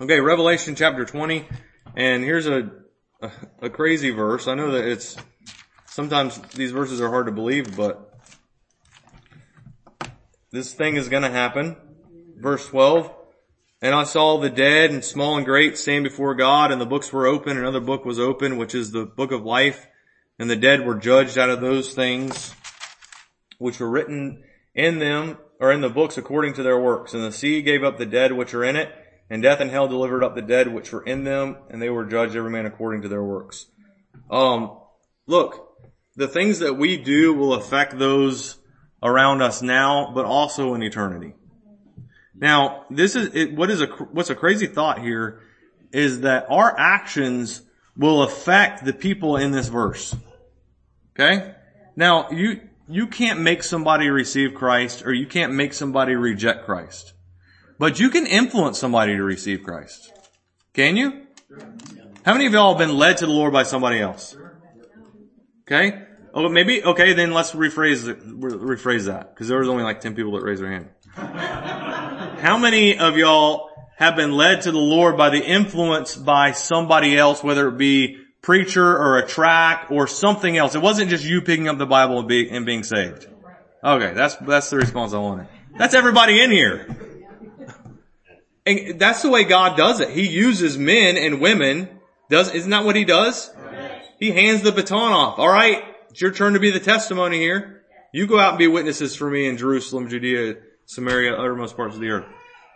Okay, 0.00 0.20
Revelation 0.20 0.74
chapter 0.74 1.04
20. 1.04 1.46
And 1.96 2.24
here's 2.24 2.46
a, 2.46 2.70
a, 3.20 3.30
a 3.62 3.70
crazy 3.70 4.10
verse. 4.10 4.48
I 4.48 4.54
know 4.54 4.72
that 4.72 4.86
it's, 4.86 5.16
sometimes 5.86 6.38
these 6.54 6.70
verses 6.72 7.00
are 7.00 7.10
hard 7.10 7.26
to 7.26 7.32
believe, 7.32 7.76
but 7.76 8.09
this 10.52 10.72
thing 10.72 10.96
is 10.96 11.08
gonna 11.08 11.30
happen. 11.30 11.76
Verse 12.36 12.66
12. 12.68 13.14
And 13.82 13.94
I 13.94 14.04
saw 14.04 14.38
the 14.38 14.50
dead 14.50 14.90
and 14.90 15.04
small 15.04 15.36
and 15.36 15.46
great 15.46 15.78
stand 15.78 16.04
before 16.04 16.34
God 16.34 16.70
and 16.70 16.80
the 16.80 16.86
books 16.86 17.12
were 17.12 17.26
open. 17.26 17.56
Another 17.56 17.80
book 17.80 18.04
was 18.04 18.18
open, 18.18 18.58
which 18.58 18.74
is 18.74 18.90
the 18.90 19.06
book 19.06 19.32
of 19.32 19.44
life. 19.44 19.86
And 20.38 20.50
the 20.50 20.56
dead 20.56 20.84
were 20.84 20.96
judged 20.96 21.38
out 21.38 21.50
of 21.50 21.60
those 21.60 21.94
things 21.94 22.54
which 23.58 23.80
were 23.80 23.90
written 23.90 24.42
in 24.74 24.98
them 24.98 25.38
or 25.60 25.72
in 25.72 25.82
the 25.82 25.88
books 25.88 26.18
according 26.18 26.54
to 26.54 26.62
their 26.62 26.78
works. 26.78 27.14
And 27.14 27.22
the 27.22 27.32
sea 27.32 27.62
gave 27.62 27.84
up 27.84 27.98
the 27.98 28.06
dead 28.06 28.32
which 28.32 28.54
are 28.54 28.64
in 28.64 28.76
it 28.76 28.92
and 29.30 29.42
death 29.42 29.60
and 29.60 29.70
hell 29.70 29.88
delivered 29.88 30.24
up 30.24 30.34
the 30.34 30.42
dead 30.42 30.72
which 30.72 30.92
were 30.92 31.04
in 31.04 31.24
them 31.24 31.56
and 31.70 31.80
they 31.80 31.90
were 31.90 32.04
judged 32.04 32.36
every 32.36 32.50
man 32.50 32.66
according 32.66 33.02
to 33.02 33.08
their 33.08 33.22
works. 33.22 33.66
Um, 34.30 34.78
look, 35.26 35.76
the 36.16 36.28
things 36.28 36.58
that 36.58 36.74
we 36.74 36.96
do 36.96 37.32
will 37.32 37.54
affect 37.54 37.98
those 37.98 38.59
around 39.02 39.42
us 39.42 39.62
now, 39.62 40.12
but 40.14 40.24
also 40.24 40.74
in 40.74 40.82
eternity. 40.82 41.34
Now, 42.34 42.84
this 42.90 43.16
is, 43.16 43.34
it, 43.34 43.52
what 43.54 43.70
is 43.70 43.82
a, 43.82 43.86
what's 43.86 44.30
a 44.30 44.34
crazy 44.34 44.66
thought 44.66 45.00
here 45.00 45.40
is 45.92 46.20
that 46.20 46.46
our 46.48 46.78
actions 46.78 47.62
will 47.96 48.22
affect 48.22 48.84
the 48.84 48.92
people 48.92 49.36
in 49.36 49.50
this 49.50 49.68
verse. 49.68 50.14
Okay? 51.14 51.54
Now, 51.96 52.30
you, 52.30 52.60
you 52.88 53.06
can't 53.06 53.40
make 53.40 53.62
somebody 53.62 54.08
receive 54.08 54.54
Christ 54.54 55.04
or 55.04 55.12
you 55.12 55.26
can't 55.26 55.52
make 55.52 55.74
somebody 55.74 56.14
reject 56.14 56.64
Christ. 56.64 57.12
But 57.78 58.00
you 58.00 58.10
can 58.10 58.26
influence 58.26 58.78
somebody 58.78 59.16
to 59.16 59.22
receive 59.22 59.62
Christ. 59.62 60.12
Can 60.72 60.96
you? 60.96 61.26
How 62.24 62.32
many 62.32 62.46
of 62.46 62.52
y'all 62.52 62.76
have 62.76 62.78
been 62.78 62.96
led 62.96 63.18
to 63.18 63.26
the 63.26 63.32
Lord 63.32 63.52
by 63.52 63.64
somebody 63.64 64.00
else? 64.00 64.36
Okay? 65.62 66.02
Oh, 66.32 66.48
maybe, 66.48 66.82
okay, 66.84 67.12
then 67.12 67.32
let's 67.32 67.52
rephrase, 67.52 68.04
rephrase 68.38 69.06
that. 69.06 69.34
Cause 69.36 69.48
there 69.48 69.58
was 69.58 69.68
only 69.68 69.82
like 69.82 70.00
10 70.00 70.14
people 70.14 70.32
that 70.32 70.42
raised 70.42 70.62
their 70.62 70.70
hand. 70.70 70.88
How 72.40 72.56
many 72.56 72.98
of 72.98 73.16
y'all 73.16 73.70
have 73.96 74.16
been 74.16 74.32
led 74.32 74.62
to 74.62 74.72
the 74.72 74.78
Lord 74.78 75.16
by 75.16 75.30
the 75.30 75.44
influence 75.44 76.14
by 76.14 76.52
somebody 76.52 77.16
else, 77.18 77.42
whether 77.42 77.68
it 77.68 77.76
be 77.76 78.18
preacher 78.42 78.86
or 78.86 79.18
a 79.18 79.26
track 79.26 79.88
or 79.90 80.06
something 80.06 80.56
else? 80.56 80.74
It 80.74 80.82
wasn't 80.82 81.10
just 81.10 81.24
you 81.24 81.42
picking 81.42 81.68
up 81.68 81.78
the 81.78 81.86
Bible 81.86 82.20
and, 82.20 82.28
be, 82.28 82.48
and 82.48 82.64
being 82.64 82.84
saved. 82.84 83.26
Okay, 83.82 84.12
that's, 84.14 84.36
that's 84.36 84.70
the 84.70 84.76
response 84.76 85.12
I 85.12 85.18
wanted. 85.18 85.48
That's 85.76 85.94
everybody 85.94 86.40
in 86.40 86.50
here. 86.50 86.96
And 88.66 89.00
that's 89.00 89.22
the 89.22 89.30
way 89.30 89.44
God 89.44 89.76
does 89.76 90.00
it. 90.00 90.10
He 90.10 90.28
uses 90.28 90.78
men 90.78 91.16
and 91.16 91.40
women. 91.40 91.88
Does, 92.28 92.54
isn't 92.54 92.70
that 92.70 92.84
what 92.84 92.94
he 92.94 93.04
does? 93.04 93.50
He 94.18 94.30
hands 94.30 94.62
the 94.62 94.70
baton 94.70 95.12
off. 95.12 95.38
All 95.38 95.48
right, 95.48 95.82
it's 96.10 96.20
your 96.20 96.32
turn 96.32 96.54
to 96.54 96.60
be 96.60 96.70
the 96.70 96.80
testimony 96.80 97.38
here. 97.38 97.82
You 98.12 98.26
go 98.26 98.38
out 98.38 98.50
and 98.50 98.58
be 98.58 98.66
witnesses 98.66 99.14
for 99.14 99.30
me 99.30 99.46
in 99.46 99.56
Jerusalem, 99.56 100.08
Judea, 100.08 100.56
Samaria, 100.86 101.34
uttermost 101.34 101.76
parts 101.76 101.94
of 101.94 102.00
the 102.00 102.10
earth. 102.10 102.26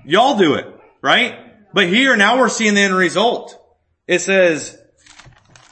Y'all 0.04 0.38
do 0.38 0.54
it, 0.54 0.66
right? 1.02 1.72
But 1.72 1.88
here, 1.88 2.16
now 2.16 2.38
we're 2.38 2.48
seeing 2.48 2.74
the 2.74 2.82
end 2.82 2.94
result. 2.94 3.60
It 4.06 4.20
says, 4.20 4.78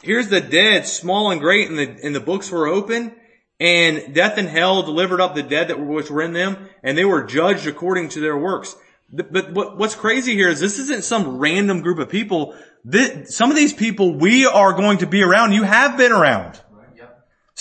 here's 0.02 0.28
the 0.28 0.40
dead, 0.40 0.86
small 0.86 1.30
and 1.30 1.40
great, 1.40 1.68
and 1.68 1.78
the, 1.78 1.98
and 2.02 2.14
the 2.14 2.20
books 2.20 2.50
were 2.50 2.66
open, 2.66 3.14
and 3.60 4.12
death 4.12 4.38
and 4.38 4.48
hell 4.48 4.82
delivered 4.82 5.20
up 5.20 5.36
the 5.36 5.44
dead 5.44 5.68
that 5.68 5.78
were, 5.78 5.86
which 5.86 6.10
were 6.10 6.22
in 6.22 6.32
them, 6.32 6.68
and 6.82 6.98
they 6.98 7.04
were 7.04 7.22
judged 7.22 7.68
according 7.68 8.08
to 8.10 8.20
their 8.20 8.36
works. 8.36 8.74
But 9.12 9.52
what's 9.52 9.94
crazy 9.94 10.34
here 10.34 10.48
is 10.48 10.58
this 10.58 10.78
isn't 10.78 11.04
some 11.04 11.38
random 11.38 11.82
group 11.82 11.98
of 11.98 12.08
people. 12.08 12.56
This, 12.82 13.36
some 13.36 13.50
of 13.50 13.56
these 13.56 13.74
people 13.74 14.16
we 14.16 14.46
are 14.46 14.72
going 14.72 14.98
to 14.98 15.06
be 15.06 15.22
around. 15.22 15.52
You 15.52 15.62
have 15.62 15.96
been 15.98 16.12
around. 16.12 16.58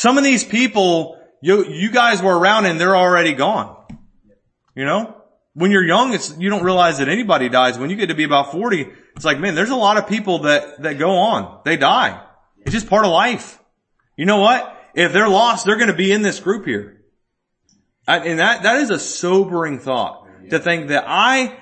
Some 0.01 0.17
of 0.17 0.23
these 0.23 0.43
people 0.43 1.21
you, 1.41 1.65
you 1.67 1.91
guys 1.91 2.21
were 2.21 2.35
around 2.35 2.65
and 2.65 2.81
they're 2.81 2.95
already 2.95 3.33
gone. 3.33 3.75
You 4.75 4.85
know? 4.85 5.17
When 5.53 5.69
you're 5.69 5.85
young, 5.85 6.13
it's, 6.13 6.35
you 6.37 6.49
don't 6.49 6.63
realize 6.63 6.97
that 6.97 7.07
anybody 7.07 7.49
dies. 7.49 7.77
When 7.77 7.91
you 7.91 7.95
get 7.95 8.07
to 8.07 8.15
be 8.15 8.23
about 8.23 8.51
40, 8.51 8.87
it's 9.15 9.25
like, 9.25 9.39
man, 9.39 9.53
there's 9.53 9.69
a 9.69 9.75
lot 9.75 9.97
of 9.97 10.07
people 10.07 10.39
that, 10.39 10.81
that 10.81 10.97
go 10.97 11.11
on. 11.11 11.59
They 11.65 11.77
die. 11.77 12.19
It's 12.61 12.71
just 12.71 12.87
part 12.87 13.05
of 13.05 13.11
life. 13.11 13.59
You 14.15 14.25
know 14.25 14.37
what? 14.37 14.75
If 14.95 15.13
they're 15.13 15.29
lost, 15.29 15.65
they're 15.65 15.75
going 15.75 15.89
to 15.89 15.95
be 15.95 16.11
in 16.11 16.23
this 16.23 16.39
group 16.39 16.65
here. 16.65 17.01
And 18.07 18.39
that, 18.39 18.63
that 18.63 18.77
is 18.77 18.89
a 18.89 18.99
sobering 18.99 19.79
thought 19.79 20.25
to 20.49 20.59
think 20.59 20.87
that 20.87 21.05
I, 21.07 21.57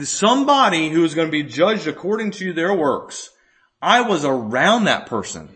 somebody 0.00 0.88
who 0.88 1.04
is 1.04 1.14
going 1.14 1.28
to 1.28 1.32
be 1.32 1.42
judged 1.42 1.86
according 1.86 2.30
to 2.32 2.54
their 2.54 2.72
works, 2.72 3.30
I 3.82 4.02
was 4.02 4.24
around 4.24 4.84
that 4.84 5.06
person. 5.06 5.48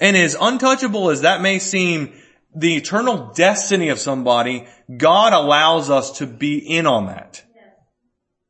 And 0.00 0.16
as 0.16 0.36
untouchable 0.40 1.10
as 1.10 1.22
that 1.22 1.40
may 1.40 1.58
seem, 1.58 2.14
the 2.54 2.76
eternal 2.76 3.32
destiny 3.34 3.88
of 3.88 3.98
somebody, 3.98 4.66
God 4.96 5.32
allows 5.32 5.90
us 5.90 6.18
to 6.18 6.26
be 6.26 6.58
in 6.58 6.86
on 6.86 7.06
that. 7.06 7.44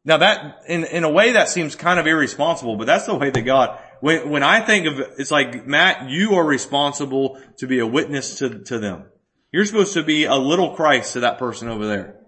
Now 0.04 0.18
that, 0.18 0.60
in, 0.68 0.84
in 0.84 1.04
a 1.04 1.10
way 1.10 1.32
that 1.32 1.48
seems 1.48 1.74
kind 1.74 1.98
of 1.98 2.06
irresponsible, 2.06 2.76
but 2.76 2.86
that's 2.86 3.06
the 3.06 3.14
way 3.14 3.30
that 3.30 3.42
God, 3.42 3.78
when, 4.00 4.30
when 4.30 4.42
I 4.42 4.60
think 4.60 4.86
of, 4.86 4.98
it's 5.18 5.30
like, 5.30 5.66
Matt, 5.66 6.08
you 6.08 6.34
are 6.36 6.44
responsible 6.44 7.40
to 7.58 7.66
be 7.66 7.80
a 7.80 7.86
witness 7.86 8.38
to, 8.38 8.60
to 8.64 8.78
them. 8.78 9.04
You're 9.52 9.66
supposed 9.66 9.94
to 9.94 10.02
be 10.02 10.24
a 10.24 10.36
little 10.36 10.74
Christ 10.74 11.14
to 11.14 11.20
that 11.20 11.38
person 11.38 11.68
over 11.68 11.86
there. 11.86 12.20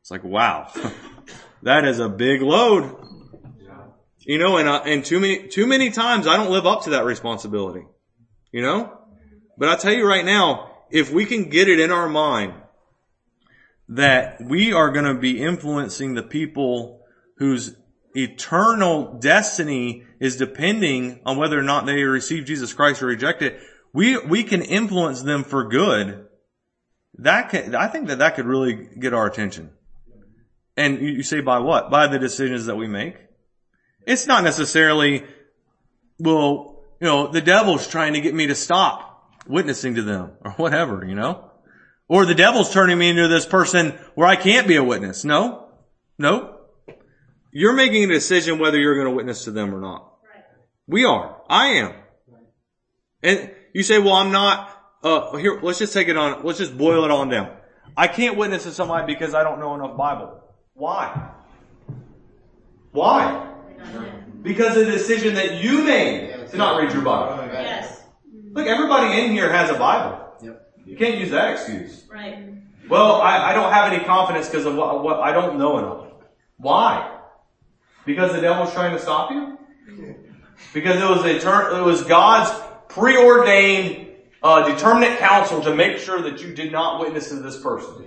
It's 0.00 0.10
like, 0.10 0.24
wow, 0.24 0.70
that 1.62 1.84
is 1.84 2.00
a 2.00 2.08
big 2.08 2.42
load. 2.42 2.96
You 4.18 4.38
know, 4.38 4.56
and, 4.58 4.68
uh, 4.68 4.82
and 4.84 5.04
too 5.04 5.18
many, 5.18 5.48
too 5.48 5.66
many 5.66 5.90
times 5.90 6.26
I 6.26 6.36
don't 6.36 6.50
live 6.50 6.66
up 6.66 6.84
to 6.84 6.90
that 6.90 7.04
responsibility. 7.04 7.82
You 8.52 8.62
know? 8.62 8.98
But 9.58 9.68
I 9.68 9.76
tell 9.76 9.92
you 9.92 10.06
right 10.06 10.24
now, 10.24 10.70
if 10.90 11.10
we 11.10 11.24
can 11.24 11.48
get 11.48 11.68
it 11.68 11.80
in 11.80 11.90
our 11.90 12.08
mind 12.08 12.54
that 13.88 14.40
we 14.40 14.72
are 14.72 14.90
going 14.90 15.04
to 15.04 15.14
be 15.14 15.42
influencing 15.42 16.14
the 16.14 16.22
people 16.22 17.00
whose 17.36 17.76
eternal 18.14 19.18
destiny 19.18 20.04
is 20.20 20.36
depending 20.36 21.20
on 21.24 21.36
whether 21.36 21.58
or 21.58 21.62
not 21.62 21.86
they 21.86 22.02
receive 22.02 22.44
Jesus 22.44 22.72
Christ 22.72 23.02
or 23.02 23.06
reject 23.06 23.42
it, 23.42 23.58
we, 23.92 24.18
we 24.18 24.44
can 24.44 24.62
influence 24.62 25.22
them 25.22 25.44
for 25.44 25.68
good. 25.68 26.26
That 27.18 27.50
can, 27.50 27.74
I 27.74 27.88
think 27.88 28.08
that 28.08 28.18
that 28.20 28.36
could 28.36 28.46
really 28.46 28.88
get 28.98 29.12
our 29.12 29.26
attention. 29.26 29.70
And 30.76 31.00
you 31.00 31.22
say 31.22 31.40
by 31.40 31.58
what? 31.58 31.90
By 31.90 32.06
the 32.06 32.18
decisions 32.18 32.66
that 32.66 32.76
we 32.76 32.86
make. 32.86 33.16
It's 34.06 34.26
not 34.26 34.44
necessarily, 34.44 35.24
well, 36.18 36.71
you 37.02 37.08
know, 37.08 37.26
the 37.26 37.40
devil's 37.40 37.88
trying 37.88 38.12
to 38.12 38.20
get 38.20 38.32
me 38.32 38.46
to 38.46 38.54
stop 38.54 39.28
witnessing 39.48 39.96
to 39.96 40.02
them 40.02 40.30
or 40.40 40.52
whatever, 40.52 41.04
you 41.04 41.16
know? 41.16 41.50
Or 42.06 42.24
the 42.24 42.34
devil's 42.34 42.72
turning 42.72 42.96
me 42.96 43.10
into 43.10 43.26
this 43.26 43.44
person 43.44 43.98
where 44.14 44.28
I 44.28 44.36
can't 44.36 44.68
be 44.68 44.76
a 44.76 44.84
witness. 44.84 45.24
No, 45.24 45.66
no. 46.16 46.60
You're 47.50 47.72
making 47.72 48.04
a 48.04 48.06
decision 48.06 48.60
whether 48.60 48.78
you're 48.78 48.94
going 48.94 49.08
to 49.08 49.16
witness 49.16 49.44
to 49.44 49.50
them 49.50 49.74
or 49.74 49.80
not. 49.80 50.12
We 50.86 51.04
are. 51.04 51.42
I 51.48 51.66
am. 51.70 51.94
And 53.20 53.50
you 53.74 53.82
say, 53.82 53.98
well, 53.98 54.14
I'm 54.14 54.30
not, 54.30 54.70
uh, 55.02 55.36
here, 55.38 55.58
let's 55.60 55.80
just 55.80 55.92
take 55.92 56.06
it 56.06 56.16
on, 56.16 56.44
let's 56.44 56.60
just 56.60 56.78
boil 56.78 57.04
it 57.04 57.10
on 57.10 57.28
down. 57.28 57.56
I 57.96 58.06
can't 58.06 58.36
witness 58.36 58.62
to 58.62 58.70
somebody 58.70 59.12
because 59.12 59.34
I 59.34 59.42
don't 59.42 59.58
know 59.58 59.74
enough 59.74 59.96
Bible. 59.96 60.40
Why? 60.74 61.30
Why? 62.92 63.48
Because 64.42 64.76
the 64.76 64.84
decision 64.84 65.34
that 65.34 65.64
you 65.64 65.82
made 65.82 66.31
to 66.52 66.58
not 66.58 66.80
read 66.80 66.92
your 66.92 67.02
Bible. 67.02 67.44
Yes. 67.52 68.02
Look, 68.52 68.66
everybody 68.66 69.20
in 69.20 69.32
here 69.32 69.50
has 69.50 69.70
a 69.70 69.74
Bible. 69.74 70.34
Yep. 70.42 70.72
You 70.84 70.96
can't 70.96 71.18
use 71.18 71.30
that 71.30 71.52
excuse. 71.52 72.04
Right. 72.10 72.52
Well, 72.88 73.20
I, 73.22 73.50
I 73.50 73.54
don't 73.54 73.72
have 73.72 73.92
any 73.92 74.04
confidence 74.04 74.48
because 74.48 74.66
of 74.66 74.74
what, 74.74 75.02
what 75.02 75.20
I 75.20 75.32
don't 75.32 75.58
know 75.58 75.78
enough. 75.78 76.06
Why? 76.58 77.18
Because 78.04 78.32
the 78.32 78.40
devil's 78.40 78.72
trying 78.72 78.92
to 78.92 78.98
stop 78.98 79.30
you? 79.30 79.58
Because 80.74 81.00
it 81.00 81.08
was 81.08 81.20
etern- 81.22 81.78
it 81.78 81.82
was 81.82 82.02
God's 82.02 82.50
preordained, 82.88 84.08
uh, 84.42 84.68
determinate 84.68 85.18
counsel 85.18 85.62
to 85.62 85.74
make 85.74 85.98
sure 85.98 86.20
that 86.22 86.42
you 86.42 86.54
did 86.54 86.70
not 86.70 87.00
witness 87.00 87.28
to 87.30 87.36
this 87.36 87.60
person. 87.60 88.04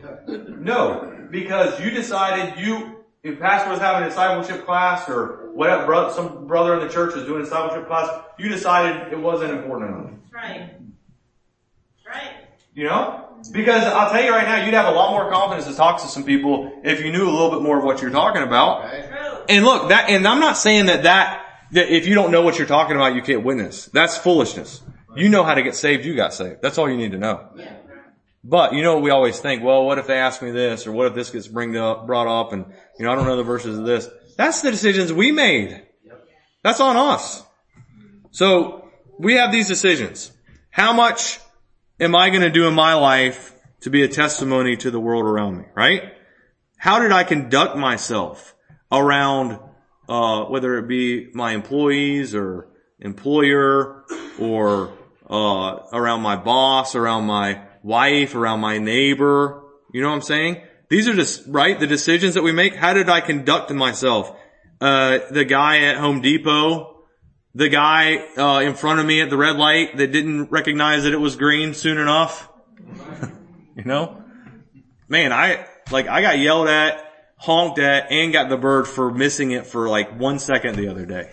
No, 0.60 1.28
because 1.32 1.80
you 1.80 1.90
decided 1.92 2.60
you, 2.60 3.04
if 3.24 3.40
pastor 3.40 3.72
was 3.72 3.80
having 3.80 4.04
a 4.04 4.10
discipleship 4.10 4.66
class 4.66 5.10
or 5.10 5.45
whatever, 5.56 6.12
some 6.14 6.48
brother 6.48 6.74
in 6.76 6.86
the 6.86 6.94
church 6.94 7.16
was 7.16 7.24
doing 7.26 7.42
a 7.42 7.44
discipleship 7.46 7.88
class, 7.88 8.10
you 8.38 8.50
decided 8.50 9.12
it 9.12 9.20
wasn't 9.20 9.52
important 9.52 9.90
enough. 9.90 10.12
That's 10.12 10.34
Right. 10.34 10.70
That's 10.70 12.16
Right. 12.16 12.32
You 12.74 12.84
know? 12.86 13.22
Because 13.52 13.84
I'll 13.84 14.12
tell 14.12 14.24
you 14.24 14.32
right 14.32 14.46
now, 14.46 14.66
you'd 14.66 14.74
have 14.74 14.94
a 14.94 14.96
lot 14.96 15.12
more 15.12 15.32
confidence 15.32 15.68
to 15.68 15.76
talk 15.76 16.02
to 16.02 16.08
some 16.08 16.24
people 16.24 16.82
if 16.84 17.04
you 17.04 17.12
knew 17.12 17.24
a 17.24 17.32
little 17.32 17.52
bit 17.52 17.62
more 17.62 17.78
of 17.78 17.84
what 17.84 18.02
you're 18.02 18.12
talking 18.12 18.42
about. 18.42 18.90
True. 18.90 19.38
And 19.50 19.66
look, 19.66 19.90
that, 19.90 20.10
and 20.10 20.28
I'm 20.28 20.40
not 20.40 20.58
saying 20.58 20.88
that 20.88 21.04
that, 21.04 21.46
that 21.72 21.90
if 21.90 22.08
you 22.08 22.16
don't 22.16 22.32
know 22.32 22.42
what 22.42 22.58
you're 22.58 22.68
talking 22.68 22.96
about, 22.96 23.16
you 23.16 23.22
can't 23.22 23.44
witness. 23.44 23.86
That's 23.86 24.18
foolishness. 24.18 24.82
You 25.16 25.30
know 25.30 25.44
how 25.44 25.54
to 25.54 25.64
get 25.64 25.76
saved, 25.76 26.06
you 26.06 26.16
got 26.16 26.34
saved. 26.34 26.62
That's 26.62 26.78
all 26.78 26.90
you 26.90 26.98
need 26.98 27.12
to 27.12 27.18
know. 27.18 27.48
Yeah. 27.56 27.74
But 28.48 28.74
you 28.74 28.84
know, 28.84 29.00
we 29.00 29.10
always 29.10 29.40
think, 29.40 29.64
well, 29.64 29.86
what 29.86 29.98
if 29.98 30.06
they 30.06 30.18
ask 30.18 30.42
me 30.42 30.52
this, 30.52 30.86
or 30.86 30.92
what 30.92 31.08
if 31.08 31.16
this 31.16 31.32
gets 31.32 31.48
bring 31.48 31.76
up, 31.78 32.06
brought 32.06 32.28
up, 32.28 32.54
and 32.54 32.66
you 33.00 33.06
know, 33.06 33.12
I 33.12 33.16
don't 33.16 33.26
know 33.26 33.38
the 33.38 33.44
verses 33.44 33.80
of 33.80 33.86
this. 33.86 34.08
That's 34.38 34.62
the 34.62 34.72
decisions 34.72 35.14
we 35.14 35.32
made. 35.32 35.82
That's 36.64 36.80
on 36.80 36.98
us. 36.98 37.44
So 38.32 38.90
we 39.20 39.36
have 39.36 39.52
these 39.52 39.68
decisions. 39.68 40.32
How 40.70 40.94
much 40.94 41.40
am 42.00 42.16
I 42.16 42.30
going 42.30 42.42
to 42.42 42.50
do 42.50 42.68
in 42.68 42.74
my 42.74 42.96
life 42.96 43.54
to 43.82 43.90
be 43.90 44.04
a 44.04 44.08
testimony 44.08 44.76
to 44.78 44.92
the 44.92 45.00
world 45.00 45.26
around 45.26 45.58
me? 45.58 45.66
Right? 45.76 46.14
How 46.78 47.00
did 47.00 47.12
I 47.12 47.24
conduct 47.24 47.78
myself 47.78 48.56
around, 48.92 49.60
uh, 50.10 50.46
whether 50.46 50.78
it 50.78 50.88
be 50.88 51.30
my 51.34 51.54
employees 51.54 52.36
or 52.36 52.68
employer 53.00 54.06
or 54.40 54.94
uh, 55.30 55.78
around 55.94 56.22
my 56.22 56.36
boss, 56.36 56.96
around 56.96 57.26
my 57.26 57.62
wife, 57.84 58.36
around 58.36 58.60
my 58.60 58.78
neighbor. 58.78 59.64
You 59.94 60.02
know 60.02 60.10
what 60.10 60.16
I'm 60.16 60.22
saying? 60.22 60.62
These 60.90 61.08
are 61.08 61.14
just, 61.14 61.44
right? 61.48 61.80
The 61.80 61.88
decisions 61.88 62.36
that 62.36 62.44
we 62.44 62.52
make. 62.52 62.76
How 62.76 62.94
did 62.94 63.10
I 63.10 63.22
conduct 63.22 63.72
myself? 63.72 64.36
Uh, 64.80 65.20
the 65.32 65.46
guy 65.46 65.86
at 65.86 65.98
Home 65.98 66.22
Depot, 66.22 67.04
the 67.54 67.70
guy, 67.70 68.18
uh, 68.38 68.60
in 68.60 68.76
front 68.76 69.00
of 69.00 69.06
me 69.06 69.22
at 69.22 69.30
the 69.30 69.38
red 69.38 69.56
light 69.56 69.98
that 69.98 70.12
didn't 70.12 70.52
recognize 70.52 71.04
that 71.04 71.14
it 71.14 71.20
was 71.20 71.36
green 71.36 71.74
soon 71.74 71.98
enough. 71.98 72.50
you 73.76 73.84
know? 73.84 74.22
Man, 75.08 75.32
I, 75.32 75.66
like, 75.92 76.08
I 76.08 76.22
got 76.22 76.40
yelled 76.40 76.68
at, 76.68 77.04
honked 77.38 77.80
at, 77.80 78.12
and 78.12 78.34
got 78.34 78.50
the 78.50 78.58
bird 78.58 78.88
for 78.88 79.12
missing 79.12 79.52
it 79.52 79.66
for 79.66 79.88
like 79.88 80.20
one 80.20 80.40
second 80.40 80.76
the 80.76 80.90
other 80.90 81.06
day. 81.06 81.32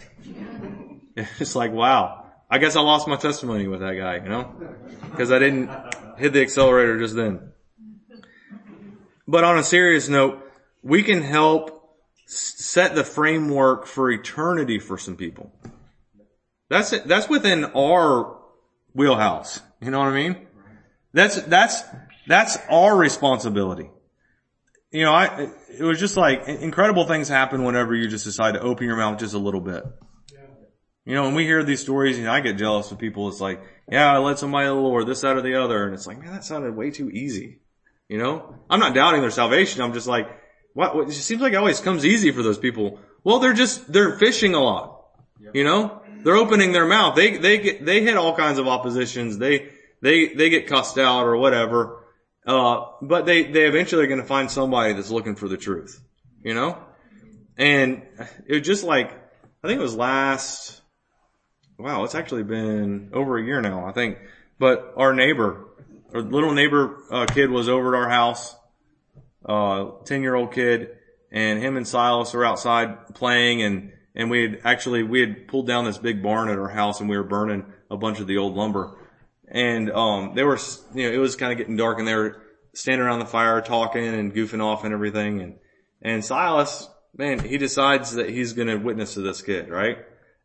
It's 1.39 1.55
like, 1.55 1.73
wow. 1.73 2.31
I 2.49 2.57
guess 2.57 2.75
I 2.75 2.81
lost 2.81 3.07
my 3.07 3.17
testimony 3.17 3.69
with 3.69 3.81
that 3.81 3.93
guy, 3.99 4.15
you 4.15 4.31
know? 4.31 4.51
Cause 5.15 5.31
I 5.31 5.39
didn't 5.39 5.69
hit 6.17 6.33
the 6.33 6.41
accelerator 6.41 6.99
just 6.99 7.15
then. 7.15 7.52
But 9.33 9.45
on 9.45 9.57
a 9.57 9.63
serious 9.63 10.11
note, 10.11 10.47
we 10.83 11.03
can 11.03 11.23
help 11.23 11.97
set 12.27 12.95
the 12.95 13.03
framework 13.03 13.87
for 13.87 14.11
eternity 14.11 14.79
for 14.79 14.99
some 14.99 15.17
people. 15.17 15.51
That's 16.69 16.93
it. 16.93 17.09
That's 17.09 17.31
within 17.31 17.65
our 17.75 18.37
wheelhouse. 18.93 19.59
You 19.81 19.91
know 19.91 20.01
what 20.01 20.09
I 20.09 20.15
mean? 20.15 20.37
That's, 21.15 21.41
that's, 21.45 21.83
that's 22.27 22.59
our 22.69 22.95
responsibility. 22.95 23.91
You 24.91 25.05
know, 25.05 25.15
I, 25.15 25.49
it 25.79 25.83
was 25.83 25.99
just 25.99 26.19
like 26.19 26.47
incredible 26.47 27.07
things 27.07 27.27
happen 27.27 27.65
whenever 27.65 27.95
you 27.95 28.09
just 28.09 28.27
decide 28.27 28.53
to 28.53 28.61
open 28.61 28.87
your 28.87 28.97
mouth 28.97 29.19
just 29.19 29.33
a 29.33 29.39
little 29.39 29.63
bit. 29.63 29.83
You 31.07 31.15
know, 31.15 31.23
when 31.23 31.35
we 31.35 31.45
hear 31.45 31.65
these 31.65 31.81
stories, 31.81 32.19
you 32.19 32.25
know, 32.25 32.33
I 32.33 32.41
get 32.41 32.59
jealous 32.59 32.93
of 32.93 32.99
people. 32.99 33.31
It's 33.31 33.41
like, 33.41 33.63
yeah, 33.91 34.13
I 34.13 34.19
led 34.19 34.39
somebody 34.39 34.67
to 34.67 34.75
the 34.75 34.79
Lord, 34.79 35.07
this, 35.07 35.23
that, 35.23 35.39
or 35.39 35.41
the 35.41 35.55
other. 35.55 35.87
And 35.87 35.95
it's 35.95 36.07
like, 36.07 36.21
man, 36.21 36.35
that 36.35 36.45
sounded 36.45 36.77
way 36.77 36.91
too 36.91 37.09
easy. 37.09 37.62
You 38.13 38.19
know, 38.19 38.57
I'm 38.69 38.79
not 38.79 38.95
doubting 38.95 39.23
their 39.23 39.31
salvation. 39.31 39.81
I'm 39.81 39.95
just 39.95 40.07
like, 40.07 40.29
what, 40.75 40.95
what 40.95 41.09
it 41.09 41.13
seems 41.13 41.41
like 41.41 41.55
it 41.55 41.57
always 41.57 41.81
comes 41.81 42.05
easy 42.05 42.31
for 42.31 42.43
those 42.43 42.59
people. 42.59 43.01
Well, 43.25 43.39
they're 43.39 43.55
just, 43.55 43.91
they're 43.91 44.19
fishing 44.19 44.55
a 44.55 44.61
lot. 44.61 45.07
You 45.55 45.65
know, 45.65 46.03
they're 46.23 46.37
opening 46.37 46.73
their 46.73 46.85
mouth. 46.85 47.17
They, 47.17 47.39
they 47.39 47.57
get, 47.57 47.87
they 47.87 48.03
hit 48.03 48.19
all 48.19 48.37
kinds 48.37 48.59
of 48.59 48.69
oppositions. 48.69 49.39
They, 49.39 49.71
they, 50.03 50.35
they 50.35 50.51
get 50.51 50.67
cussed 50.67 50.99
out 50.99 51.25
or 51.25 51.39
whatever. 51.39 52.05
Uh, 52.47 52.85
but 53.01 53.25
they, 53.25 53.45
they 53.45 53.65
eventually 53.65 54.05
are 54.05 54.09
going 54.09 54.21
to 54.21 54.27
find 54.27 54.51
somebody 54.51 54.93
that's 54.93 55.11
looking 55.11 55.35
for 55.35 55.49
the 55.49 55.57
truth. 55.57 55.99
You 56.45 56.53
know? 56.53 56.77
And 57.57 58.03
it 58.47 58.53
was 58.59 58.67
just 58.67 58.85
like, 58.85 59.11
I 59.65 59.69
think 59.69 59.81
it 59.81 59.83
was 59.83 59.97
last, 59.97 60.83
wow, 61.79 62.05
it's 62.05 62.15
actually 62.15 62.43
been 62.43 63.09
over 63.15 63.39
a 63.39 63.43
year 63.43 63.63
now, 63.63 63.87
I 63.87 63.93
think. 63.93 64.19
But 64.59 64.93
our 64.99 65.15
neighbor, 65.15 65.69
our 66.13 66.21
little 66.21 66.53
neighbor 66.53 66.99
uh, 67.11 67.27
kid 67.27 67.51
was 67.51 67.69
over 67.69 67.95
at 67.95 68.03
our 68.03 68.09
house, 68.09 68.55
uh, 69.45 69.87
10 70.05 70.23
year 70.23 70.35
old 70.35 70.53
kid, 70.53 70.91
and 71.31 71.63
him 71.63 71.77
and 71.77 71.89
Silas 71.89 72.33
were 72.33 72.45
outside 72.45 73.15
playing 73.15 73.63
and, 73.63 73.93
and 74.15 74.31
we 74.31 74.43
had 74.43 74.61
actually, 74.65 75.03
we 75.03 75.21
had 75.21 75.49
pulled 75.49 75.67
down 75.67 75.87
this 75.87 75.97
big 75.97 76.23
barn 76.23 76.51
at 76.51 76.59
our 76.59 76.69
house 76.69 77.01
and 77.01 77.09
we 77.09 77.17
were 77.17 77.25
burning 77.25 77.65
a 77.91 77.97
bunch 77.97 78.21
of 78.21 78.27
the 78.27 78.37
old 78.37 78.55
lumber. 78.55 78.99
And, 79.49 79.91
um, 79.91 80.35
they 80.35 80.45
were, 80.45 80.59
you 80.95 81.09
know, 81.09 81.15
it 81.15 81.19
was 81.19 81.37
kind 81.37 81.53
of 81.53 81.59
getting 81.59 81.77
dark 81.77 81.99
and 81.99 82.07
they 82.07 82.15
were 82.15 82.43
standing 82.75 83.07
around 83.07 83.21
the 83.21 83.27
fire 83.27 83.61
talking 83.63 84.07
and 84.07 84.35
goofing 84.35 84.63
off 84.63 84.85
and 84.85 84.93
everything. 84.93 85.41
And, 85.41 85.55
and 86.03 86.25
Silas, 86.25 86.89
man, 87.17 87.39
he 87.39 87.57
decides 87.57 88.15
that 88.15 88.29
he's 88.29 88.53
going 88.53 88.69
to 88.69 88.77
witness 88.77 89.15
to 89.15 89.21
this 89.21 89.41
kid, 89.41 89.71
right? 89.71 89.99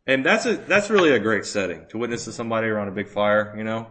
And 0.05 0.25
that's 0.25 0.45
a, 0.45 0.55
that's 0.55 0.89
really 0.89 1.11
a 1.11 1.19
great 1.19 1.45
setting 1.45 1.85
to 1.89 1.97
witness 1.97 2.23
to 2.25 2.31
somebody 2.31 2.67
around 2.67 2.87
a 2.87 2.91
big 2.91 3.09
fire, 3.09 3.53
you 3.57 3.65
know? 3.65 3.87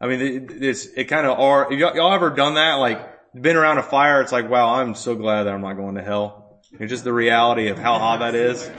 I 0.00 0.06
mean, 0.06 0.20
it, 0.20 0.62
it's, 0.62 0.86
it 0.86 1.04
kind 1.04 1.26
of 1.26 1.38
are, 1.38 1.72
y'all, 1.72 1.94
y'all 1.96 2.14
ever 2.14 2.30
done 2.30 2.54
that? 2.54 2.74
Like, 2.74 3.00
been 3.34 3.56
around 3.56 3.78
a 3.78 3.82
fire, 3.82 4.20
it's 4.20 4.32
like, 4.32 4.48
wow, 4.48 4.74
I'm 4.74 4.94
so 4.94 5.14
glad 5.14 5.44
that 5.44 5.54
I'm 5.54 5.60
not 5.60 5.74
going 5.74 5.96
to 5.96 6.02
hell. 6.02 6.60
It's 6.72 6.90
just 6.90 7.04
the 7.04 7.12
reality 7.12 7.68
of 7.68 7.78
how 7.78 7.98
hot 7.98 8.20
that 8.20 8.34
is. 8.34 8.70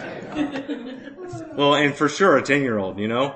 well, 1.57 1.75
and 1.75 1.95
for 1.95 2.07
sure, 2.07 2.37
a 2.37 2.41
10 2.41 2.61
year 2.61 2.77
old, 2.77 2.99
you 2.99 3.07
know? 3.07 3.35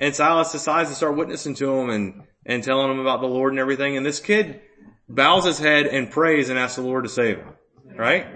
And 0.00 0.14
Silas 0.14 0.52
decides 0.52 0.90
to 0.90 0.96
start 0.96 1.16
witnessing 1.16 1.54
to 1.56 1.74
him 1.74 1.90
and, 1.90 2.22
and 2.44 2.62
telling 2.62 2.90
him 2.90 2.98
about 2.98 3.20
the 3.20 3.28
Lord 3.28 3.52
and 3.52 3.60
everything. 3.60 3.96
And 3.96 4.04
this 4.04 4.20
kid 4.20 4.60
bows 5.08 5.44
his 5.44 5.58
head 5.58 5.86
and 5.86 6.10
prays 6.10 6.50
and 6.50 6.58
asks 6.58 6.76
the 6.76 6.82
Lord 6.82 7.04
to 7.04 7.10
save 7.10 7.38
him. 7.38 7.54
Right? 7.96 8.26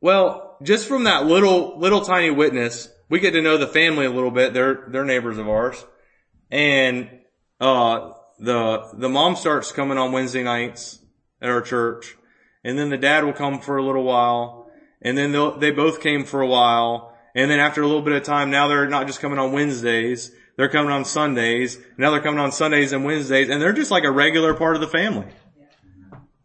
Well, 0.00 0.56
just 0.62 0.88
from 0.88 1.04
that 1.04 1.26
little, 1.26 1.78
little 1.78 2.00
tiny 2.00 2.30
witness, 2.30 2.88
we 3.08 3.20
get 3.20 3.32
to 3.32 3.42
know 3.42 3.56
the 3.56 3.68
family 3.68 4.06
a 4.06 4.10
little 4.10 4.30
bit. 4.30 4.52
They're, 4.52 4.86
they're 4.88 5.04
neighbors 5.04 5.38
of 5.38 5.48
ours. 5.48 5.84
And, 6.50 7.08
uh, 7.62 8.12
the, 8.40 8.90
the 8.94 9.08
mom 9.08 9.36
starts 9.36 9.70
coming 9.70 9.96
on 9.96 10.10
Wednesday 10.10 10.42
nights 10.42 10.98
at 11.40 11.48
our 11.48 11.62
church. 11.62 12.16
And 12.64 12.76
then 12.76 12.90
the 12.90 12.98
dad 12.98 13.24
will 13.24 13.32
come 13.32 13.60
for 13.60 13.76
a 13.76 13.84
little 13.84 14.02
while. 14.02 14.68
And 15.00 15.16
then 15.16 15.30
they 15.60 15.70
both 15.70 16.00
came 16.00 16.24
for 16.24 16.40
a 16.40 16.46
while. 16.46 17.16
And 17.36 17.48
then 17.48 17.60
after 17.60 17.80
a 17.80 17.86
little 17.86 18.02
bit 18.02 18.14
of 18.14 18.24
time, 18.24 18.50
now 18.50 18.66
they're 18.66 18.88
not 18.88 19.06
just 19.06 19.20
coming 19.20 19.38
on 19.38 19.52
Wednesdays. 19.52 20.32
They're 20.56 20.68
coming 20.68 20.90
on 20.90 21.04
Sundays. 21.04 21.78
Now 21.96 22.10
they're 22.10 22.20
coming 22.20 22.40
on 22.40 22.50
Sundays 22.50 22.92
and 22.92 23.04
Wednesdays. 23.04 23.48
And 23.48 23.62
they're 23.62 23.72
just 23.72 23.92
like 23.92 24.04
a 24.04 24.10
regular 24.10 24.54
part 24.54 24.74
of 24.74 24.80
the 24.80 24.88
family. 24.88 25.28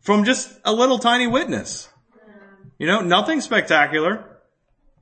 From 0.01 0.23
just 0.23 0.51
a 0.63 0.71
little 0.71 0.99
tiny 0.99 1.25
witness. 1.25 1.89
You 2.77 2.85
know, 2.85 3.01
nothing 3.01 3.41
spectacular. 3.41 4.23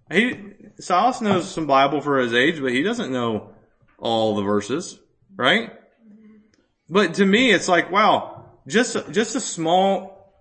He, 0.10 0.54
Silas 0.80 1.20
knows 1.20 1.50
some 1.50 1.68
Bible 1.68 2.00
for 2.00 2.20
his 2.20 2.34
age, 2.34 2.62
but 2.62 2.72
he 2.72 2.84
doesn't 2.84 3.12
know 3.12 3.50
all 4.00 4.36
the 4.36 4.44
verses, 4.44 4.98
right? 5.36 5.72
But 6.90 7.16
to 7.16 7.26
me, 7.26 7.52
it's 7.52 7.68
like, 7.68 7.92
wow, 7.92 8.46
just, 8.68 8.96
just 9.12 9.36
a 9.36 9.40
small 9.40 10.34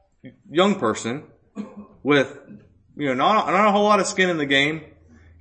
young 0.51 0.79
person 0.79 1.25
with, 2.03 2.39
you 2.97 3.07
know, 3.09 3.15
not, 3.15 3.47
not 3.47 3.69
a 3.69 3.73
whole 3.73 3.85
lot 3.85 4.01
of 4.01 4.07
skin 4.07 4.31
in 4.31 4.39
the 4.39 4.47
game 4.47 4.83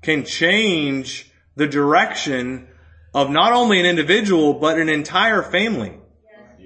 can 0.02 0.26
change 0.26 1.32
the 1.56 1.68
direction 1.68 2.68
of 3.14 3.30
not 3.30 3.54
only 3.54 3.80
an 3.80 3.86
individual, 3.86 4.54
but 4.54 4.80
an 4.80 4.90
entire 4.90 5.44
family. 5.44 5.94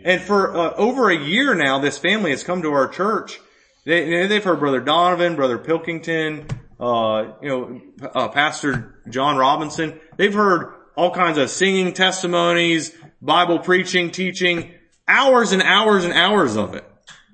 And 0.04 0.22
for 0.22 0.56
uh, 0.56 0.74
over 0.76 1.10
a 1.10 1.18
year 1.18 1.54
now, 1.56 1.80
this 1.80 1.98
family 1.98 2.32
has 2.32 2.44
come 2.44 2.62
to 2.62 2.72
our 2.72 2.88
church. 2.88 3.40
They, 3.86 4.28
they've 4.28 4.44
heard 4.44 4.60
Brother 4.60 4.80
Donovan, 4.80 5.36
Brother 5.36 5.58
Pilkington, 5.58 6.48
uh, 6.80 7.34
you 7.42 7.50
know, 7.50 7.82
uh, 8.14 8.28
Pastor 8.30 9.02
John 9.10 9.38
Robinson. 9.38 10.00
They've 10.16 10.34
heard 10.34 10.74
all 10.96 11.12
kinds 11.14 11.38
of 11.38 11.50
singing 11.50 11.94
testimonies, 11.94 12.96
Bible 13.22 13.60
preaching, 13.60 14.12
teaching, 14.12 14.74
hours 15.08 15.52
and 15.52 15.62
hours 15.62 16.06
and 16.06 16.14
hours 16.14 16.56
of 16.56 16.74
it. 16.76 16.86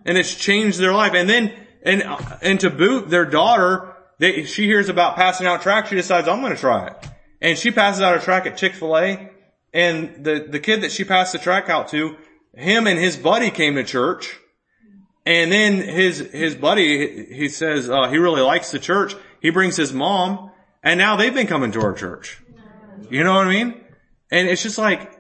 And 0.05 0.17
it's 0.17 0.36
changed 0.36 0.79
their 0.79 0.93
life. 0.93 1.13
And 1.13 1.29
then, 1.29 1.53
and, 1.84 2.03
and 2.41 2.59
to 2.61 2.69
boot, 2.69 3.09
their 3.09 3.25
daughter, 3.25 3.95
they, 4.19 4.43
she 4.43 4.65
hears 4.65 4.89
about 4.89 5.15
passing 5.15 5.47
out 5.47 5.61
track. 5.61 5.88
She 5.88 5.95
decides, 5.95 6.27
I'm 6.27 6.41
going 6.41 6.53
to 6.53 6.59
try 6.59 6.88
it. 6.88 7.09
And 7.41 7.57
she 7.57 7.71
passes 7.71 8.01
out 8.01 8.15
a 8.15 8.19
track 8.19 8.45
at 8.45 8.57
Chick-fil-A. 8.57 9.29
And 9.73 10.23
the, 10.23 10.45
the 10.49 10.59
kid 10.59 10.81
that 10.81 10.91
she 10.91 11.03
passed 11.03 11.34
the 11.34 11.39
track 11.39 11.69
out 11.69 11.89
to, 11.89 12.15
him 12.55 12.86
and 12.86 12.99
his 12.99 13.17
buddy 13.17 13.49
came 13.49 13.75
to 13.75 13.84
church. 13.84 14.38
And 15.25 15.51
then 15.51 15.77
his, 15.77 16.19
his 16.19 16.55
buddy, 16.55 17.25
he 17.34 17.49
says, 17.49 17.89
uh, 17.89 18.09
he 18.09 18.17
really 18.17 18.41
likes 18.41 18.71
the 18.71 18.79
church. 18.79 19.15
He 19.41 19.49
brings 19.49 19.75
his 19.75 19.93
mom 19.93 20.51
and 20.84 20.97
now 20.97 21.15
they've 21.15 21.34
been 21.34 21.47
coming 21.47 21.71
to 21.71 21.81
our 21.81 21.93
church. 21.93 22.41
You 23.09 23.23
know 23.23 23.34
what 23.34 23.47
I 23.47 23.49
mean? 23.49 23.81
And 24.29 24.49
it's 24.49 24.61
just 24.61 24.77
like, 24.77 25.11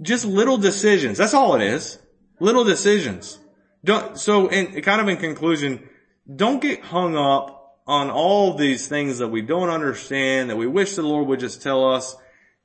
just 0.00 0.24
little 0.24 0.58
decisions. 0.58 1.18
That's 1.18 1.34
all 1.34 1.54
it 1.54 1.62
is. 1.62 1.98
Little 2.40 2.64
decisions. 2.64 3.38
Don't, 3.84 4.18
so 4.18 4.48
in, 4.48 4.80
kind 4.82 5.00
of 5.00 5.08
in 5.08 5.16
conclusion, 5.16 5.88
don't 6.34 6.60
get 6.60 6.82
hung 6.82 7.16
up 7.16 7.80
on 7.86 8.10
all 8.10 8.54
these 8.54 8.86
things 8.86 9.18
that 9.18 9.28
we 9.28 9.42
don't 9.42 9.68
understand, 9.68 10.50
that 10.50 10.56
we 10.56 10.66
wish 10.66 10.94
the 10.94 11.02
Lord 11.02 11.26
would 11.26 11.40
just 11.40 11.62
tell 11.62 11.92
us. 11.92 12.16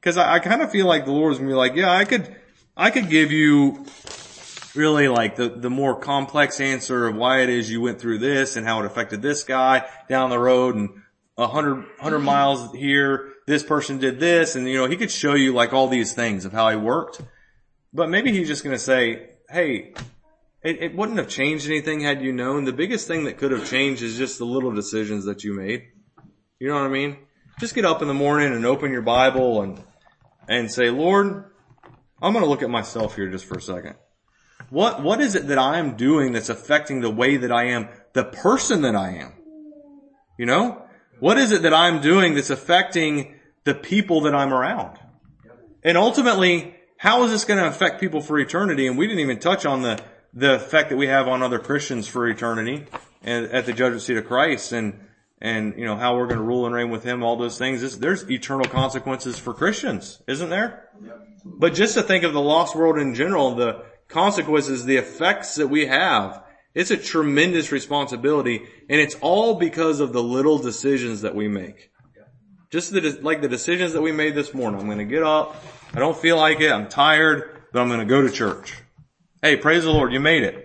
Cause 0.01 0.17
I, 0.17 0.35
I 0.35 0.39
kind 0.39 0.61
of 0.61 0.71
feel 0.71 0.85
like 0.85 1.05
the 1.05 1.11
Lord's 1.11 1.39
gonna 1.39 1.49
be 1.49 1.55
like, 1.55 1.75
yeah, 1.75 1.91
I 1.91 2.05
could, 2.05 2.35
I 2.75 2.91
could 2.91 3.09
give 3.09 3.31
you 3.31 3.85
really 4.75 5.07
like 5.07 5.35
the, 5.35 5.49
the 5.49 5.71
more 5.71 5.99
complex 5.99 6.61
answer 6.61 7.07
of 7.07 7.15
why 7.15 7.41
it 7.41 7.49
is 7.49 7.69
you 7.69 7.81
went 7.81 7.99
through 7.99 8.19
this 8.19 8.55
and 8.55 8.65
how 8.65 8.79
it 8.79 8.85
affected 8.85 9.23
this 9.23 9.43
guy 9.43 9.87
down 10.07 10.29
the 10.29 10.37
road 10.37 10.75
and 10.75 10.89
a 11.37 11.47
hundred, 11.47 11.85
hundred 11.99 12.19
miles 12.19 12.71
here, 12.73 13.33
this 13.47 13.63
person 13.63 13.97
did 13.97 14.19
this 14.19 14.55
and 14.55 14.67
you 14.67 14.75
know, 14.77 14.85
he 14.85 14.97
could 14.97 15.09
show 15.09 15.33
you 15.33 15.53
like 15.53 15.73
all 15.73 15.87
these 15.87 16.13
things 16.13 16.45
of 16.45 16.51
how 16.53 16.69
he 16.69 16.75
worked. 16.75 17.21
But 17.91 18.09
maybe 18.09 18.31
he's 18.31 18.47
just 18.47 18.63
gonna 18.63 18.77
say, 18.77 19.29
hey, 19.49 19.93
it, 20.61 20.81
it 20.81 20.95
wouldn't 20.95 21.17
have 21.17 21.29
changed 21.29 21.65
anything 21.67 22.01
had 22.01 22.21
you 22.21 22.33
known. 22.33 22.65
The 22.65 22.73
biggest 22.73 23.07
thing 23.07 23.23
that 23.23 23.37
could 23.37 23.51
have 23.51 23.67
changed 23.67 24.03
is 24.03 24.17
just 24.17 24.37
the 24.37 24.45
little 24.45 24.71
decisions 24.71 25.25
that 25.25 25.43
you 25.43 25.53
made. 25.53 25.83
You 26.59 26.67
know 26.67 26.75
what 26.75 26.83
I 26.83 26.89
mean? 26.89 27.17
Just 27.59 27.73
get 27.73 27.85
up 27.85 28.01
in 28.01 28.07
the 28.07 28.13
morning 28.13 28.53
and 28.53 28.65
open 28.65 28.91
your 28.91 29.01
Bible 29.01 29.61
and, 29.61 29.81
and 30.47 30.71
say, 30.71 30.89
Lord, 30.89 31.45
I'm 32.21 32.33
going 32.33 32.43
to 32.43 32.49
look 32.49 32.63
at 32.63 32.69
myself 32.69 33.15
here 33.15 33.29
just 33.29 33.45
for 33.45 33.57
a 33.57 33.61
second. 33.61 33.95
What, 34.69 35.01
what 35.01 35.21
is 35.21 35.35
it 35.35 35.47
that 35.47 35.57
I 35.57 35.77
am 35.77 35.95
doing 35.95 36.33
that's 36.33 36.49
affecting 36.49 37.01
the 37.01 37.09
way 37.09 37.37
that 37.37 37.51
I 37.51 37.67
am, 37.67 37.89
the 38.13 38.25
person 38.25 38.81
that 38.81 38.95
I 38.95 39.11
am? 39.11 39.33
You 40.37 40.47
know? 40.47 40.83
What 41.19 41.37
is 41.37 41.51
it 41.51 41.61
that 41.61 41.73
I'm 41.73 42.01
doing 42.01 42.33
that's 42.33 42.49
affecting 42.49 43.36
the 43.67 43.75
people 43.75 44.21
that 44.21 44.33
I'm 44.33 44.53
around? 44.53 44.97
And 45.83 45.97
ultimately, 45.97 46.73
how 46.97 47.23
is 47.23 47.31
this 47.31 47.43
going 47.43 47.59
to 47.59 47.67
affect 47.67 47.99
people 47.99 48.21
for 48.21 48.39
eternity? 48.39 48.87
And 48.87 48.97
we 48.97 49.07
didn't 49.07 49.19
even 49.19 49.39
touch 49.39 49.65
on 49.65 49.81
the, 49.81 49.99
the 50.33 50.55
effect 50.55 50.89
that 50.89 50.95
we 50.95 51.07
have 51.07 51.27
on 51.27 51.43
other 51.43 51.59
Christians 51.59 52.07
for 52.07 52.27
eternity 52.29 52.85
and 53.23 53.47
at 53.47 53.65
the 53.65 53.73
judgment 53.73 54.03
seat 54.03 54.15
of 54.15 54.25
Christ 54.25 54.71
and, 54.71 55.01
and, 55.41 55.77
you 55.77 55.83
know, 55.83 55.97
how 55.97 56.15
we're 56.15 56.27
going 56.27 56.39
to 56.39 56.45
rule 56.45 56.65
and 56.65 56.73
reign 56.73 56.89
with 56.89 57.03
him, 57.03 57.23
all 57.23 57.35
those 57.35 57.57
things. 57.57 57.81
There's, 57.81 57.99
there's 57.99 58.31
eternal 58.31 58.67
consequences 58.69 59.37
for 59.37 59.53
Christians, 59.53 60.21
isn't 60.27 60.49
there? 60.49 60.89
But 61.43 61.73
just 61.73 61.95
to 61.95 62.03
think 62.03 62.23
of 62.23 62.31
the 62.31 62.41
lost 62.41 62.73
world 62.73 62.97
in 62.97 63.15
general, 63.15 63.53
the 63.53 63.83
consequences, 64.07 64.85
the 64.85 64.95
effects 64.95 65.55
that 65.55 65.67
we 65.67 65.87
have, 65.87 66.41
it's 66.73 66.91
a 66.91 66.97
tremendous 66.97 67.73
responsibility 67.73 68.65
and 68.89 69.01
it's 69.01 69.15
all 69.15 69.55
because 69.55 69.99
of 69.99 70.13
the 70.13 70.23
little 70.23 70.57
decisions 70.57 71.21
that 71.21 71.35
we 71.35 71.49
make. 71.49 71.91
Just 72.69 72.91
the, 72.91 73.19
like 73.21 73.41
the 73.41 73.47
decisions 73.47 73.93
that 73.93 74.01
we 74.01 74.11
made 74.11 74.35
this 74.35 74.53
morning. 74.53 74.79
I'm 74.79 74.87
going 74.87 74.97
to 74.97 75.05
get 75.05 75.23
up. 75.23 75.55
I 75.93 75.99
don't 75.99 76.17
feel 76.17 76.37
like 76.37 76.59
it. 76.59 76.71
I'm 76.71 76.89
tired, 76.89 77.61
but 77.71 77.81
I'm 77.81 77.87
going 77.87 77.99
to 77.99 78.05
go 78.05 78.21
to 78.21 78.29
church. 78.29 78.73
Hey, 79.41 79.55
praise 79.55 79.83
the 79.83 79.91
Lord, 79.91 80.11
you 80.11 80.19
made 80.19 80.43
it. 80.43 80.63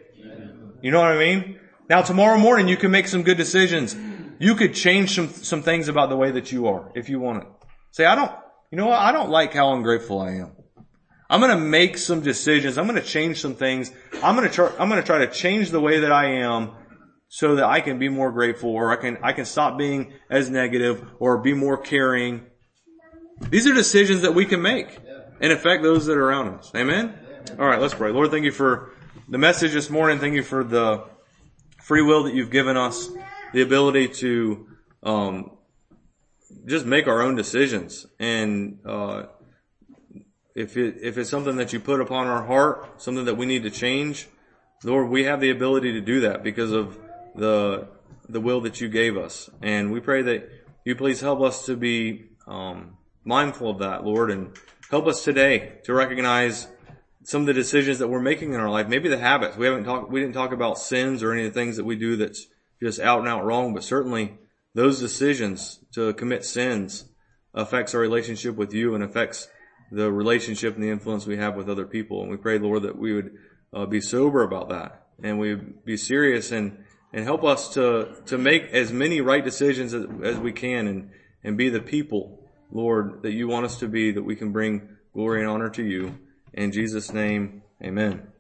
You 0.83 0.91
know 0.91 1.01
what 1.01 1.13
I 1.13 1.19
mean? 1.19 1.61
Now 1.89 2.03
tomorrow 2.03 2.39
morning 2.39 2.67
you 2.67 2.77
can 2.77 2.91
make 2.91 3.07
some 3.07 3.23
good 3.23 3.37
decisions. 3.37 3.95
You 4.41 4.57
could 4.57 4.75
change 4.75 5.15
some, 5.15 5.29
some 5.29 5.63
things 5.63 5.87
about 5.87 6.09
the 6.09 6.17
way 6.17 6.33
that 6.33 6.51
you 6.51 6.67
are 6.67 6.91
if 6.97 7.09
you 7.09 7.21
want 7.21 7.45
it. 7.45 7.49
Say, 7.93 8.05
I 8.05 8.17
don't, 8.17 8.33
you 8.73 8.79
know 8.79 8.87
what? 8.87 8.99
I 8.99 9.13
don't 9.13 9.31
like 9.31 9.55
how 9.55 9.73
ungrateful 9.75 10.21
I 10.21 10.31
am. 10.33 10.53
I'm 11.31 11.41
going 11.41 11.57
to 11.57 11.65
make 11.65 11.99
some 11.99 12.21
decisions. 12.21 12.79
I'm 12.79 12.89
going 12.89 13.01
to 13.01 13.07
change 13.07 13.41
some 13.41 13.55
things. 13.55 13.93
I'm 14.23 14.35
going 14.35 14.49
to 14.49 14.53
try, 14.53 14.73
I'm 14.79 14.89
going 14.89 15.01
to 15.01 15.07
try 15.07 15.19
to 15.19 15.29
change 15.29 15.71
the 15.71 15.81
way 15.81 16.01
that 16.01 16.11
I 16.11 16.41
am 16.41 16.73
so 17.35 17.55
that 17.55 17.65
I 17.65 17.81
can 17.81 17.99
be 17.99 18.11
more 18.11 18.31
grateful 18.31 18.69
or 18.69 18.93
I 18.93 18.97
can, 18.97 19.17
I 19.23 19.33
can 19.33 19.47
stop 19.47 19.79
being 19.79 20.13
as 20.29 20.51
negative 20.51 21.03
or 21.19 21.39
be 21.39 21.55
more 21.55 21.79
caring. 21.79 22.45
These 23.49 23.67
are 23.67 23.73
decisions 23.73 24.21
that 24.21 24.35
we 24.35 24.45
can 24.45 24.61
make 24.61 24.99
and 25.41 25.51
affect 25.51 25.83
those 25.83 26.05
that 26.07 26.19
are 26.19 26.29
around 26.29 26.59
us. 26.59 26.71
Amen? 26.77 27.19
All 27.59 27.65
right, 27.65 27.81
let's 27.81 27.95
pray. 27.95 28.13
Lord, 28.13 28.31
thank 28.31 28.45
you 28.45 28.53
for 28.53 28.91
the 29.31 29.39
message 29.39 29.73
this 29.73 29.89
morning. 29.89 30.19
Thank 30.19 30.35
you 30.35 30.43
for 30.43 30.63
the 30.63 31.05
free 31.83 32.03
will 32.03 32.25
that 32.25 32.35
you've 32.35 32.51
given 32.51 32.77
us, 32.77 33.09
the 33.55 33.63
ability 33.63 34.09
to 34.09 34.67
um, 35.03 35.53
just 36.67 36.85
make 36.85 37.07
our 37.07 37.23
own 37.23 37.35
decisions. 37.35 38.05
And 38.21 38.81
uh, 38.85 39.23
if 40.55 40.77
it 40.77 40.97
if 41.01 41.17
it's 41.17 41.31
something 41.31 41.57
that 41.57 41.73
you 41.73 41.81
put 41.81 42.03
upon 42.03 42.27
our 42.27 42.45
heart, 42.45 43.01
something 43.01 43.25
that 43.25 43.39
we 43.39 43.47
need 43.47 43.63
to 43.63 43.71
change, 43.71 44.29
Lord, 44.85 45.09
we 45.09 45.25
have 45.25 45.41
the 45.41 45.49
ability 45.49 45.93
to 45.93 46.03
do 46.03 46.21
that 46.21 46.43
because 46.43 46.73
of 46.73 46.99
the 47.35 47.89
the 48.29 48.41
will 48.41 48.61
that 48.63 48.81
you 48.81 48.89
gave 48.89 49.17
us. 49.17 49.51
And 49.61 49.93
we 49.93 50.01
pray 50.01 50.23
that 50.23 50.49
you 50.85 50.97
please 50.97 51.21
help 51.21 51.41
us 51.41 51.67
to 51.67 51.77
be 51.77 52.31
um, 52.47 52.97
mindful 53.25 53.71
of 53.71 53.79
that, 53.81 54.05
Lord, 54.05 54.31
and 54.31 54.57
help 54.91 55.07
us 55.07 55.25
today 55.25 55.81
to 55.85 55.95
recognize 55.95 56.69
some 57.25 57.43
of 57.43 57.47
the 57.47 57.55
decisions 57.55 57.99
that 57.99 58.09
we're 58.09 58.21
making 58.21 58.53
in 58.53 58.61
our 58.61 58.71
life, 58.71 58.89
maybe 58.89 59.09
the 59.09 59.19
habits. 59.19 59.57
We 59.57 59.67
haven't 59.67 59.85
talked, 59.85 60.11
we 60.11 60.21
didn't 60.21 60.35
talk 60.35 60.53
about 60.53 60.79
sins 60.79 61.23
or 61.23 61.33
any 61.33 61.47
of 61.47 61.55
the 61.55 61.61
things 61.61 61.77
that 61.77 61.85
we 61.85 61.97
do 61.97 62.17
that's 62.17 62.47
just 62.83 62.99
out 63.01 63.21
and 63.21 63.29
out 63.29 63.45
wrong, 63.45 63.75
but 63.75 63.85
certainly 63.85 64.39
those 64.75 64.99
decisions 64.99 65.79
to 65.95 66.13
commit 66.15 66.45
sins 66.45 67.05
affects 67.55 67.95
our 67.95 68.01
relationship 68.01 68.57
with 68.57 68.73
you 68.73 68.95
and 68.95 69.05
affects 69.05 69.49
the 69.93 70.11
relationship 70.11 70.75
and 70.75 70.83
the 70.83 70.91
influence 70.91 71.27
we 71.27 71.37
have 71.37 71.55
with 71.55 71.69
other 71.69 71.87
people. 71.87 72.23
And 72.23 72.31
we 72.31 72.39
pray, 72.39 72.59
Lord, 72.59 72.83
that 72.83 72.99
we 72.99 73.13
would 73.13 73.31
uh, 73.73 73.87
be 73.87 74.01
sober 74.01 74.43
about 74.43 74.71
that 74.71 75.07
and 75.23 75.39
we 75.39 75.55
be 75.55 75.97
serious 75.97 76.51
and, 76.51 76.79
and 77.13 77.25
help 77.25 77.45
us 77.45 77.75
to, 77.75 78.17
to 78.27 78.39
make 78.39 78.65
as 78.73 78.93
many 78.93 79.21
right 79.21 79.45
decisions 79.45 79.93
as, 79.93 80.07
as 80.23 80.39
we 80.39 80.53
can 80.53 80.87
and, 80.87 81.11
and 81.45 81.57
be 81.57 81.69
the 81.69 81.81
people, 81.81 82.51
Lord, 82.71 83.23
that 83.23 83.33
you 83.33 83.49
want 83.49 83.67
us 83.67 83.79
to 83.81 83.89
be, 83.89 84.13
that 84.13 84.23
we 84.23 84.37
can 84.37 84.53
bring 84.53 84.89
glory 85.13 85.41
and 85.41 85.51
honor 85.51 85.71
to 85.71 85.83
you. 85.83 86.19
In 86.55 86.73
Jesus' 86.73 87.13
name, 87.13 87.63
amen. 87.83 88.32